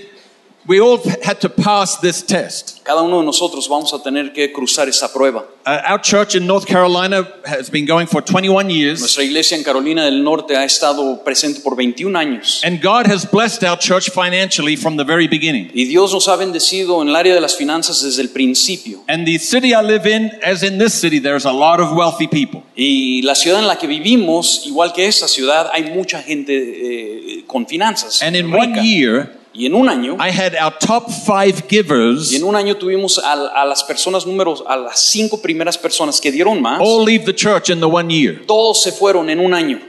we 0.68 0.80
all 0.80 1.00
had 1.24 1.40
to 1.42 1.50
pass 1.50 1.98
this 2.02 2.22
test. 2.24 2.82
Cada 2.84 3.02
uno 3.02 3.20
de 3.20 3.26
nosotros 3.26 3.68
vamos 3.68 3.94
a 3.94 4.02
tener 4.04 4.32
que 4.34 4.52
cruzar 4.52 4.88
esa 4.90 5.12
prueba. 5.12 5.44
Uh, 5.66 5.80
our 5.88 6.00
church 6.02 6.34
in 6.36 6.48
North 6.48 6.66
Carolina 6.66 7.28
has 7.46 7.70
been 7.70 7.86
going 7.86 8.08
for 8.08 8.22
21 8.22 8.70
years, 8.72 9.00
Nuestra 9.00 9.24
iglesia 9.24 9.56
en 9.56 9.64
Carolina 9.64 10.06
del 10.06 10.24
Norte 10.24 10.56
ha 10.58 10.64
estado 10.64 11.24
presente 11.24 11.62
por 11.62 11.76
21 11.76 12.18
años. 12.18 12.62
and 12.64 12.82
God 12.82 13.06
has 13.06 13.26
blessed 13.26 13.64
our 13.64 13.78
church 13.78 14.10
financially 14.10 14.76
from 14.76 14.98
the 14.98 15.04
very 15.04 15.28
beginning. 15.28 15.70
Y 15.74 15.86
Dios 15.86 16.14
nos 16.14 16.28
ha 16.28 16.36
bendecido 16.36 17.02
en 17.04 17.10
el 17.10 17.16
área 17.16 17.36
de 17.36 17.42
las 17.42 17.56
finanzas 17.56 18.02
desde 18.02 18.22
el 18.24 18.30
principio. 18.30 19.04
And 19.08 19.26
the 19.26 19.38
city 19.38 19.74
I 19.76 19.82
live 19.84 20.08
in, 20.08 20.32
as 20.44 20.64
in 20.64 20.80
this 20.80 20.94
city, 20.94 21.20
there's 21.20 21.46
a 21.46 21.54
lot 21.54 21.80
of 21.80 21.92
wealthy 21.96 22.28
people. 22.28 22.64
Y 22.76 23.22
la 23.24 23.36
ciudad 23.36 23.60
en 23.60 23.68
la 23.68 23.78
que 23.78 23.88
vivimos, 23.88 24.64
igual 24.66 24.94
que 24.94 25.06
esta 25.06 25.28
ciudad, 25.28 25.70
hay 25.74 25.92
mucha 25.92 26.24
gente 26.24 26.54
eh, 26.56 27.44
con 27.46 27.68
finanzas. 27.68 28.22
And 28.24 28.36
in 28.36 28.48
rica. 28.52 28.58
one 28.58 28.84
year, 28.84 29.41
y 29.54 29.66
en 29.66 29.74
un 29.76 29.90
año, 29.90 30.16
I 30.20 30.30
had 30.30 30.54
our 30.56 30.74
top 30.80 31.10
five 31.10 31.64
givers 31.70 32.32
y 32.32 32.38
en 32.38 32.44
un 32.44 32.56
año 32.56 32.76
tuvimos 32.78 33.20
a, 33.20 33.34
a 33.34 33.66
las 33.66 33.84
personas 33.84 34.26
números, 34.26 34.64
a 34.68 34.78
las 34.78 35.00
cinco 35.00 35.42
primeras 35.42 35.78
personas 35.78 36.22
que 36.22 36.32
dieron 36.32 36.62
más, 36.62 36.80
all 36.82 37.06
leave 37.06 37.26
the 37.26 37.36
church 37.36 37.70
in 37.70 37.80
the 37.80 37.86
one 37.86 38.10
year. 38.14 38.42
todos 38.48 38.82
se 38.82 38.92
fueron 38.92 39.30
en 39.30 39.40
un 39.40 39.54
año. 39.54 39.80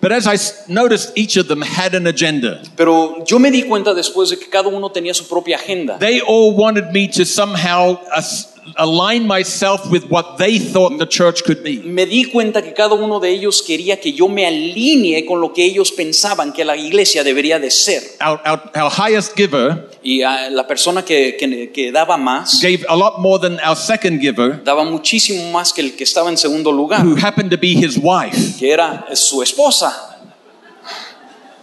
But 0.00 0.10
as 0.10 0.26
I 0.26 0.36
noticed, 0.66 1.12
each 1.16 1.36
of 1.36 1.46
them 1.46 1.62
had 1.62 1.94
an 1.94 2.08
agenda. 2.08 2.60
Pero 2.76 3.22
yo 3.24 3.38
me 3.38 3.52
di 3.52 3.62
cuenta 3.62 3.94
después 3.94 4.30
de 4.30 4.36
que 4.38 4.48
cada 4.48 4.68
uno 4.68 4.90
tenía 4.90 5.14
su 5.14 5.28
propia 5.28 5.54
agenda. 5.56 5.96
They 6.00 6.20
all 6.26 6.52
wanted 6.56 6.90
me 6.92 7.06
to 7.08 7.24
somehow 7.24 8.00
as- 8.12 8.51
align 8.76 9.26
myself 9.26 9.90
with 9.90 10.04
what 10.08 10.36
they 10.38 10.58
thought 10.58 10.96
the 10.98 11.06
church 11.06 11.42
could 11.44 11.62
be. 11.64 11.78
Me 11.84 12.06
di 12.06 12.24
cuenta 12.24 12.62
que 12.62 12.72
cada 12.72 12.94
uno 12.94 13.18
de 13.18 13.30
ellos 13.30 13.62
quería 13.62 14.00
que 14.00 14.12
yo 14.12 14.28
me 14.28 14.46
alinee 14.46 15.24
con 15.26 15.40
lo 15.40 15.52
que 15.52 15.64
ellos 15.64 15.90
pensaban 15.90 16.52
que 16.52 16.64
la 16.64 16.76
iglesia 16.76 17.24
debería 17.24 17.58
de 17.58 17.70
ser. 17.70 18.02
Our, 18.20 18.40
our, 18.46 18.70
our 18.76 18.90
highest 18.90 19.34
giver 19.36 19.88
Y 20.04 20.22
a 20.22 20.50
la 20.50 20.66
persona 20.66 21.04
que, 21.04 21.36
que- 21.38 21.70
que 21.72 21.92
daba 21.92 22.16
más, 22.16 22.60
gave 22.60 22.84
a 22.88 22.96
lot 22.96 23.18
more 23.20 23.38
than 23.40 23.58
our 23.66 23.76
second 23.76 24.20
giver, 24.20 24.62
daba 24.64 24.84
muchísimo 24.84 25.50
más 25.52 25.72
que 25.72 25.80
el 25.80 25.94
que 25.96 26.04
estaba 26.04 26.28
en 26.30 26.36
segundo 26.36 26.72
lugar, 26.72 27.04
who 27.04 27.16
happened 27.16 27.50
to 27.50 27.56
be 27.58 27.74
his 27.74 27.96
wife. 27.98 28.58
que 28.58 28.72
era 28.72 29.06
su 29.14 29.42
esposa. 29.42 29.92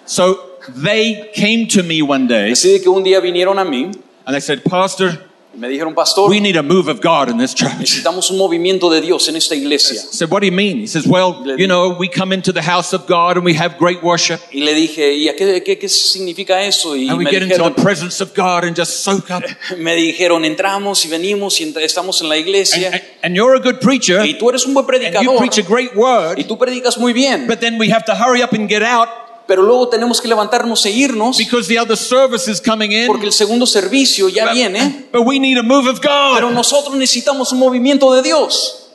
So 0.05 0.39
they 0.83 1.29
came 1.35 1.67
to 1.67 1.83
me 1.83 2.01
one 2.01 2.27
day 2.27 2.51
Así 2.51 2.79
que 2.81 2.89
un 2.89 3.03
día 3.03 3.19
vinieron 3.19 3.59
a 3.59 3.65
mí 3.65 3.91
and 4.25 4.33
they 4.35 4.41
said, 4.41 4.63
Pastor, 4.63 5.17
me 5.55 5.67
dijeron, 5.67 5.93
pastor, 5.95 6.29
we 6.29 6.39
need 6.39 6.55
a 6.55 6.63
move 6.63 6.87
of 6.89 7.01
God 7.01 7.27
in 7.29 7.37
this 7.37 7.53
church. 7.53 7.73
necesitamos 7.79 8.29
un 8.29 8.37
movimiento 8.37 8.89
de 8.89 9.01
Dios 9.01 9.27
en 9.29 9.35
esta 9.35 9.55
iglesia. 9.55 9.99
I 9.99 10.15
said, 10.15 10.29
What 10.31 10.41
do 10.41 10.45
you 10.45 10.51
mean? 10.53 10.77
He 10.79 10.87
says, 10.87 11.05
Well, 11.07 11.43
you 11.57 11.67
know, 11.67 11.89
we 11.99 12.07
come 12.07 12.31
into 12.33 12.53
the 12.53 12.61
house 12.61 12.93
of 12.93 13.07
God 13.07 13.35
and 13.35 13.43
we 13.43 13.55
have 13.55 13.77
great 13.77 14.01
worship. 14.03 14.39
Y 14.51 14.59
le 14.61 14.73
dije, 14.73 15.13
¿y 15.15 15.27
a 15.27 15.35
qué, 15.35 15.61
qué, 15.63 15.77
qué 15.77 15.89
significa 15.89 16.61
eso? 16.61 16.95
Y 16.95 17.09
And 17.09 17.17
we 17.17 17.25
me 17.25 17.31
get 17.31 17.41
into 17.41 17.57
the 17.57 17.63
dijeron, 17.71 17.75
presence 17.83 18.21
of 18.21 18.33
God 18.35 18.63
and 18.63 18.75
just 18.77 19.03
soak 19.03 19.29
up. 19.31 19.43
me 19.77 19.95
dijeron, 19.95 20.45
entramos 20.45 21.03
y 21.05 21.09
venimos 21.09 21.59
y 21.59 21.65
ent- 21.65 21.77
estamos 21.77 22.21
en 22.21 22.29
la 22.29 22.37
iglesia. 22.37 22.91
and- 22.93 23.01
and 23.23 23.35
you're 23.35 23.55
a 23.55 23.59
good 23.59 23.79
preacher 23.81 24.23
Y 24.25 24.37
tú 24.37 24.49
eres 24.49 24.65
un 24.65 24.73
buen 24.73 24.85
and 24.85 24.93
you 24.93 25.09
predicador 25.11 25.37
preach 25.39 25.57
a 25.57 25.63
great 25.63 25.95
word, 25.95 26.37
y 26.39 26.43
tú 26.45 26.57
predicas 26.57 26.97
muy 26.97 27.11
bien. 27.11 27.47
but 27.47 27.59
then 27.59 27.77
we 27.79 27.89
have 27.91 28.05
to 28.05 28.13
hurry 28.15 28.41
up 28.43 28.53
and 28.53 28.69
get 28.69 28.81
out 28.83 29.09
pero 29.49 29.63
luego 29.63 29.89
tenemos 29.89 30.21
que 30.21 30.27
levantarnos 30.27 30.85
e 30.85 30.91
irnos 30.91 31.35
because 31.39 31.67
the 31.67 31.79
other 31.79 31.97
service 31.97 32.47
is 32.47 32.61
coming 32.61 32.91
in. 32.91 33.07
porque 33.07 33.25
el 33.25 33.33
segundo 33.33 33.65
servicio 33.65 34.29
ya 34.29 34.53
viene. 34.53 35.07
But 35.11 35.25
we 35.25 35.39
need 35.39 35.57
a 35.57 35.63
move 35.63 35.89
of 35.89 35.99
Pero 35.99 36.49
God. 36.49 36.53
nosotros 36.53 36.95
necesitamos 36.95 37.51
un 37.51 37.57
movimiento 37.57 38.13
de 38.13 38.21
Dios. 38.21 38.91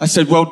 I 0.00 0.08
said, 0.08 0.26
Well, 0.28 0.46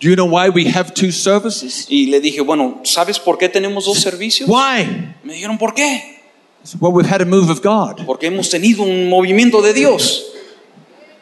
do 0.00 0.08
you 0.08 0.16
know 0.16 0.26
why 0.26 0.48
we 0.48 0.68
have 0.68 0.92
two 0.94 1.12
services? 1.12 1.86
Y 1.88 2.06
le 2.06 2.20
dije, 2.20 2.40
bueno, 2.40 2.80
¿sabes 2.82 3.20
por 3.20 3.38
qué 3.38 3.48
tenemos 3.48 3.84
dos 3.84 4.00
servicios? 4.00 4.48
Why? 4.48 5.14
Me 5.22 5.34
dijeron, 5.34 5.56
¿por 5.56 5.72
qué? 5.72 6.18
I 6.64 6.66
said, 6.66 6.80
Well, 6.80 6.92
we've 6.92 7.08
had 7.08 7.22
a 7.22 7.26
move 7.26 7.52
of 7.52 7.62
God. 7.62 8.04
Porque 8.04 8.26
hemos 8.26 8.50
tenido 8.50 8.82
un 8.82 9.08
movimiento 9.08 9.62
de 9.62 9.72
Dios. 9.72 10.24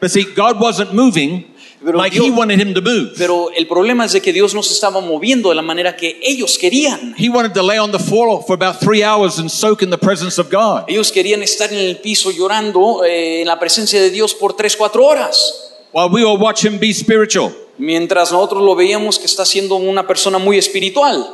But 0.01 0.09
see, 0.09 0.23
God 0.23 0.59
wasn't 0.59 0.93
moving 0.93 1.45
Pero 1.83 1.97
like 1.97 2.13
Dios- 2.13 2.25
He 2.27 2.31
wanted 2.31 2.59
Him 2.59 2.73
to 2.73 2.81
move. 2.81 3.13
Pero 3.17 3.49
el 3.55 3.65
problema 3.67 4.03
es 4.05 4.11
de 4.11 4.21
que 4.21 4.33
Dios 4.33 4.53
no 4.53 4.61
se 4.61 4.73
estaba 4.73 4.99
moviendo 4.99 5.49
de 5.49 5.55
la 5.55 5.61
manera 5.61 5.95
que 5.95 6.19
ellos 6.21 6.57
querían. 6.57 7.15
He 7.17 7.29
wanted 7.29 7.53
to 7.53 7.63
lay 7.63 7.77
on 7.79 7.91
the 7.91 7.99
floor 7.99 8.43
for 8.45 8.53
about 8.61 8.79
three 8.81 9.01
hours 9.03 9.39
and 9.39 9.49
soak 9.49 9.81
in 9.81 9.89
the 9.89 9.97
presence 9.97 10.39
of 10.41 10.49
God. 10.51 10.83
Ellos 10.89 11.11
querían 11.11 11.41
estar 11.41 11.71
en 11.71 11.79
el 11.79 11.97
piso 11.97 12.31
llorando 12.31 13.03
eh, 13.05 13.41
en 13.41 13.47
la 13.47 13.57
presencia 13.59 14.01
de 14.01 14.09
Dios 14.09 14.33
por 14.35 14.55
tres, 14.57 14.75
cuatro 14.75 15.05
horas. 15.05 15.73
While 15.93 16.09
we 16.11 16.23
all 16.23 16.37
watch 16.37 16.65
Him 16.65 16.79
be 16.79 16.93
spiritual. 16.93 17.51
Mientras 17.77 18.31
nosotros 18.33 18.61
lo 18.61 18.75
veíamos 18.75 19.17
que 19.17 19.25
está 19.25 19.45
siendo 19.45 19.75
una 19.75 20.05
persona 20.05 20.37
muy 20.37 20.57
espiritual. 20.57 21.33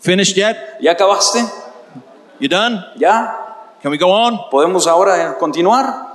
Finished 0.00 0.34
yet? 0.34 0.56
¿Ya 0.80 0.92
acabaste? 0.92 1.44
You 2.40 2.48
done? 2.48 2.80
¿Ya? 2.98 3.36
Can 3.82 3.92
we 3.92 3.98
go 3.98 4.08
on? 4.10 4.38
¿Podemos 4.50 4.86
ahora 4.86 5.36
continuar? 5.38 6.14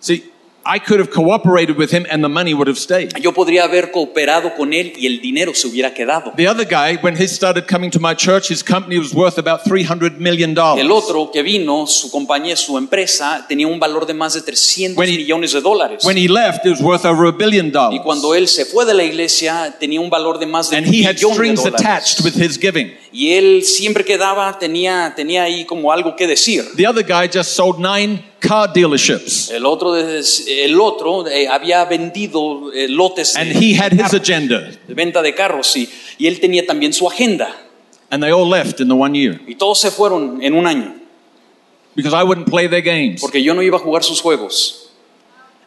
See, 0.00 0.30
I 0.66 0.78
could 0.80 0.98
have 0.98 1.10
cooperated 1.10 1.76
with 1.76 1.90
him 1.92 2.06
and 2.10 2.22
the 2.24 2.28
money 2.28 2.54
would 2.54 2.68
have 2.68 2.78
stayed. 2.78 3.12
Yo 3.20 3.32
podría 3.32 3.64
haber 3.64 3.90
cooperado 3.90 4.54
con 4.56 4.72
él 4.72 4.94
y 4.96 5.06
el 5.06 5.20
dinero 5.20 5.52
se 5.54 5.68
hubiera 5.68 5.92
quedado. 5.92 6.32
The 6.36 6.48
other 6.48 6.64
guy, 6.66 6.98
when 7.02 7.16
he 7.16 7.26
started 7.28 7.66
coming 7.66 7.90
to 7.90 8.00
my 8.00 8.14
church, 8.14 8.48
his 8.50 8.62
company 8.62 8.98
was 8.98 9.12
worth 9.12 9.36
about 9.38 9.60
$300 9.64 10.16
million. 10.18 10.56
El 10.78 10.90
otro 10.90 11.30
que 11.30 11.42
vino, 11.42 11.86
su 11.86 12.10
compañía, 12.10 12.56
su 12.56 12.78
empresa, 12.78 13.44
tenía 13.46 13.66
un 13.66 13.78
valor 13.78 14.06
de 14.06 14.14
más 14.14 14.32
de 14.32 14.40
300 14.40 14.96
When 14.96 15.08
he- 15.10 15.18
millones 15.18 15.52
de 15.52 15.60
dólares. 15.60 16.02
When 16.04 16.16
he 16.16 16.28
left, 16.28 16.64
it 16.64 16.70
was 16.70 16.80
worth 16.80 17.04
over 17.04 17.26
a 17.26 17.32
billion 17.32 17.70
dollars. 17.70 17.92
Y 17.94 17.98
dollars. 17.98 18.04
cuando 18.04 18.34
él 18.34 18.48
se 18.48 18.64
fue 18.64 18.86
de 18.86 18.94
la 18.94 19.04
iglesia, 19.04 19.76
tenía 19.78 20.00
un 20.00 20.08
valor 20.08 20.38
de 20.38 20.46
más 20.46 20.70
de 20.70 20.78
And 20.78 20.86
un 20.86 20.94
he 20.94 21.04
had 21.06 21.16
de 21.16 21.26
strings 21.30 21.66
attached 21.66 22.24
with 22.24 22.40
his 22.40 22.58
giving. 22.58 22.94
Y 23.12 23.32
él 23.34 23.62
siempre 23.64 24.02
que 24.04 24.16
daba 24.16 24.58
tenía, 24.58 25.12
tenía 25.14 25.42
ahí 25.42 25.66
como 25.66 25.92
algo 25.92 26.16
que 26.16 26.26
decir. 26.26 26.64
The 26.76 26.86
other 26.86 27.04
guy 27.04 27.28
just 27.30 27.50
sold 27.54 27.78
nine 27.78 28.24
car 28.46 28.72
dealerships. 28.72 29.50
El 29.50 29.64
otro, 29.66 29.96
el 29.96 30.80
otro 30.80 31.26
eh, 31.26 31.48
había 31.48 31.84
vendido 31.84 32.72
eh, 32.72 32.88
lotes 32.88 33.36
And 33.36 33.52
de, 33.52 33.58
he 33.58 33.74
had 33.74 33.92
his 33.92 34.12
agenda. 34.14 34.60
de 34.86 34.94
venta 34.94 35.22
de 35.22 35.34
carros 35.34 35.76
y, 35.76 35.88
y 36.18 36.26
él 36.26 36.40
tenía 36.40 36.66
también 36.66 36.92
su 36.92 37.08
agenda. 37.08 37.54
And 38.10 38.22
they 38.22 38.30
all 38.30 38.48
left 38.48 38.80
in 38.80 38.88
the 38.88 38.94
one 38.94 39.18
year 39.18 39.40
Y 39.48 39.54
todos 39.56 39.80
se 39.80 39.90
fueron 39.90 40.40
en 40.42 40.54
un 40.54 40.66
año, 40.66 40.94
because 41.96 42.14
I 42.14 42.22
wouldn't 42.22 42.48
play 42.48 42.68
their 42.68 42.82
games. 42.82 43.20
porque 43.20 43.42
yo 43.42 43.54
no 43.54 43.62
iba 43.62 43.76
a 43.76 43.80
jugar 43.80 44.02
sus 44.04 44.20
juegos. 44.20 44.80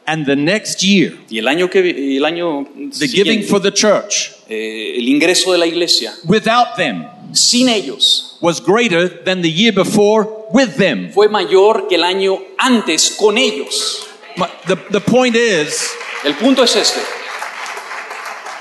And 0.05 0.25
the 0.25 0.37
next 0.37 0.81
year, 0.81 1.17
Y 1.29 1.39
el 1.39 1.47
año 1.49 1.69
que 1.69 1.79
el 2.17 2.23
año 2.23 2.65
the 2.97 3.07
giving 3.09 3.43
for 3.43 3.61
the 3.61 3.71
church 3.73 4.31
eh, 4.47 4.93
el 4.97 5.09
ingreso 5.09 5.51
de 5.51 5.57
la 5.57 5.65
iglesia, 5.67 6.13
without 6.25 6.75
them 6.77 7.05
sin 7.33 7.69
ellos, 7.69 8.37
was 8.41 8.59
greater 8.59 9.07
than 9.07 9.41
the 9.41 9.49
year 9.51 9.71
before 9.71 10.27
with 10.51 10.75
them. 10.77 11.11
fue 11.13 11.27
mayor 11.29 11.87
que 11.87 11.95
el 11.95 12.03
año 12.03 12.39
antes 12.57 13.15
con 13.17 13.37
ellos. 13.37 14.03
My- 14.37 14.47
The, 14.67 14.75
the 14.91 14.99
point 15.01 15.35
is, 15.35 15.87
El 16.23 16.33
punto 16.35 16.63
es 16.63 16.75
este. 16.75 16.99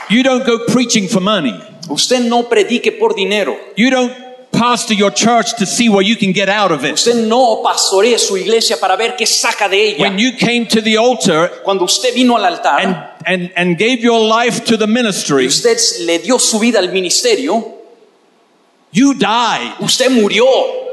you 0.09 0.23
don't 0.23 0.45
go 0.47 0.59
preaching 0.67 1.09
for 1.09 1.21
money. 1.21 1.55
Usted 1.91 2.21
no 2.21 2.45
predique 2.49 2.99
por 2.99 3.15
dinero. 3.15 3.57
You 3.77 3.91
don't 3.91 4.13
pastor 4.53 4.95
your 4.95 5.11
church 5.13 5.55
to 5.59 5.67
see 5.67 5.89
what 5.89 6.07
you 6.07 6.17
can 6.17 6.33
get 6.33 6.49
out 6.49 6.73
of 6.73 6.85
it. 6.85 6.95
Usted 6.95 7.27
no 7.27 7.63
pastoree 7.63 8.19
su 8.19 8.37
iglesia 8.37 8.77
para 8.81 8.97
ver 8.97 9.15
qué 9.17 9.27
saca 9.27 9.69
de 9.69 9.91
ella. 9.91 10.01
When 10.01 10.19
you 10.19 10.33
came 10.39 10.67
to 10.69 10.81
the 10.81 10.97
altar 10.97 11.63
Cuando 11.63 11.85
usted 11.85 12.15
vino 12.15 12.37
al 12.37 12.45
altar 12.47 12.81
and, 12.81 12.97
and, 13.27 13.53
and 13.57 13.79
gave 13.79 14.01
your 14.01 14.21
life 14.21 14.65
to 14.65 14.77
the 14.77 14.87
y 14.87 14.93
ministry, 14.93 15.47
usted 15.47 15.79
le 16.07 16.19
dio 16.21 16.39
su 16.39 16.59
vida 16.59 16.79
al 16.79 16.91
ministerio, 16.91 17.76
you 18.97 19.13
died. 19.13 19.77
usted 19.79 20.11
murió. 20.11 20.86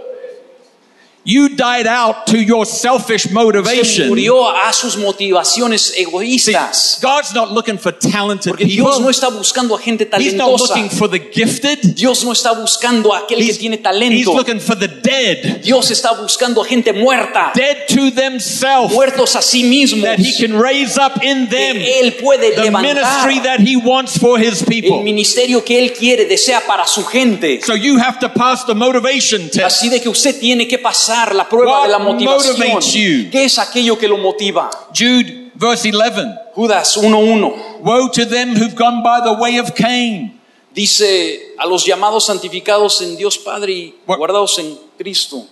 You 1.26 1.56
died 1.56 1.88
out 1.88 2.26
to 2.28 2.38
your 2.38 2.66
selfish 2.66 3.32
motivation. 3.32 4.10
murió 4.10 4.50
a 4.50 4.74
sus 4.74 4.98
motivaciones 4.98 5.94
egoístas. 5.98 7.00
God's 7.02 7.34
not 7.34 7.50
looking 7.52 7.78
for 7.78 7.94
talented 7.94 8.52
Porque 8.52 8.66
Dios 8.66 9.00
no 9.00 9.08
people. 9.08 9.12
está 9.12 9.30
buscando 9.30 9.74
a 9.74 9.80
gente 9.82 10.04
He's 10.18 10.34
not 10.34 10.48
talentosa. 10.50 10.68
looking 10.76 10.90
for 10.90 11.08
the 11.10 11.20
gifted. 11.20 11.96
Dios 11.96 12.26
no 12.26 12.34
está 12.34 12.52
buscando 12.52 13.14
a 13.14 13.20
aquel 13.20 13.38
que 13.40 13.46
He's, 13.46 13.58
tiene 13.58 13.76
he's 13.78 13.84
talento. 13.84 14.34
looking 14.36 14.60
for 14.60 14.76
the 14.78 14.90
dead. 14.90 15.62
Dios 15.64 15.92
está 15.92 16.12
buscando 16.12 16.62
a 16.62 16.66
gente 16.68 16.92
muerta, 16.92 17.54
Dead 17.56 17.86
to 17.88 18.12
themselves. 18.12 18.94
muertos 18.94 19.36
a 19.38 19.42
sí 19.42 19.64
mismos. 19.64 20.04
That 20.04 20.20
he 20.20 20.34
can 20.38 20.60
raise 20.60 20.98
up 20.98 21.24
in 21.24 21.48
them. 21.48 21.78
Que 21.78 22.02
Él 22.02 22.16
puede 22.22 22.52
The 22.56 22.70
ministry 22.70 23.36
levantar 23.36 23.44
that 23.44 23.60
he 23.62 23.78
wants 23.78 24.18
for 24.18 24.38
his 24.38 24.62
el 24.62 24.68
people. 24.68 25.04
ministerio 25.04 25.64
que 25.64 25.80
Él 25.80 25.94
quiere, 25.94 26.26
desea 26.26 26.62
para 26.68 26.86
su 26.86 27.06
gente. 27.06 27.62
So 27.66 27.76
you 27.76 27.98
have 27.98 28.20
to 28.20 28.28
pass 28.28 28.66
the 28.66 28.76
motivation 28.76 29.50
test. 29.50 29.64
Así 29.80 29.88
de 29.90 30.02
que 30.02 30.10
usted 30.10 30.38
tiene 30.38 30.68
que 30.68 30.78
pasar 30.78 31.13
la 31.36 31.48
prueba 31.48 31.84
de 31.84 31.90
la 31.90 31.98
What 31.98 32.06
motivación. 32.14 33.30
¿Qué 33.32 33.44
es 33.46 33.58
aquello 33.60 33.98
que 33.98 34.08
lo 34.08 34.18
motiva? 34.18 34.70
Jude, 34.96 35.52
verse 35.56 35.90
11. 35.92 36.26
Judas 36.56 36.98
1.1 36.98 37.54
Woe 37.82 38.10
to 38.12 38.26
them 38.26 38.56
who've 38.56 38.76
gone 38.76 39.02
by 39.04 39.22
the 39.24 39.34
way 39.42 39.58
of 39.60 39.74
Cain. 39.74 40.40
dice 40.74 41.54
a 41.60 41.66
los 41.68 41.86
llamados 41.86 42.26
santificados 42.26 43.02
en 43.02 43.16
Dios 43.16 43.38
Padre 43.38 43.72
y 43.74 43.96
What- 44.08 44.18
guardados 44.18 44.58
en 44.60 44.78
Cristo. 44.98 45.46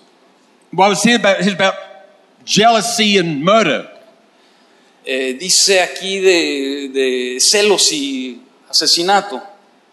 What 0.73 0.89
was 0.89 1.03
here 1.03 1.15
about? 1.15 1.37
Here's 1.41 1.53
about 1.53 1.75
jealousy 2.45 3.17
and 3.19 3.43
murder. 3.43 3.87
Eh, 5.05 5.35
dice 5.39 5.81
aquí 5.81 6.19
de, 6.19 6.89
de 6.93 7.39
celos 7.39 7.91
y 7.91 8.41
asesinato. 8.69 9.41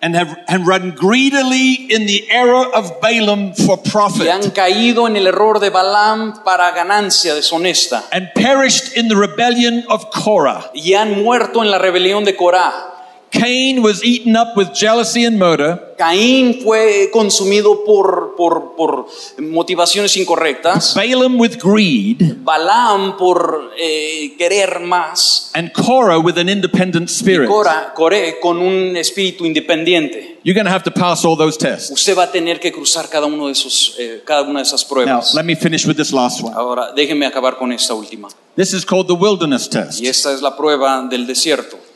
And 0.00 0.14
have 0.14 0.38
and 0.46 0.64
run 0.64 0.92
greedily 0.92 1.72
in 1.90 2.06
the 2.06 2.30
error 2.30 2.64
of 2.72 3.00
Balaam 3.00 3.52
for 3.52 3.82
profit. 3.82 4.26
Y 4.26 4.28
han 4.28 4.50
caído 4.50 5.08
en 5.08 5.16
el 5.16 5.26
error 5.26 5.58
de 5.58 5.70
Balaam 5.70 6.44
para 6.44 6.70
ganancia 6.70 7.34
deshonesta. 7.34 8.04
And 8.12 8.30
perished 8.34 8.96
in 8.96 9.08
the 9.08 9.16
rebellion 9.16 9.84
of 9.88 10.10
Korah. 10.10 10.70
Y 10.72 10.94
han 10.94 11.22
muerto 11.22 11.62
en 11.62 11.72
la 11.72 11.78
rebelión 11.78 12.24
de 12.24 12.36
Corá. 12.36 12.97
Cain 13.30 13.82
was 13.82 14.02
eaten 14.02 14.36
up 14.36 14.56
with 14.56 14.72
jealousy 14.72 15.24
and 15.24 15.38
murder. 15.38 15.94
Caín 15.98 16.62
fue 16.62 17.10
consumido 17.12 17.84
por, 17.84 18.34
por, 18.36 18.76
por 18.76 19.06
motivaciones 19.38 20.16
incorrectas. 20.16 20.94
Balaam 20.94 21.38
with 21.38 21.58
greed. 21.58 22.36
Balaam 22.44 23.16
por 23.16 23.72
eh, 23.76 24.34
querer 24.38 24.80
más. 24.80 25.50
And 25.54 25.72
Korah 25.72 26.20
with 26.20 26.38
an 26.38 26.48
independent 26.48 27.10
spirit. 27.10 27.48
Cora, 27.48 27.92
Coré 27.94 28.38
con 28.40 28.58
un 28.58 28.96
espíritu 28.96 29.44
independiente. 29.44 30.38
You're 30.44 30.54
going 30.54 30.66
to 30.66 30.72
have 30.72 30.84
to 30.84 30.90
pass 30.90 31.24
all 31.24 31.36
those 31.36 31.58
tests. 31.58 31.90
Usted 31.90 32.16
va 32.16 32.24
a 32.24 32.32
tener 32.32 32.60
que 32.60 32.72
cruzar 32.72 33.10
cada, 33.10 33.26
uno 33.26 33.46
de 33.46 33.52
esos, 33.52 33.96
eh, 33.98 34.22
cada 34.24 34.42
una 34.42 34.60
de 34.60 34.66
esas 34.66 34.84
pruebas. 34.84 35.34
Now, 35.34 35.40
let 35.40 35.44
me 35.44 35.56
finish 35.56 35.84
with 35.84 35.96
this 35.96 36.12
last 36.12 36.42
one. 36.42 36.54
Ahora, 36.54 36.92
déjenme 36.92 37.26
acabar 37.26 37.58
con 37.58 37.72
esta 37.72 37.92
última. 37.92 38.28
This 38.56 38.72
is 38.72 38.86
called 38.86 39.08
the 39.08 39.14
wilderness 39.14 39.68
test. 39.68 40.00
Y 40.00 40.06
esta 40.06 40.32
es 40.32 40.40
la 40.40 40.56
prueba 40.56 41.06
del 41.10 41.26
desierto. 41.26 41.87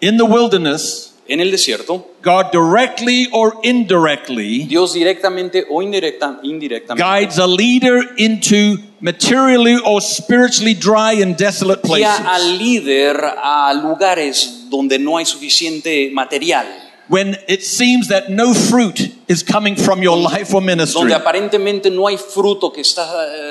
In 0.00 0.16
the 0.16 0.24
wilderness, 0.24 1.14
En 1.30 1.40
el 1.40 1.50
desierto, 1.50 2.06
God 2.22 2.52
directly 2.52 3.28
or 3.32 3.56
indirectly 3.62 4.64
Dios 4.64 4.94
directamente 4.94 5.66
o 5.68 5.82
indirecta, 5.82 6.40
indirectamente 6.42 7.02
guides 7.02 7.36
a 7.38 7.46
leader 7.46 8.00
into 8.16 8.78
materially 9.00 9.76
or 9.84 10.00
spiritually 10.00 10.72
dry 10.72 11.20
and 11.22 11.36
desolate 11.36 11.82
guía 11.82 11.86
places. 11.86 12.26
al 12.26 12.58
líder 12.58 13.22
a 13.42 13.74
lugares 13.74 14.68
donde 14.70 14.98
no 14.98 15.18
hay 15.18 15.26
suficiente 15.26 16.10
material, 16.14 16.64
When 17.10 17.36
it 17.46 17.62
seems 17.62 18.08
that 18.08 18.28
no 18.30 18.54
fruit 18.54 19.00
is 19.28 19.42
coming 19.42 19.76
from 19.76 20.02
your 20.02 20.16
life 20.16 20.54
or 20.54 20.62
ministry. 20.62 21.00
donde 21.00 21.14
aparentemente 21.14 21.90
no 21.90 22.06
hay 22.06 22.16
fruto 22.16 22.72
que 22.72 22.80
está 22.82 23.06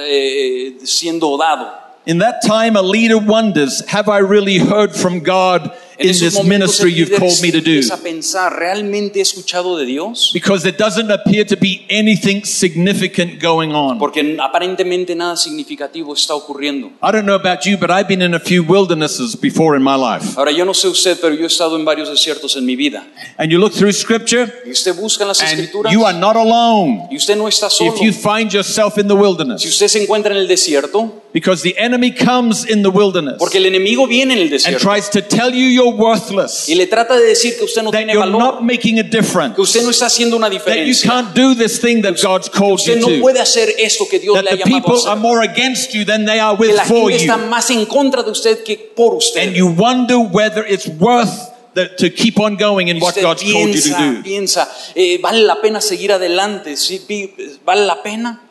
eh, 0.07 0.77
siendo 0.83 1.37
dado. 1.37 1.67
In 2.07 2.19
that 2.19 2.41
time, 2.41 2.75
a 2.77 2.81
leader 2.81 3.17
wonders, 3.19 3.83
have 3.89 4.07
I 4.09 4.19
really 4.19 4.57
heard 4.59 4.95
from 4.95 5.19
God 5.19 5.71
En 5.99 6.07
in 6.07 6.19
this 6.19 6.43
ministry 6.43 6.93
you've 6.93 7.15
called 7.17 7.41
me 7.41 7.51
to 7.51 7.61
do? 7.61 7.79
a 7.91 7.97
pensar, 7.97 8.57
¿realmente 8.57 9.19
he 9.19 9.21
escuchado 9.21 9.77
de 9.77 9.85
Dios? 9.85 10.31
Because 10.33 10.63
there 10.63 10.75
doesn't 10.77 11.11
appear 11.11 11.45
to 11.45 11.55
be 11.57 11.85
anything 11.89 12.43
significant 12.45 13.41
going 13.41 13.73
on. 13.73 13.97
Porque 13.97 14.37
aparentemente 14.39 15.15
nada 15.15 15.35
significativo 15.35 16.13
está 16.13 16.35
ocurriendo. 16.35 16.91
I 17.01 17.11
don't 17.11 17.25
know 17.25 17.35
about 17.35 17.65
you, 17.65 17.77
but 17.77 17.89
I've 17.89 18.07
been 18.07 18.21
in 18.21 18.33
a 18.35 18.39
few 18.39 18.63
wildernesses 18.63 19.35
before 19.35 19.75
in 19.75 19.83
my 19.83 19.95
life. 19.95 20.37
Ahora, 20.37 20.51
yo 20.51 20.65
no 20.65 20.73
sé 20.73 20.87
usted, 20.87 21.17
pero 21.19 21.33
yo 21.33 21.43
he 21.43 21.47
estado 21.47 21.75
en 21.75 21.85
varios 21.85 22.09
desiertos 22.09 22.55
en 22.57 22.65
mi 22.65 22.75
vida. 22.75 23.07
And 23.37 23.51
you 23.51 23.57
look 23.57 23.73
through 23.73 23.93
scripture, 23.93 24.51
Y 24.65 24.71
usted 24.71 24.95
busca 24.95 25.23
en 25.23 25.29
las 25.29 25.41
and 25.41 25.49
escrituras 25.51 25.93
you 25.93 26.05
are 26.05 26.17
not 26.17 26.35
alone 26.35 27.07
y 27.09 27.17
usted 27.17 27.35
no 27.35 27.47
está 27.47 27.69
solo. 27.69 27.93
if 27.93 28.01
you 28.01 28.11
find 28.13 28.51
yourself 28.51 28.97
in 28.97 29.07
the 29.07 29.15
Si 29.15 29.19
wilderness. 29.21 29.65
usted 29.65 29.87
se 29.87 30.03
encuentra 30.03 30.31
en 30.33 30.37
el 30.39 30.47
desierto, 30.47 31.23
Because 31.39 31.61
the 31.61 31.77
enemy 31.77 32.09
comes 32.09 32.65
in 32.65 32.81
the 32.81 32.89
wilderness 32.89 33.35
Porque 33.37 33.57
el 33.59 33.65
enemigo 33.67 34.07
viene 34.07 34.33
en 34.33 34.39
el 34.39 34.43
and 34.45 34.51
desierto 34.53 34.79
tries 34.79 35.07
to 35.11 35.21
tell 35.21 35.51
you 35.53 35.67
you're 35.67 35.93
worthless, 35.95 36.67
y 36.67 36.73
le 36.73 36.87
trata 36.87 37.15
de 37.15 37.25
decir 37.25 37.55
que 37.59 37.65
usted 37.65 37.83
no 37.83 37.91
that 37.91 37.99
tiene 37.99 38.13
you're 38.13 38.25
valor, 38.25 38.39
not 38.39 38.63
making 38.63 38.97
a 38.99 39.03
difference, 39.03 39.53
que 39.53 39.61
usted 39.61 39.83
no 39.83 39.91
está 39.91 40.07
haciendo 40.07 40.35
una 40.35 40.49
that 40.49 40.53
you 40.55 40.59
diferencia, 40.59 41.07
can't 41.11 41.35
do 41.35 41.53
this 41.53 41.79
thing 41.79 42.01
that 42.01 42.15
God's 42.19 42.49
called 42.49 42.79
you 42.87 42.93
usted 42.95 42.99
no 43.01 43.07
to, 43.09 43.19
puede 43.21 43.39
hacer 43.39 43.69
esto 43.77 44.05
que 44.09 44.17
Dios 44.19 44.33
that 44.33 44.45
le 44.45 44.49
ha 44.49 44.55
the 44.55 44.63
llamado 44.63 44.77
a 44.77 44.81
people 44.81 44.93
are 45.07 45.11
hacer, 45.11 45.21
more 45.21 45.41
against 45.43 45.93
you 45.93 46.03
than 46.03 46.25
they 46.25 46.39
are 46.39 46.57
que 46.57 46.65
with 46.69 46.75
la 46.75 46.85
for 46.85 47.09
gente 47.11 47.25
está 47.25 47.37
you. 47.37 47.45
más 47.49 47.69
en 47.69 47.85
contra 47.85 48.23
de 48.23 48.31
usted 48.31 48.63
que 48.63 48.75
por 48.95 49.13
usted. 49.13 49.41
And 49.47 49.55
you 49.55 49.67
wonder 49.67 50.17
whether 50.17 50.65
it's 50.65 50.87
worth 50.87 51.51
the, 51.75 51.89
to 51.99 52.09
keep 52.09 52.39
on 52.39 52.55
going 52.57 52.87
in 52.87 52.97
what 52.99 53.09
Usted 53.09 53.21
God's 53.21 53.43
called 53.43 53.75
you 53.75 53.81
to 53.81 53.89
do. 53.89 54.23
piensa, 54.23 54.67
eh, 54.95 55.19
¿vale 55.21 55.43
la 55.43 55.61
pena 55.61 55.81
seguir 55.81 56.11
adelante? 56.13 56.75
¿Sí? 56.77 56.99
Pi- 57.07 57.31
¿Vale 57.63 57.85
la 57.85 58.01
pena? 58.01 58.41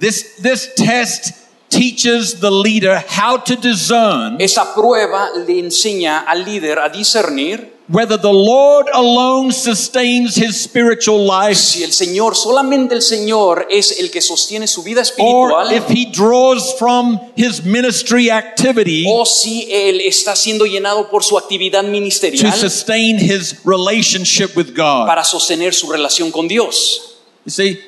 This, 0.00 0.34
this 0.42 0.70
test 0.74 1.30
teaches 1.74 2.40
the 2.40 2.50
leader 2.50 3.02
how 3.08 3.36
to 3.36 3.56
discern 3.56 4.40
Esa 4.40 4.74
prueba 4.74 5.30
le 5.46 5.58
enseña 5.58 6.20
al 6.20 6.44
líder 6.44 6.78
a 6.78 6.88
discernir 6.88 7.74
whether 7.88 8.16
the 8.16 8.32
Lord 8.32 8.88
alone 8.94 9.52
sustains 9.52 10.36
his 10.36 10.58
spiritual 10.58 11.18
life 11.18 11.56
si 11.56 11.82
el 11.84 11.92
Señor, 11.92 12.34
solamente 12.34 12.94
el 12.94 13.02
Señor 13.02 13.66
es 13.68 13.98
el 13.98 14.10
que 14.10 14.22
sostiene 14.22 14.66
su 14.66 14.82
vida 14.82 15.02
espiritual 15.02 15.66
or 15.66 15.72
if 15.72 15.88
he 15.90 16.06
draws 16.06 16.74
from 16.78 17.20
his 17.36 17.62
ministry 17.62 18.30
activity 18.30 19.04
o 19.06 19.26
si 19.26 19.68
Él 19.70 20.00
está 20.00 20.34
siendo 20.34 20.64
llenado 20.64 21.10
por 21.10 21.22
su 21.22 21.36
actividad 21.36 21.84
ministerial 21.84 22.50
to 22.50 22.56
sustain 22.56 23.18
his 23.18 23.56
relationship 23.64 24.56
with 24.56 24.74
God. 24.74 25.06
para 25.06 25.22
sostener 25.24 25.74
su 25.74 25.90
relación 25.90 26.30
con 26.30 26.48
Dios. 26.48 27.18
You 27.44 27.50
see, 27.50 27.80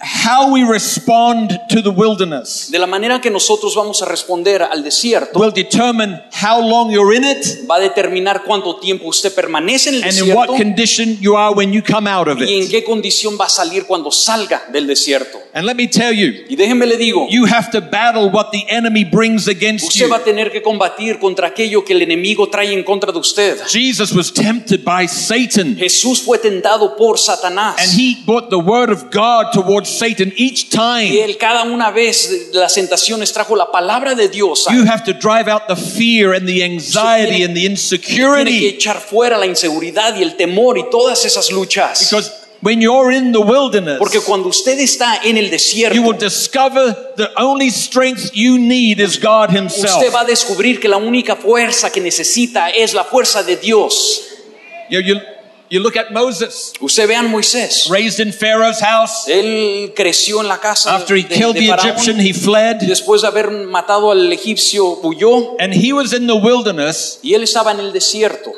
how 0.00 0.52
we 0.52 0.62
respond 0.64 1.50
to 1.68 1.82
the 1.82 1.90
wilderness 1.90 2.68
De 2.70 2.78
la 2.78 2.86
manera 2.86 3.20
que 3.20 3.30
nosotros 3.30 3.74
vamos 3.74 4.00
a 4.02 4.06
responder 4.06 4.62
al 4.62 4.82
desierto 4.82 5.38
will 5.38 5.52
determine 5.52 6.20
how 6.42 6.60
long 6.60 6.90
you're 6.90 7.14
in 7.16 7.24
it 7.24 7.66
va 7.68 7.76
a 7.76 7.80
determinar 7.80 8.44
cuánto 8.44 8.76
tiempo 8.76 9.06
usted 9.08 9.34
permanece 9.34 9.88
en 9.90 9.94
el 9.96 10.04
and 10.04 10.18
in 10.18 10.34
what 10.34 10.48
condition 10.48 11.16
you 11.20 11.36
are 11.36 11.54
when 11.54 11.72
you 11.72 11.82
come 11.82 12.08
out 12.08 12.28
of 12.28 12.40
it. 12.40 12.48
y 12.48 12.60
en 12.60 12.68
qué 12.68 12.84
condición 12.84 13.36
va 13.40 13.46
a 13.46 13.48
salir 13.48 13.84
cuando 13.86 14.10
salga 14.10 14.62
del 14.72 14.86
desierto. 14.86 15.38
And 15.52 15.66
let 15.66 15.74
me 15.74 15.88
tell 15.88 16.12
you, 16.12 16.32
Y 16.48 16.56
déjenme 16.56 16.86
le 16.86 16.96
digo, 16.96 17.26
you 17.30 17.46
have 17.46 17.70
to 17.72 17.80
battle 17.80 18.30
what 18.30 18.50
the 18.52 18.64
enemy 18.68 19.04
brings 19.04 19.48
against 19.48 19.86
usted 19.88 20.04
you. 20.06 20.08
va 20.10 20.16
a 20.18 20.24
tener 20.24 20.52
que 20.52 20.62
combatir 20.62 21.18
contra 21.18 21.48
aquello 21.48 21.84
que 21.84 21.94
el 21.94 22.02
enemigo 22.02 22.48
trae 22.48 22.72
en 22.72 22.84
contra 22.84 23.10
de 23.12 23.18
usted. 23.18 23.58
Jesus 23.66 24.12
was 24.12 24.32
tempted 24.32 24.84
by 24.84 25.08
Satan 25.08 25.76
Jesús 25.76 26.22
fue 26.22 26.38
tentado 26.38 26.96
por 26.96 27.18
Satanás. 27.18 27.76
and 27.78 27.90
he 28.00 28.22
brought 28.24 28.50
the 28.50 28.58
word 28.58 28.90
of 28.90 29.10
God 29.10 29.52
towards 29.52 29.87
Satan 29.98 30.32
each 30.36 30.64
Y 30.66 30.68
time. 30.70 31.24
él 31.24 31.36
cada 31.38 31.62
una 31.64 31.90
vez 31.90 32.50
las 32.52 32.74
tentaciones 32.74 33.32
trajo 33.32 33.56
la 33.56 33.70
palabra 33.72 34.14
de 34.14 34.28
Dios. 34.28 34.66
You 34.70 34.84
have 34.86 35.04
to 35.04 35.12
drive 35.12 35.48
out 35.48 35.62
the 35.68 35.76
fear 35.76 36.34
and 36.34 36.46
the 36.46 36.62
anxiety 36.64 37.42
and 37.44 37.54
the 37.54 37.60
Tiene 37.60 37.62
que 37.62 37.66
insecurity 37.70 38.66
echar 38.66 39.00
fuera 39.00 39.38
la 39.38 39.46
inseguridad 39.46 40.16
y 40.16 40.22
el 40.22 40.36
temor 40.36 40.78
y 40.78 40.84
todas 40.90 41.24
esas 41.24 41.50
luchas. 41.50 42.00
because 42.10 42.30
when 42.60 42.80
you're 42.80 43.12
in 43.12 43.30
the 43.32 43.38
wilderness, 43.40 43.98
Porque 43.98 44.20
cuando 44.20 44.48
usted 44.48 44.78
está 44.80 45.20
en 45.24 45.36
el 45.38 45.48
desierto, 45.48 45.94
you 45.94 46.02
will 46.02 46.18
discover 46.18 47.12
the 47.16 47.28
only 47.36 47.70
strength 47.70 48.30
you 48.34 48.58
need 48.58 48.98
is 49.00 49.16
God 49.18 49.50
Himself. 49.50 49.96
usted 49.96 50.12
va 50.12 50.20
a 50.22 50.24
descubrir 50.24 50.80
que 50.80 50.88
la 50.88 50.96
única 50.96 51.36
fuerza 51.36 51.90
que 51.92 52.00
necesita 52.00 52.70
es 52.70 52.94
la 52.94 53.04
fuerza 53.04 53.42
de 53.44 53.56
Dios. 53.56 54.22
You, 54.90 55.00
you, 55.00 55.16
you 55.70 55.80
look 55.80 55.96
at 55.96 56.10
Moses, 56.12 56.72
Usted 56.80 57.06
vea 57.08 57.16
a 57.18 57.22
Moisés. 57.22 57.88
raised 57.90 58.20
in 58.20 58.32
Pharaoh's 58.32 58.80
house. 58.80 59.26
Él 59.28 59.92
creció 59.94 60.40
en 60.40 60.48
la 60.48 60.58
casa 60.58 60.94
After 60.96 61.16
he 61.16 61.22
de, 61.22 61.34
killed 61.34 61.54
de 61.54 61.60
the 61.60 61.66
Faraón. 61.68 61.86
Egyptian, 61.90 62.20
he 62.20 62.32
fled. 62.32 62.78
Después 62.80 63.22
de 63.22 63.28
haber 63.28 63.50
matado 63.50 64.10
al 64.12 64.32
egipcio, 64.32 65.00
huyó. 65.02 65.56
And 65.60 65.72
he 65.74 65.92
was 65.92 66.12
in 66.12 66.26
the 66.26 66.34
wilderness 66.36 67.18
Y 67.22 67.34
él 67.34 67.42
estaba 67.42 67.72
en 67.72 67.80
el 67.80 67.92
desierto 67.92 68.52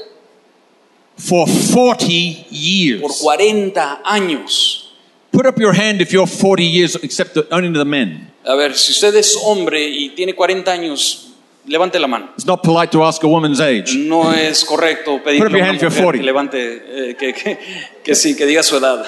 for 1.16 1.46
40 1.48 2.06
years. 2.50 3.00
por 3.00 3.10
years. 3.10 3.20
40 3.20 4.00
años. 4.04 4.86
Put 5.32 5.46
up 5.46 5.58
your 5.60 5.72
hand 5.74 6.00
if 6.00 6.12
you're 6.12 6.26
40 6.26 6.64
years, 6.64 6.96
except 7.02 7.34
the, 7.34 7.46
only 7.52 7.72
the 7.72 7.84
men. 7.84 8.32
A 8.44 8.54
ver, 8.54 8.74
si 8.76 8.92
usted 8.92 9.14
es 9.16 9.36
hombre 9.44 9.86
y 9.86 10.10
tiene 10.16 10.34
40 10.34 10.72
años, 10.72 11.29
levante 11.66 11.98
la 11.98 12.06
mano. 12.06 12.30
It's 12.34 12.46
not 12.46 12.62
polite 12.62 12.90
to 12.92 13.04
ask 13.04 13.22
a 13.22 13.28
woman's 13.28 13.60
age. 13.60 13.94
No 13.96 14.32
es 14.32 14.64
correcto 14.64 15.22
pedirle 15.22 15.46
Put 15.46 15.46
up 15.48 15.52
your 15.52 15.60
a 15.60 15.62
una 15.62 15.66
hand 15.66 15.76
if 15.76 15.82
you're 15.82 15.90
mujer 15.90 16.04
40. 16.04 16.18
que 16.18 16.24
levante, 16.24 17.10
eh, 17.10 17.16
que, 17.16 17.32
que, 17.32 17.58
que 18.02 18.14
sí, 18.14 18.36
que 18.36 18.46
diga 18.46 18.62
su 18.62 18.76
edad. 18.76 19.04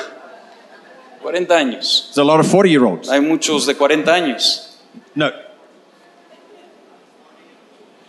40 1.23 1.55
años. 1.57 2.11
There's 2.15 2.19
a 2.19 2.25
lot 2.25 2.41
of 2.41 2.47
40 2.51 2.69
year 2.71 2.83
olds. 2.85 3.09
Hay 3.09 3.21
muchos 3.21 3.67
de 3.67 3.75
40 3.77 4.13
años. 4.13 4.79
No. 5.15 5.31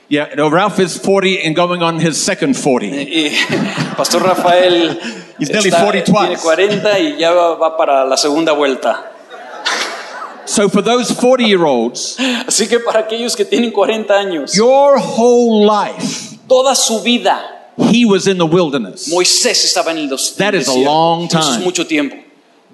Yeah, 0.10 0.30
no, 0.36 0.50
Ralph 0.50 0.80
is 0.80 1.00
40 1.00 1.40
and 1.44 1.56
going 1.56 1.82
on 1.82 2.00
his 2.00 2.22
second 2.22 2.56
40. 2.56 2.88
Y 2.88 3.32
Pastor 3.98 4.20
Rafael 4.22 5.00
He's 5.40 5.50
nearly 5.50 5.70
está- 5.70 5.82
40 5.84 6.04
tiene 6.04 6.28
twice. 6.36 6.42
40 6.44 7.00
y 7.00 7.18
ya 7.18 7.32
va, 7.32 7.56
va 7.56 7.78
para 7.78 8.06
la 8.06 8.18
segunda 8.18 8.52
vuelta. 8.52 9.12
So 10.46 10.70
for 10.70 10.82
those 10.84 11.12
40 11.14 11.46
year 11.46 11.64
olds, 11.64 12.18
Así 12.48 12.68
que 12.68 12.80
para 12.80 13.00
aquellos 13.02 13.36
que 13.36 13.46
tienen 13.46 13.72
40 13.72 14.14
años, 14.14 14.54
your 14.56 14.98
whole 14.98 15.66
life, 15.66 16.38
toda 16.48 16.76
su 16.76 17.02
vida, 17.02 17.42
he 17.92 18.06
was 18.06 18.28
in 18.28 18.38
the 18.38 18.46
wilderness. 18.46 19.08
Moisés 19.10 19.64
estaba 19.66 19.92
en 19.92 19.98
el 20.00 20.10
des- 20.10 20.36
That 20.38 20.54
is 20.54 20.68
a 20.68 20.72
desierto. 20.72 20.84
long 20.86 21.26
Eso 21.26 21.40
es 21.40 21.46
time. 21.56 21.64
mucho 21.64 21.86
tiempo. 21.88 22.16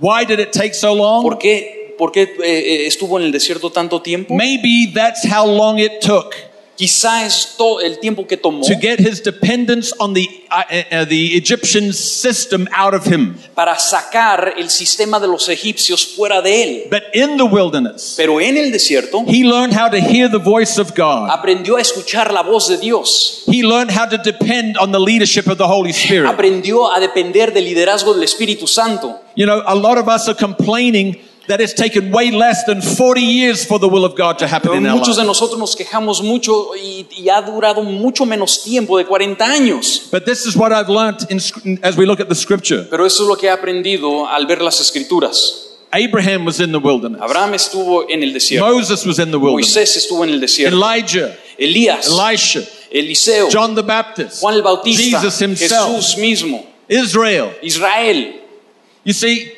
Why 0.02 0.26
did 0.26 0.40
it 0.40 0.52
take 0.52 0.74
so 0.74 0.94
long? 0.94 1.24
¿Por 1.24 1.38
qué, 1.38 1.96
por 1.98 2.12
qué, 2.12 2.24
eh, 2.24 2.38
eh, 2.44 2.88
estuvo 2.88 3.18
en 3.20 3.26
el 3.26 3.32
desierto 3.32 3.70
tanto 3.72 4.02
tiempo? 4.02 4.34
Maybe 4.34 4.92
that's 4.94 5.24
how 5.26 5.46
long 5.46 5.78
it 5.80 6.00
took 6.02 6.34
Quizá 6.80 7.26
es 7.26 7.56
todo 7.58 7.82
el 7.82 8.00
tiempo 8.00 8.26
que 8.26 8.38
tomó 8.38 8.62
to 8.66 8.74
get 8.80 9.02
his 9.02 9.22
dependence 9.22 9.92
on 10.00 10.14
the, 10.14 10.30
uh, 10.50 10.64
uh, 11.02 11.06
the 11.10 11.36
Egyptian 11.36 11.92
system 11.92 12.70
out 12.74 12.94
of 12.94 13.06
him. 13.06 13.36
para 13.54 13.78
sacar 13.78 14.54
el 14.58 14.70
sistema 14.70 15.20
de 15.20 15.28
los 15.28 15.50
egipcios 15.50 16.08
fuera 16.16 16.42
de 16.42 16.64
él. 16.64 16.84
But 16.90 17.04
in 17.14 17.36
the 17.36 17.44
wilderness, 17.44 18.14
Pero 18.16 18.40
en 18.40 18.56
el 18.56 18.72
desierto 18.72 19.26
he 19.28 19.44
learned 19.44 19.74
how 19.74 19.90
to 19.90 19.98
hear 19.98 20.30
the 20.32 20.40
voice 20.40 20.80
of 20.80 20.96
God. 20.96 21.30
aprendió 21.30 21.76
a 21.76 21.82
escuchar 21.82 22.32
la 22.32 22.44
voz 22.44 22.70
de 22.70 22.78
Dios. 22.78 23.44
He 23.46 23.62
learned 23.62 23.92
how 23.92 24.08
to 24.08 24.18
depend 24.18 24.78
on 24.78 24.94
the 24.94 25.00
leadership 25.00 25.48
of 25.48 25.58
the 25.58 25.68
Holy 25.68 25.92
Spirit. 25.92 26.30
Aprendió 26.30 26.96
a 26.96 27.02
depender 27.02 27.52
del 27.54 27.66
liderazgo 27.66 28.14
del 28.14 28.24
Espíritu 28.24 28.68
Santo. 28.68 29.20
You 29.36 29.46
know, 29.46 29.62
a 29.66 29.76
lot 29.76 29.98
of 29.98 30.08
us 30.08 30.30
are 30.30 30.34
complaining 30.36 31.18
that 31.50 31.60
it's 31.60 31.74
taken 31.74 32.12
way 32.12 32.30
less 32.30 32.64
than 32.66 32.80
40 32.80 33.22
years 33.22 33.66
for 33.66 33.80
the 33.80 33.88
will 33.90 34.06
of 34.06 34.16
God 34.16 34.38
to 34.40 34.48
happen 34.48 34.72
in 34.74 34.86
our 34.86 34.96
Muchos 34.96 35.18
de 35.18 35.24
nosotros 35.24 35.60
nos 35.60 35.76
quejamos 35.76 36.22
mucho 36.22 36.76
y, 36.76 37.08
y 37.10 37.30
ha 37.30 37.42
durado 37.42 37.84
mucho 37.84 38.26
menos 38.26 38.64
tiempo 38.64 38.98
de 38.98 39.06
40 39.06 39.44
años. 39.44 40.10
But 40.12 40.26
this 40.26 40.46
is 40.46 40.56
what 40.56 40.72
I've 40.72 40.90
learned 40.90 41.26
in, 41.30 41.80
as 41.84 41.98
we 41.98 42.06
look 42.06 42.20
at 42.20 42.30
the 42.30 42.36
scripture. 42.36 42.86
Pero 42.90 43.06
eso 43.06 43.24
es 43.24 43.30
lo 43.30 43.36
que 43.36 43.48
he 43.48 43.52
aprendido 43.52 44.28
al 44.28 44.46
ver 44.46 44.62
las 44.62 44.80
escrituras. 44.80 45.66
Abraham 45.92 46.46
was 46.46 46.60
in 46.60 46.72
the 46.72 46.78
wilderness. 46.78 47.20
Abraham 47.20 47.56
estuvo 47.56 48.08
en 48.08 48.22
el 48.22 48.32
desierto. 48.32 48.72
Moses 48.72 49.04
was 49.08 49.18
in 49.18 49.32
the 49.32 49.40
wilderness. 49.40 49.76
Moisés 49.76 49.98
estuvo 49.98 50.24
en 50.24 50.30
el 50.30 50.40
desierto. 50.40 50.76
Elijah, 50.76 51.36
Elías, 51.58 52.08
Elisha, 52.08 52.62
Eliseo, 52.92 53.50
John 53.52 53.74
the 53.74 53.82
Baptist, 53.82 54.40
Juan 54.40 54.54
el 54.54 54.62
Bautista, 54.62 55.20
Jesus 55.20 55.40
himself, 55.42 55.90
Jesús 55.90 56.18
mismo, 56.20 56.64
Israel. 56.88 57.56
Israel. 57.64 58.36
You 59.04 59.14
see, 59.14 59.52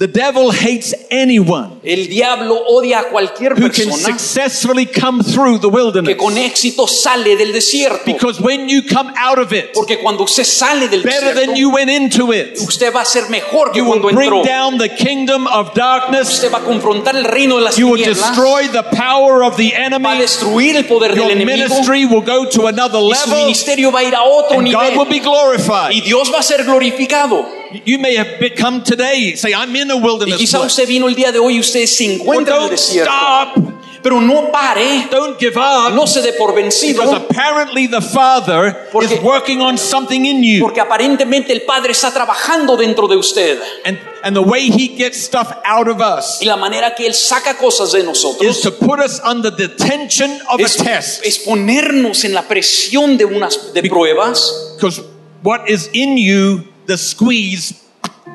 the 0.00 0.08
devil 0.08 0.50
hates 0.50 0.94
anyone 1.10 1.78
El 1.84 2.08
diablo 2.08 2.58
odia 2.68 3.00
a 3.00 3.04
cualquier 3.10 3.52
who 3.52 3.68
can 3.68 3.86
persona 3.90 4.18
successfully 4.18 4.86
come 4.86 5.22
through 5.22 5.58
the 5.58 5.68
que 5.68 5.76
wilderness. 5.76 6.16
con 6.16 6.36
éxito 6.38 6.88
sale 6.88 7.36
del 7.36 7.52
desierto. 7.52 8.06
Because 8.06 8.40
when 8.40 8.66
you 8.68 8.82
come 8.82 9.12
out 9.16 9.38
of 9.38 9.52
it, 9.52 9.72
Porque 9.74 9.98
cuando 9.98 10.24
usted 10.24 10.44
sale 10.44 10.88
del 10.88 11.02
better 11.02 11.34
than 11.34 11.50
desierto, 11.50 11.56
you 11.58 11.70
went 11.70 11.90
into 11.90 12.32
it, 12.32 12.56
usted 12.58 12.90
va 12.94 13.02
a 13.02 13.04
ser 13.04 13.28
mejor 13.28 13.72
que 13.72 13.78
you 13.82 13.84
will 13.84 14.00
cuando 14.00 14.08
bring 14.16 14.30
entró. 14.32 14.42
down 14.42 14.78
the 14.78 14.88
kingdom 14.88 15.46
of 15.46 15.74
darkness. 15.74 16.30
Usted 16.30 16.50
va 16.50 16.58
a 16.58 16.64
confrontar 16.64 17.14
el 17.14 17.24
reino 17.24 17.56
de 17.56 17.62
las 17.64 17.76
You 17.76 17.88
will 17.88 17.96
tinieblas, 18.02 18.30
destroy 18.34 18.68
the 18.68 18.82
power 18.96 19.44
of 19.44 19.56
the 19.58 19.70
va 19.72 19.78
a 19.82 19.84
enemy. 19.86 20.18
destruir 20.18 20.76
el 20.76 20.86
poder 20.86 21.10
del 21.14 21.24
Your 21.24 21.30
enemigo 21.30 21.68
ministry 21.68 22.06
will 22.06 22.22
go 22.24 22.48
to 22.48 22.66
another 22.68 23.00
y 23.00 23.14
su 23.14 23.28
level. 23.28 23.44
ministerio 23.44 23.92
va 23.92 24.00
a 24.00 24.04
ir 24.04 24.14
a 24.14 24.22
otro 24.22 24.58
And 24.60 24.72
God 24.72 24.96
will 24.96 25.04
nivel 25.04 25.08
be 25.10 25.18
glorified. 25.20 25.92
y 25.92 26.00
Dios 26.00 26.32
va 26.32 26.38
a 26.38 26.42
ser 26.42 26.64
glorificado. 26.64 27.59
You 27.84 27.98
may 27.98 28.16
have 28.16 28.38
be- 28.40 28.50
come 28.50 28.82
today, 28.82 29.36
say, 29.36 29.52
I'm 29.52 29.74
in 29.76 29.90
a 29.90 29.96
Y 29.96 30.00
wilderness. 30.00 30.38
quizá 30.38 30.58
place." 30.58 30.72
usted 30.72 30.88
vino 30.88 31.08
el 31.08 31.14
día 31.14 31.30
de 31.32 31.38
hoy 31.38 31.56
y 31.56 31.60
usted 31.60 31.86
se 31.86 32.04
Well, 32.04 32.20
encuentra 32.20 32.56
en 32.56 32.62
el 32.62 32.68
don't 32.68 32.78
desierto. 32.78 33.10
stop. 33.12 33.64
Pero 34.02 34.18
no 34.18 34.50
pare, 34.50 35.08
Don't 35.10 35.38
give 35.38 35.58
up. 35.58 35.92
no 35.92 36.06
se 36.06 36.22
dé 36.22 36.32
por 36.32 36.54
vencido, 36.54 37.02
Because 37.02 37.14
apparently 37.16 37.86
the 37.86 38.00
Father 38.00 38.88
Porque- 38.90 39.14
is 39.16 39.20
working 39.22 39.60
on 39.60 39.76
something 39.76 40.24
in 40.24 40.42
you. 40.42 40.60
porque 40.64 40.80
aparentemente 40.80 41.52
el 41.52 41.60
Padre 41.62 41.92
está 41.92 42.10
trabajando 42.10 42.78
dentro 42.78 43.06
de 43.06 43.16
usted. 43.16 43.58
And, 43.84 43.98
and 44.22 44.34
the 44.34 44.40
way 44.42 44.70
He 44.70 44.96
gets 44.96 45.18
stuff 45.22 45.48
out 45.66 45.86
of 45.86 46.00
us 46.00 46.38
Y 46.40 46.46
la 46.46 46.56
manera 46.56 46.94
que 46.94 47.06
Él 47.06 47.12
saca 47.12 47.58
cosas 47.58 47.92
de 47.92 47.98
is 47.98 48.04
nosotros 48.06 48.62
to 48.62 48.72
put 48.72 49.00
us 49.00 49.20
under 49.22 49.54
the 49.54 49.68
tension 49.68 50.30
of 50.48 50.60
a 50.60 50.64
es, 50.64 50.76
test. 50.78 51.22
es 51.26 51.38
ponernos 51.38 52.24
en 52.24 52.32
la 52.32 52.48
presión 52.48 53.18
de 53.18 53.26
unas 53.26 53.74
de 53.74 53.82
pruebas, 53.82 54.76
Because 54.76 55.02
what 55.42 55.68
is 55.68 55.90
in 55.92 56.16
you, 56.16 56.64
the 56.90 56.98
squeeze 56.98 57.74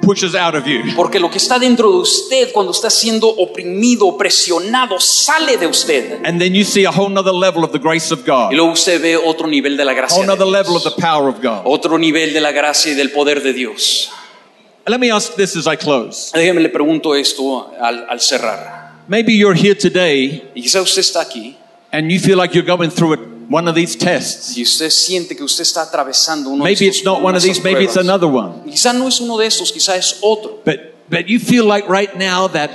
pushes 0.01 0.35
out 0.35 0.55
of 0.55 0.65
you. 0.65 0.81
Porque 0.95 1.19
lo 1.19 1.29
que 1.29 1.37
está 1.37 1.59
dentro 1.59 1.91
de 1.91 1.97
usted 1.97 2.51
cuando 2.53 2.71
está 2.71 2.89
siendo 2.89 3.27
oprimido, 3.27 4.17
presionado, 4.17 4.99
sale 4.99 5.57
de 5.57 5.67
usted. 5.67 6.25
And 6.25 6.39
then 6.39 6.53
you 6.53 6.63
see 6.63 6.85
a 6.85 6.91
whole 6.91 7.09
nother 7.09 7.33
level 7.33 7.63
of 7.63 7.71
the 7.71 7.79
grace 7.79 8.11
of 8.13 8.25
God, 8.25 8.51
Y 8.51 8.55
luego 8.55 8.71
usted 8.71 9.01
ve 9.01 9.17
otro 9.17 9.47
nivel 9.47 9.75
de 9.77 9.83
la 9.85 9.93
gracia. 9.93 10.15
whole 10.17 10.27
nother 10.27 10.47
level 10.47 10.75
of 10.75 10.83
the 10.83 11.01
power 11.01 11.27
of 11.27 11.41
God. 11.41 11.63
Otro 11.65 11.97
nivel 11.97 12.33
de 12.33 12.41
la 12.41 12.51
gracia 12.51 12.91
y 12.91 12.95
del 12.95 13.11
poder 13.11 13.41
de 13.41 13.53
Dios. 13.53 14.09
Let 14.87 14.99
me 14.99 15.09
ask 15.11 15.35
this 15.35 15.55
as 15.55 15.65
I 15.67 15.75
close. 15.75 16.31
Déjeme 16.33 16.61
le 16.61 16.69
pregunto 16.69 17.15
esto 17.15 17.71
al, 17.79 18.05
al 18.07 18.19
cerrar. 18.19 19.01
Maybe 19.07 19.33
you're 19.33 19.55
here 19.55 19.75
today 19.75 20.43
Y 20.55 20.61
quizá 20.63 20.81
usted 20.81 21.01
está 21.01 21.21
aquí 21.21 21.55
and 21.91 22.11
you 22.11 22.19
feel 22.19 22.37
like 22.37 22.53
you're 22.55 22.65
going 22.67 22.89
through 22.89 23.13
a, 23.13 23.34
one 23.49 23.67
of 23.69 23.75
these 23.75 23.97
tests. 23.97 24.55
y 24.57 24.63
usted 24.63 24.89
siente 24.89 25.35
que 25.35 25.43
usted 25.43 25.63
está 25.63 25.83
atravesando 25.83 26.49
uno 26.49 26.63
de 26.63 26.71
Maybe 26.71 26.87
estos 26.87 26.97
it's 26.97 27.05
not 27.05 27.23
one 27.23 27.35
of 27.35 27.43
these, 27.43 27.61
maybe 27.61 27.83
it's 27.83 27.97
another 27.97 28.27
one. 28.27 28.63
Quizá 28.65 28.93
no 28.93 29.07
es 29.07 29.19
uno 29.19 29.37
de 29.37 29.47
estos, 29.47 29.71
quizá 29.71 29.95
es 29.95 30.17
otro. 30.21 30.61
But 30.65 30.95
but 31.09 31.27
you 31.27 31.39
feel 31.39 31.65
like 31.65 31.87
right 31.87 32.15
now 32.15 32.47
that 32.47 32.71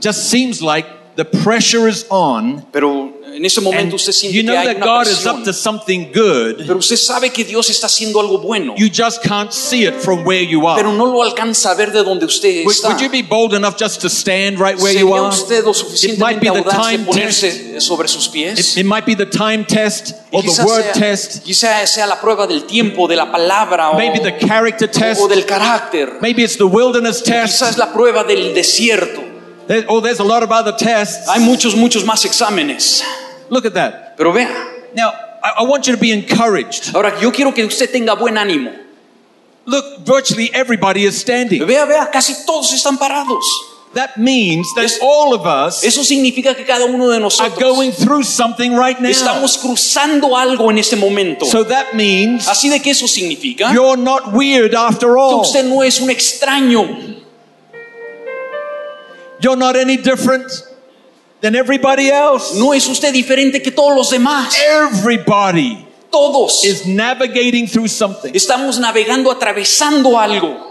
just 0.00 0.30
seems 0.30 0.60
like 0.62 0.86
the 1.16 1.24
pressure 1.24 1.88
is 1.88 2.06
on 2.08 2.64
Pero 2.72 3.20
eh, 3.24 3.36
en 3.36 3.44
ese 3.44 3.60
momento 3.60 3.96
usted 3.96 4.12
siente 4.12 4.36
you 4.36 4.42
que 4.42 4.46
know 4.48 4.56
hay 4.56 4.66
that 4.66 4.76
una 4.76 4.86
God 4.86 5.06
is 5.06 5.26
up 5.26 5.44
to 5.44 5.52
something 5.52 6.10
good. 6.12 6.66
Pero 6.66 6.78
usted 6.78 6.96
sabe 6.96 7.30
que 7.30 7.44
Dios 7.44 7.70
está 7.70 7.86
haciendo 7.86 8.20
algo 8.20 8.38
bueno. 8.38 8.74
You 8.76 8.88
just 8.88 9.22
can't 9.22 9.52
see 9.52 9.84
it 9.84 9.94
from 9.94 10.24
where 10.24 10.42
you 10.42 10.60
Pero 10.76 10.88
are. 10.90 10.98
no 10.98 11.06
lo 11.06 11.22
alcanza 11.22 11.70
a 11.70 11.74
ver 11.74 11.92
de 11.92 12.02
donde 12.02 12.24
usted 12.26 12.64
Would, 12.64 12.74
está. 12.74 12.88
would 12.88 13.00
you 13.00 13.08
be 13.08 13.22
bold 13.22 13.54
enough 13.54 13.76
just 13.78 14.00
to 14.00 14.08
stand 14.08 14.58
right 14.58 14.78
where 14.80 14.98
you 14.98 15.12
are? 15.14 15.28
usted 15.28 15.64
lo 15.64 15.72
It 15.72 16.18
might 16.18 16.40
be 16.40 16.48
suficientemente 16.48 16.64
the 16.64 16.70
time 16.70 17.04
ponerse 17.04 17.80
sobre 17.80 18.08
sus 18.08 18.28
pies? 18.28 18.76
It, 18.76 18.80
it 18.80 18.86
might 18.86 19.06
be 19.06 19.14
the 19.14 19.26
time 19.26 19.64
test 19.64 20.14
or 20.32 20.42
the 20.42 20.64
word 20.64 20.84
sea, 20.84 20.92
test, 20.92 21.44
quizá 21.44 21.86
sea 21.86 22.06
la 22.06 22.20
prueba 22.20 22.46
del 22.46 22.64
tiempo, 22.64 23.06
de 23.06 23.16
la 23.16 23.30
palabra 23.30 23.90
o, 23.90 23.96
maybe 23.96 24.18
the 24.18 24.36
character 24.38 24.88
test, 24.88 25.20
o 25.20 25.28
del 25.28 25.44
carácter. 25.44 26.18
maybe 26.20 26.42
it's 26.42 26.56
the 26.56 26.66
wilderness 26.66 27.22
test. 27.22 27.60
Quizás 27.60 27.78
la 27.78 27.92
prueba 27.92 28.24
del 28.24 28.54
desierto. 28.54 29.29
There- 29.68 29.84
oh, 29.88 30.00
there's 30.00 30.20
a 30.20 30.24
lot 30.24 30.42
of 30.42 30.50
other 30.50 30.72
tests. 30.76 31.28
Hay 31.28 31.40
muchos, 31.40 31.74
muchos 31.76 32.04
más 32.04 32.24
exámenes. 32.24 33.02
Look 33.48 33.64
at 33.66 33.74
that. 33.74 34.16
Pero 34.16 34.32
vea, 34.32 34.48
Now, 34.94 35.12
I, 35.42 35.60
I 35.60 35.62
want 35.62 35.86
you 35.86 35.94
to 35.94 36.00
be 36.00 36.10
encouraged. 36.12 36.94
ahora 36.94 37.12
yo 37.20 37.30
quiero 37.32 37.52
que 37.54 37.64
usted 37.64 37.90
tenga 37.90 38.14
buen 38.14 38.34
ánimo. 38.36 38.72
Look, 39.66 40.00
virtually 40.04 40.50
everybody 40.52 41.04
is 41.04 41.18
standing. 41.20 41.64
Vea, 41.66 41.84
vea, 41.86 42.08
casi 42.10 42.34
todos 42.46 42.72
están 42.72 42.98
parados. 42.98 43.44
That 43.94 44.16
means 44.16 44.66
that 44.76 44.84
Es- 44.84 44.98
all 45.02 45.34
of 45.34 45.44
us 45.46 45.82
Eso 45.82 46.04
significa 46.04 46.54
que 46.54 46.64
cada 46.64 46.84
uno 46.86 47.08
de 47.08 47.16
are 47.16 47.20
nosotros 47.20 47.58
going 47.58 47.90
through 47.90 48.22
something 48.24 48.76
right 48.76 49.00
now. 49.00 49.10
estamos 49.10 49.58
cruzando 49.58 50.36
algo 50.36 50.70
en 50.70 50.78
este 50.78 50.94
momento. 50.96 51.44
So 51.46 51.64
that 51.64 51.92
means 51.94 52.46
Así 52.48 52.68
de 52.68 52.80
que 52.80 52.92
eso 52.92 53.08
significa 53.08 53.72
you're 53.72 53.96
not 54.00 54.32
weird 54.32 54.74
after 54.76 55.08
que 55.08 55.20
all. 55.20 55.40
usted 55.40 55.64
no 55.64 55.82
es 55.82 56.00
un 56.00 56.08
extraño. 56.10 56.86
You're 59.40 59.56
not 59.56 59.76
any 59.76 59.96
different 59.96 60.50
than 61.40 61.54
everybody 61.54 62.10
else. 62.10 62.54
No 62.58 62.72
es 62.72 62.86
usted 62.88 63.12
diferente 63.12 63.62
que 63.62 63.70
todos 63.70 63.96
los 63.96 64.10
demás. 64.10 64.54
Everybody 64.58 65.86
Todos 66.10 66.64
is 66.64 66.86
navigating 66.86 67.66
through 67.66 67.88
something. 67.88 68.32
estamos 68.34 68.78
navegando, 68.78 69.30
atravesando 69.30 70.18
algo. 70.18 70.68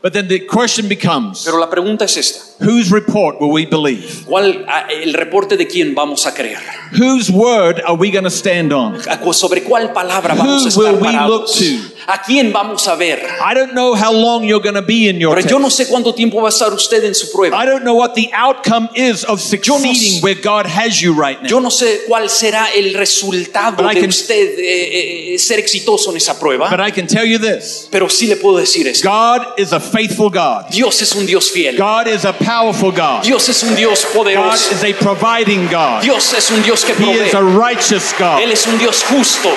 But 0.00 0.12
then 0.12 0.28
the 0.28 0.38
question 0.46 0.88
becomes 0.88 1.44
Pero 1.44 1.58
la 1.58 1.68
pregunta 1.68 2.04
es 2.04 2.16
esta. 2.16 2.64
whose 2.64 2.92
report 2.92 3.40
will 3.40 3.50
we 3.50 3.66
believe? 3.66 4.24
¿Cuál 4.26 4.64
el 4.90 5.12
reporte 5.12 5.56
de 5.56 5.66
quién 5.66 5.94
vamos 5.94 6.24
a 6.24 6.32
creer? 6.32 6.58
Whose 6.96 7.30
word 7.30 7.80
are 7.84 7.96
we 7.96 8.10
going 8.12 8.24
to 8.24 8.30
stand 8.30 8.72
on? 8.72 9.00
¿Sobre 9.32 9.62
cuál 9.64 9.92
palabra 9.92 10.34
vamos 10.36 10.66
a 10.66 10.70
Who 10.70 10.84
will 10.84 10.94
estar 10.94 11.02
we 11.02 11.28
look 11.28 11.48
to? 11.52 11.97
¿A 12.06 12.22
quién 12.22 12.52
vamos 12.52 12.86
a 12.88 12.94
ver? 12.96 13.18
I 13.40 13.54
don't 13.54 13.72
know 13.72 13.94
how 13.94 14.12
long 14.12 14.44
you're 14.44 14.62
going 14.62 14.74
to 14.76 14.82
be 14.82 15.08
in 15.08 15.18
your 15.20 15.34
Pero 15.34 15.46
yo 15.48 15.58
no 15.58 15.68
sé 15.70 15.86
cuánto 15.88 16.14
tiempo 16.14 16.40
va 16.40 16.48
a 16.48 16.52
estar 16.52 16.72
usted 16.72 17.04
en 17.04 17.14
su 17.14 17.30
prueba. 17.30 17.62
I 17.62 17.66
don't 17.66 17.82
know 17.82 17.94
what 17.94 18.14
the 18.14 18.30
outcome 18.32 18.88
is 18.94 19.24
of 19.24 19.40
succeeding 19.40 20.22
where 20.22 20.34
God 20.34 20.66
has 20.66 21.00
you 21.02 21.12
right 21.12 21.40
now. 21.42 21.48
Yo 21.48 21.60
no 21.60 21.70
sé 21.70 22.02
cuál 22.08 22.30
será 22.30 22.68
el 22.74 22.94
resultado 22.94 23.82
But 23.82 23.94
de 23.94 24.00
can- 24.00 24.08
usted 24.10 24.58
eh, 24.58 25.34
eh, 25.34 25.38
ser 25.38 25.58
exitoso 25.58 26.10
en 26.10 26.16
esa 26.16 26.38
prueba. 26.38 26.70
But 26.70 26.80
I 26.80 26.90
can 26.90 27.06
tell 27.06 27.24
you 27.26 27.38
this 27.38 27.88
Pero 27.90 28.08
sí 28.08 28.26
le 28.26 28.36
puedo 28.36 28.58
decir 28.58 28.86
esto. 28.86 29.08
God 29.08 29.58
is 29.58 29.72
a 29.72 29.80
faithful 29.80 30.30
God, 30.30 30.70
Dios 30.70 31.00
es 31.02 31.12
un 31.14 31.26
Dios 31.26 31.50
fiel. 31.50 31.76
God 31.76 32.06
is 32.06 32.24
a 32.24 32.32
powerful 32.32 32.90
God, 32.92 33.22
Dios 33.22 33.48
es 33.48 33.62
un 33.62 33.74
Dios 33.74 34.04
God 34.14 34.24
poderoso. 34.24 34.72
is 34.72 34.84
a 34.84 34.92
providing 34.94 35.66
God, 35.68 36.02
Dios 36.02 36.32
es 36.32 36.50
un 36.50 36.62
Dios 36.62 36.84
que 36.84 36.92
He 36.94 37.12
is 37.26 37.34
a 37.34 37.38
provee. 37.38 37.56
righteous 37.58 38.12
God. 38.18 38.40
Él 38.42 38.50
es 38.52 38.66
un 38.66 38.78
Dios 38.78 39.02
justo. 39.04 39.50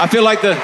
I 0.00 0.06
feel 0.08 0.22
like 0.22 0.40
the 0.42 0.56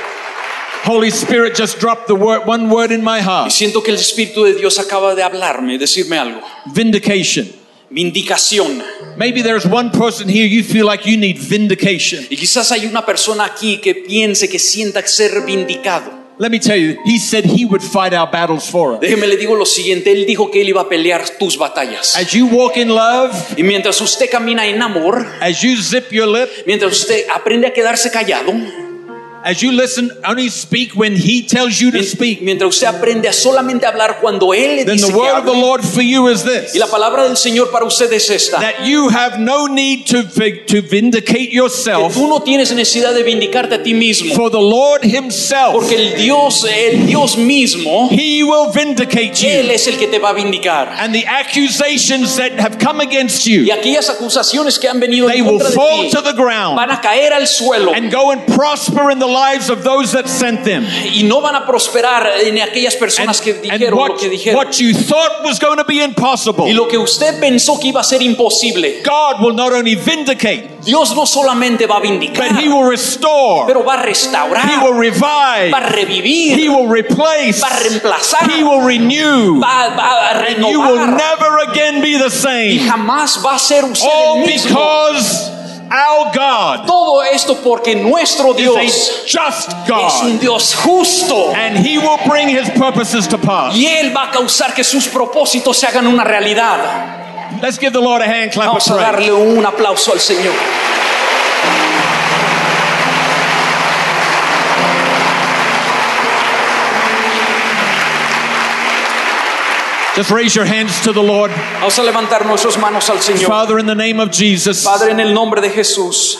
Holy 0.84 1.10
Spirit 1.10 1.56
just 1.56 1.80
dropped 1.80 2.06
the 2.06 2.14
word, 2.14 2.46
one 2.46 2.68
word 2.70 2.92
in 2.92 3.02
my 3.02 3.18
Y 3.18 3.22
heart 3.22 3.50
siento 3.50 3.82
que 3.82 3.90
el 3.90 3.98
Espíritu 3.98 4.44
de 4.44 4.54
Dios 4.54 4.78
acaba 4.78 5.14
de 5.14 5.22
hablarme, 5.22 5.78
decirme 5.78 6.18
algo. 6.18 6.40
vindication. 6.74 7.48
Vindicación. 7.90 8.82
Maybe 9.16 9.40
there's 9.42 9.64
one 9.66 9.90
person 9.90 10.28
here 10.28 10.46
you 10.46 10.62
feel 10.64 10.84
like 10.86 11.06
you 11.06 11.16
need 11.16 11.38
vindication. 11.38 12.26
Y 12.28 12.36
quizás 12.36 12.72
hay 12.72 12.86
una 12.86 13.06
persona 13.06 13.44
aquí 13.44 13.78
que 13.78 13.94
piense, 13.94 14.48
que 14.48 14.58
sienta 14.58 15.06
ser 15.06 15.42
vindicado. 15.46 16.10
Let 16.36 16.50
me 16.50 16.58
tell 16.58 16.76
you, 16.76 16.96
He 17.04 17.18
said 17.20 17.44
He 17.44 17.64
would 17.64 17.80
fight 17.82 18.12
our 18.12 18.28
battles 18.28 18.68
for 18.68 18.94
us. 18.94 19.00
Déjeme 19.00 19.28
le 19.28 19.36
digo 19.36 19.54
lo 19.54 19.64
siguiente, 19.64 20.10
Él 20.10 20.26
dijo 20.26 20.50
que 20.50 20.62
Él 20.62 20.68
iba 20.70 20.80
a 20.80 20.88
pelear 20.88 21.22
tus 21.38 21.56
batallas. 21.56 22.16
As 22.16 22.32
you 22.32 22.46
walk 22.46 22.76
in 22.76 22.88
love, 22.88 23.32
Y 23.56 23.62
mientras 23.62 24.00
usted 24.00 24.28
camina 24.28 24.66
en 24.66 24.82
amor, 24.82 25.24
as 25.40 25.62
you 25.62 25.76
zip 25.76 26.10
your 26.10 26.26
lip, 26.26 26.50
mientras 26.66 26.92
usted 26.92 27.26
aprende 27.32 27.68
a 27.68 27.72
quedarse 27.72 28.10
callado, 28.10 28.52
as 29.44 29.60
you 29.62 29.72
listen, 29.72 30.10
only 30.26 30.48
speak 30.48 30.92
when 30.94 31.14
He 31.14 31.42
tells 31.46 31.78
you 31.78 31.90
to 31.92 32.02
speak, 32.02 32.40
mientras 32.40 32.70
usted 32.70 32.86
aprende 32.86 33.28
a 33.28 33.32
solamente 33.32 33.84
hablar 33.86 34.18
cuando 34.20 34.54
Él 34.54 34.76
le 34.76 34.84
then 34.84 34.96
dice 34.96 35.06
the 35.06 35.12
que 35.12 35.18
word 35.18 35.38
of 35.38 35.44
the 35.44 35.50
hable, 35.50 35.60
Lord 35.60 35.84
for 35.84 36.02
you 36.02 36.28
is 36.28 36.42
this. 36.44 36.74
Y 36.74 36.78
la 36.78 36.86
palabra 36.86 37.24
del 37.24 37.36
Señor 37.36 37.70
para 37.70 37.84
usted 37.84 38.10
es 38.12 38.30
esta, 38.30 38.58
that 38.58 38.84
you 38.86 39.08
have 39.10 39.38
no 39.38 39.66
need 39.66 40.06
to, 40.06 40.22
to 40.24 40.82
vindicate 40.82 41.50
que 41.50 41.54
yourself, 41.56 42.14
tú 42.14 42.26
no 42.26 42.40
tienes 42.40 42.72
necesidad 42.72 43.12
de 43.14 43.22
vindicarte 43.22 43.74
a 43.74 43.82
ti 43.82 43.92
mismo, 43.92 44.34
for 44.34 44.50
the 44.50 44.58
Lord 44.60 45.04
Himself, 45.04 45.72
porque 45.74 45.94
el 45.94 46.16
Dios, 46.16 46.64
el 46.64 47.06
Dios 47.06 47.36
mismo, 47.36 48.08
He 48.10 48.42
will 48.42 48.72
vindicate 48.72 49.32
Él 49.42 49.66
you. 49.66 49.72
es 49.72 49.86
el 49.86 49.98
que 49.98 50.06
te 50.06 50.18
va 50.18 50.30
a 50.30 50.32
vindicar. 50.32 50.88
And 50.98 51.14
the 51.14 51.26
accusations 51.26 52.36
that 52.36 52.52
have 52.58 52.78
come 52.78 53.00
against 53.00 53.46
Y 53.46 53.66
you, 53.66 53.72
aquellas 53.72 54.08
acusaciones 54.08 54.78
que 54.78 54.88
han 54.88 55.00
venido 55.00 55.28
they 55.28 55.40
en 55.40 55.44
will 55.46 55.58
contra 55.58 55.68
de 55.68 55.74
fall 55.74 56.02
ti 56.04 56.10
to 56.10 56.22
the 56.22 56.32
ground 56.32 56.76
van 56.76 56.90
a 56.90 57.00
caer 57.00 57.32
al 57.32 57.46
suelo. 57.46 57.92
and 57.94 58.10
go 58.10 58.30
and 58.30 58.42
prosper 58.46 59.10
in 59.10 59.18
the 59.18 59.26
lives 59.34 59.68
of 59.70 59.82
those 59.82 60.12
that 60.12 60.28
sent 60.28 60.64
them. 60.64 60.86
y 61.12 61.24
no 61.24 61.40
van 61.40 61.56
a 61.56 61.66
prosperar 61.66 62.26
en 62.44 62.58
aquellas 62.60 62.94
And, 62.94 63.00
personas 63.00 63.40
que 63.40 63.50
and 63.52 63.62
dijeron 63.62 63.90
lo 63.90 63.96
what, 63.96 64.18
que 64.20 64.28
dijeron. 64.28 64.56
what 64.56 64.78
you 64.80 64.94
thought 64.94 65.42
was 65.44 65.58
going 65.58 65.78
to 65.78 65.84
be 65.84 66.00
impossible, 66.02 66.66
Y 66.68 66.72
lo 66.72 66.86
que 66.86 66.96
usted 66.98 67.40
pensó 67.40 67.78
que 67.80 67.88
iba 67.88 68.00
a 68.00 68.04
ser 68.04 68.22
imposible, 68.22 69.02
God 69.04 69.40
will 69.42 69.54
not 69.54 69.72
only 69.72 69.96
vindicate, 69.96 70.70
Dios 70.84 71.14
no 71.16 71.24
solamente 71.26 71.86
va 71.86 71.96
a 71.96 72.00
vindicar, 72.00 72.48
but 72.52 72.60
He 72.62 72.68
will 72.68 72.88
restore, 72.88 73.66
pero 73.66 73.82
va 73.82 73.94
a 73.94 74.02
restaurar, 74.02 74.68
He 74.68 74.76
will 74.84 74.94
revive, 74.98 75.70
va 75.72 75.78
a 75.78 75.88
revivir, 75.90 76.58
He 76.58 76.68
will 76.68 76.86
replace, 76.88 77.60
va 77.60 77.68
a 77.68 77.80
reemplazar, 77.80 78.50
He 78.50 78.62
will 78.62 78.82
renew, 78.86 79.60
va, 79.60 79.88
va 79.96 80.30
a 80.30 80.44
and 80.46 80.58
you 80.70 80.80
will 80.80 81.06
never 81.06 81.58
again 81.70 82.00
be 82.02 82.16
the 82.18 82.30
same. 82.30 82.74
y 82.74 82.78
jamás 82.88 83.40
va 83.44 83.54
a 83.54 83.58
ser 83.58 83.84
usted 83.84 84.06
All 84.06 84.38
el 84.42 84.46
mismo. 84.46 84.68
because 84.68 85.50
our 85.94 86.32
God 86.34 86.86
Todo 86.86 87.22
esto 87.22 87.56
porque 87.62 87.94
nuestro 87.94 88.50
is 88.50 88.56
Dios 88.56 88.76
a 88.76 89.26
just 89.26 89.70
es 89.70 90.22
un 90.22 90.38
Dios 90.38 90.74
justo 90.74 91.52
and 91.54 91.78
He 91.78 91.98
will 91.98 92.18
bring 92.26 92.48
His 92.48 92.68
purposes 92.70 93.28
to 93.28 93.38
pass. 93.38 93.74
y 93.74 93.86
Él 93.86 94.14
va 94.14 94.24
a 94.24 94.30
causar 94.30 94.74
que 94.74 94.82
sus 94.82 95.06
propósitos 95.08 95.76
se 95.76 95.86
hagan 95.86 96.06
una 96.06 96.24
realidad. 96.24 97.60
Let's 97.62 97.78
give 97.78 97.92
the 97.92 98.00
Lord 98.00 98.22
a 98.22 98.26
hand 98.26 98.52
clap 98.52 98.66
Vamos 98.68 98.90
a 98.90 98.96
darle 98.96 99.32
un 99.32 99.64
aplauso 99.64 100.12
al 100.12 100.20
Señor. 100.20 100.54
Just 110.14 110.30
raise 110.30 110.54
your 110.54 110.64
hands 110.64 111.00
to 111.02 111.12
the 111.12 111.22
Lord. 111.22 111.50
Vamos 111.50 111.98
a 111.98 112.02
levantar 112.02 112.46
nuestras 112.46 112.78
manos 112.78 113.10
al 113.10 113.16
Señor. 113.16 113.48
Father, 113.48 113.80
in 113.80 113.86
the 113.86 113.96
name 113.96 114.20
of 114.20 114.30
Jesus, 114.30 114.84
Padre, 114.84 115.10
en 115.10 115.18
el 115.18 115.34
nombre 115.34 115.60
de 115.60 115.70
Jesús, 115.70 116.36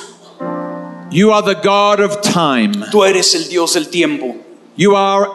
you 1.11 1.33
are 1.33 1.43
the 1.43 1.57
God 1.61 1.99
of 1.99 2.22
time. 2.22 2.72
tú 2.93 3.05
eres 3.05 3.35
el 3.35 3.49
Dios 3.49 3.75
del 3.75 3.87
tiempo. 3.87 4.37
You 4.77 4.95
are 4.95 5.29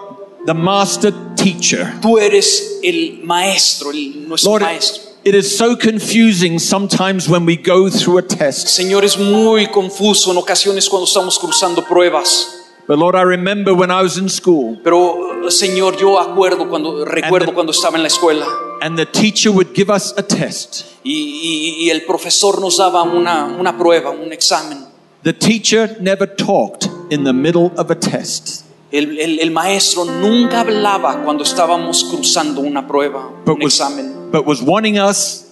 the 0.45 0.53
master 0.53 1.11
teacher. 1.35 1.93
Tú 2.01 2.17
eres 2.17 2.79
el 2.81 3.19
maestro, 3.25 3.89
el, 3.91 4.25
nuestro 4.29 4.51
Lord, 4.51 4.61
maestro. 4.61 5.03
it 5.25 5.35
is 5.35 5.57
so 5.57 5.75
confusing 5.75 6.59
sometimes 6.59 7.27
when 7.27 7.45
we 7.45 7.57
go 7.57 7.89
through 7.89 8.19
a 8.19 8.21
test. 8.21 8.67
Señor, 8.67 9.03
es 9.03 9.17
muy 9.17 9.67
confuso 9.67 10.31
en 10.31 10.37
ocasiones 10.37 10.87
cuando 10.87 11.05
estamos 11.05 11.37
cruzando 11.37 11.85
pruebas. 11.85 12.55
But 12.89 12.97
Lord, 12.97 13.15
I 13.15 13.21
remember 13.21 13.71
when 13.75 13.91
I 13.91 14.01
was 14.01 14.17
in 14.17 14.27
school 14.29 14.79
Pero, 14.83 15.47
Señor, 15.51 15.95
yo 15.97 16.19
acuerdo 16.19 16.67
cuando, 16.67 17.05
recuerdo 17.05 17.45
the- 17.49 17.53
cuando 17.53 17.71
estaba 17.71 17.97
en 17.97 18.01
la 18.01 18.07
escuela 18.09 18.47
and 18.81 18.97
the 18.97 19.05
teacher 19.05 19.51
would 19.51 19.75
give 19.75 19.91
us 19.93 20.11
a 20.17 20.23
test. 20.23 20.85
y, 21.03 21.13
y- 21.13 21.85
y 21.85 21.89
el 21.91 22.01
profesor 22.05 22.59
nos 22.59 22.77
daba 22.77 23.03
una, 23.03 23.45
una 23.45 23.77
prueba, 23.77 24.09
un 24.09 24.33
examen. 24.33 24.85
The 25.21 25.33
teacher 25.33 25.97
never 26.01 26.25
talked. 26.27 26.87
in 27.11 27.23
the 27.25 27.33
middle 27.33 27.71
of 27.77 27.91
a 27.91 27.95
test. 27.95 28.63
El, 28.91 29.19
el- 29.19 29.39
el 29.39 29.51
maestro 29.51 30.05
nunca 30.05 30.61
hablaba 30.61 31.21
cuando 31.23 31.43
estábamos 31.43 32.03
cruzando 32.05 32.61
una 32.61 32.87
prueba, 32.87 33.29
But 33.45 33.57
un 33.57 33.63
was, 33.65 33.73
examen. 33.79 34.31
but 34.31 34.47
was 34.47 34.61
wanting 34.63 34.97
us 34.97 35.45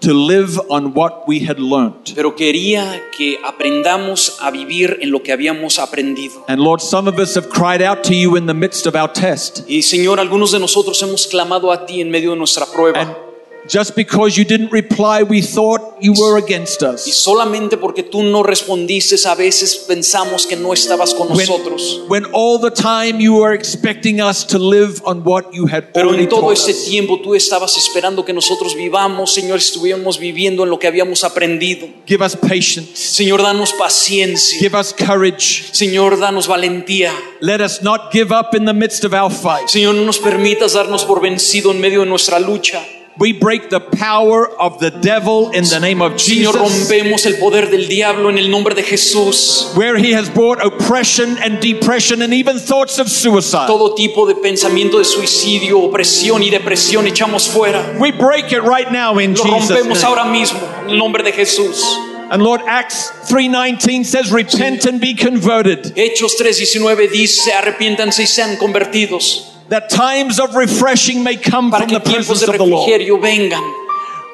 to 0.00 0.12
live 0.12 0.60
on 0.68 0.92
what 0.94 1.24
we 1.26 1.46
had 1.46 1.58
learned. 1.58 2.14
Pero 2.14 2.34
quería 2.34 3.02
que 3.16 3.38
aprendamos 3.44 4.38
a 4.40 4.50
vivir 4.50 4.98
en 5.00 5.10
lo 5.10 5.22
que 5.22 5.32
habíamos 5.32 5.78
aprendido. 5.78 6.44
And 6.48 6.60
Lord, 6.60 6.80
some 6.80 7.08
of 7.08 7.18
us 7.18 7.36
have 7.36 7.48
cried 7.48 7.82
out 7.82 8.02
to 8.04 8.14
you 8.14 8.36
in 8.36 8.46
the 8.46 8.54
midst 8.54 8.86
of 8.86 8.94
our 8.94 9.12
test. 9.12 9.68
Y 9.68 9.82
Señor, 9.82 10.20
algunos 10.20 10.52
de 10.52 10.58
nosotros 10.58 11.02
hemos 11.02 11.26
clamado 11.26 11.72
a 11.72 11.86
ti 11.86 12.00
en 12.00 12.10
medio 12.10 12.30
de 12.30 12.36
nuestra 12.36 12.66
prueba. 12.66 13.00
And 13.00 13.27
just 13.68 13.94
because 13.94 14.36
you 14.36 14.44
didn't 14.44 14.72
reply, 14.72 15.22
we 15.22 15.40
thought 15.42 15.80
you 16.00 16.12
were 16.12 16.38
against 16.38 16.82
us. 16.82 17.06
Y 17.06 17.12
solamente 17.12 17.76
porque 17.76 18.02
tú 18.02 18.22
no 18.22 18.42
respondiste, 18.42 19.16
a 19.28 19.34
veces 19.34 19.76
pensamos 19.86 20.46
que 20.46 20.56
no 20.56 20.72
estabas 20.72 21.14
con 21.14 21.28
When, 21.28 21.38
nosotros. 21.46 22.00
when 22.08 22.24
all 22.32 22.58
the 22.58 22.70
time 22.70 23.20
you 23.20 23.34
were 23.34 23.54
expecting 23.54 24.20
us 24.20 24.44
to 24.46 24.58
live 24.58 25.00
on 25.04 25.22
what 25.24 25.52
you 25.52 25.66
had 25.66 25.92
Pero 25.92 26.14
en 26.14 26.28
todo 26.28 26.52
ese 26.52 26.72
us. 26.72 26.84
tiempo 26.84 27.20
tú 27.20 27.34
estabas 27.34 27.76
esperando 27.76 28.24
que 28.24 28.32
nosotros 28.32 28.74
vivamos, 28.74 29.32
Señor, 29.34 29.58
estuviéramos 29.58 30.18
viviendo 30.18 30.64
en 30.64 30.70
lo 30.70 30.78
que 30.78 30.86
habíamos 30.86 31.24
aprendido. 31.24 31.88
Give 32.06 32.24
us 32.24 32.36
patience. 32.36 32.90
Señor, 32.94 33.42
danos 33.42 33.72
paciencia. 33.72 34.58
Give 34.58 34.76
us 34.78 34.94
courage. 34.94 35.64
Señor, 35.72 36.18
danos 36.18 36.46
valentía. 36.46 37.12
Let 37.40 37.60
us 37.60 37.82
not 37.82 38.10
give 38.12 38.32
up 38.32 38.54
in 38.54 38.64
the 38.64 38.72
midst 38.72 39.04
of 39.04 39.12
our 39.12 39.30
fight. 39.30 39.68
Señor, 39.68 39.94
no 39.94 40.02
nos 40.04 40.18
permitas 40.18 40.72
darnos 40.72 41.04
por 41.04 41.20
vencido 41.20 41.70
en 41.70 41.80
medio 41.80 42.00
de 42.00 42.06
nuestra 42.06 42.38
lucha. 42.38 42.82
We 43.18 43.32
break 43.32 43.68
the 43.68 43.80
power 43.80 44.46
of 44.46 44.78
the 44.78 44.92
devil 44.92 45.50
in 45.50 45.64
the 45.64 45.80
name 45.80 46.00
of 46.00 46.12
Señor, 46.12 46.52
Jesus. 46.52 46.54
rompemos 46.54 47.26
el 47.26 47.34
poder 47.38 47.68
del 47.68 47.88
diablo 47.88 48.30
en 48.30 48.38
el 48.38 48.48
nombre 48.48 48.76
de 48.76 48.84
Jesús. 48.84 49.74
Where 49.74 49.96
he 49.96 50.12
has 50.12 50.28
brought 50.28 50.64
oppression 50.64 51.36
and 51.38 51.60
depression 51.60 52.22
and 52.22 52.32
even 52.32 52.60
thoughts 52.60 53.00
of 53.00 53.08
suicide. 53.08 53.66
Todo 53.66 53.96
tipo 53.96 54.24
de 54.24 54.36
pensamiento 54.36 54.98
de 54.98 55.04
suicidio, 55.04 55.80
opresión 55.80 56.44
y 56.44 56.50
depresión 56.50 57.08
echamos 57.08 57.48
fuera. 57.48 57.98
We 57.98 58.12
break 58.12 58.52
it 58.52 58.62
right 58.62 58.92
now 58.92 59.18
in 59.18 59.34
Lo 59.34 59.42
Jesus' 59.42 59.70
rompemos 59.70 60.04
ahora 60.04 60.24
mismo 60.24 60.60
en 60.84 60.90
el 60.90 60.98
nombre 60.98 61.24
de 61.24 61.32
Jesús. 61.32 61.82
And 62.30 62.40
Lord, 62.40 62.60
Acts 62.66 63.10
3.19 63.32 64.04
says, 64.04 64.30
repent 64.30 64.84
and 64.84 65.00
be 65.00 65.14
converted. 65.14 65.96
Hechos 65.96 66.36
3:19 66.38 67.10
dice, 67.10 67.52
arrepiéntanse 67.52 68.22
y 68.22 68.26
sean 68.26 68.56
convertidos 68.58 69.57
That 69.68 69.88
times 69.90 70.38
of 70.40 70.54
refreshing 70.54 71.22
may 71.22 71.36
come 71.36 71.70
para 71.70 71.82
from 71.84 71.90
que 71.90 71.98
the 71.98 72.04
tiempos 72.04 72.26
presence 72.28 72.46
de 72.46 72.52
of 72.52 72.58
the 72.58 72.64
Lord. 72.66 72.88
refrigerio 72.88 73.18
vengan. 73.20 73.62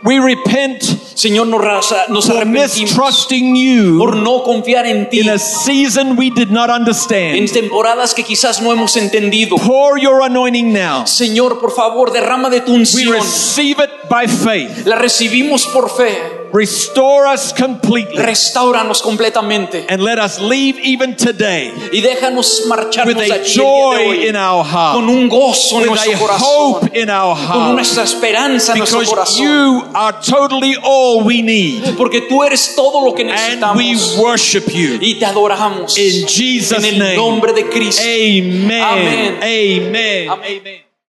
We 0.05 0.19
repent 0.19 0.83
Señor, 0.83 1.47
nos, 1.47 1.63
raza- 1.63 2.09
nos 2.11 2.27
for 2.27 2.37
arrepentimos 2.37 2.79
mistrusting 2.79 3.57
you 3.57 3.99
por 3.99 4.17
no 4.17 4.43
confiar 4.45 4.85
en 4.85 5.09
ti 5.09 5.21
in 5.21 5.31
a 5.31 5.39
season 5.39 6.15
we 6.17 6.29
did 6.29 6.51
not 6.51 6.69
en 6.69 6.77
understand. 6.83 7.51
temporadas 7.51 8.13
que 8.15 8.23
quizás 8.23 8.61
no 8.61 8.71
hemos 8.71 8.97
entendido. 8.97 9.57
Pour 9.57 9.99
your 9.99 10.21
anointing 10.23 10.73
now. 10.75 11.05
Señor, 11.07 11.59
por 11.59 11.71
favor, 11.73 12.13
derrama 12.13 12.51
de 12.51 12.61
tu 12.61 12.73
We 12.73 12.79
unción. 12.81 13.13
receive 13.15 13.81
it 13.83 13.91
by 14.11 14.27
faith. 14.27 14.85
La 14.87 14.97
recibimos 14.97 15.67
por 15.69 15.89
fe. 15.89 16.34
Restore 16.57 17.27
us 17.35 17.53
completely. 17.53 18.17
Restauranos 18.17 19.03
completamente. 19.03 19.87
And 19.89 20.01
let 20.05 20.21
us 20.21 20.39
leave 20.39 20.79
even 20.85 21.17
today 21.17 21.73
Y 21.91 22.01
déjanos 22.01 22.61
with 22.61 22.69
marcharnos 22.69 23.17
a 23.17 23.25
día 23.25 23.39
de 23.39 23.45
joy 23.45 24.07
hoy 24.07 24.29
in 24.29 24.37
our 24.37 24.63
con 24.63 24.71
heart, 24.73 25.09
un 25.09 25.29
gozo 25.29 25.77
en 25.79 25.83
with 25.83 25.89
nuestro 25.89 26.15
a 26.15 26.19
corazón, 26.21 26.47
hope 26.47 26.97
in 26.97 27.11
our 27.11 27.35
con 27.37 27.47
heart, 27.47 27.75
nuestra 27.75 28.05
esperanza 28.05 28.73
en 28.73 28.79
nuestro 28.79 29.01
because 29.01 29.11
corazón. 29.17 29.43
you 29.45 29.85
are 29.95 30.17
totally 30.25 30.77
all 30.81 31.25
we 31.25 31.43
need. 31.43 31.97
Porque 31.97 32.21
tú 32.29 32.45
eres 32.45 32.77
todo 32.77 33.05
lo 33.05 33.15
que 33.15 33.23
And 33.25 33.77
we 33.77 33.93
necesitamos. 33.95 34.17
worship 34.19 34.69
you. 34.71 34.99
Y 35.01 35.17
te 35.19 35.27
adoramos. 35.27 35.99
In 35.99 36.25
Jesus' 36.29 36.79
en 36.79 36.85
el 36.85 36.99
name. 37.01 37.17
nombre 37.17 37.53
de 37.53 37.69
Cristo. 37.69 38.01
Amen. 38.05 38.81
Amén. 38.81 39.39
Amen. 39.43 40.31
Amén. 40.31 40.61
Amen. 40.61 40.94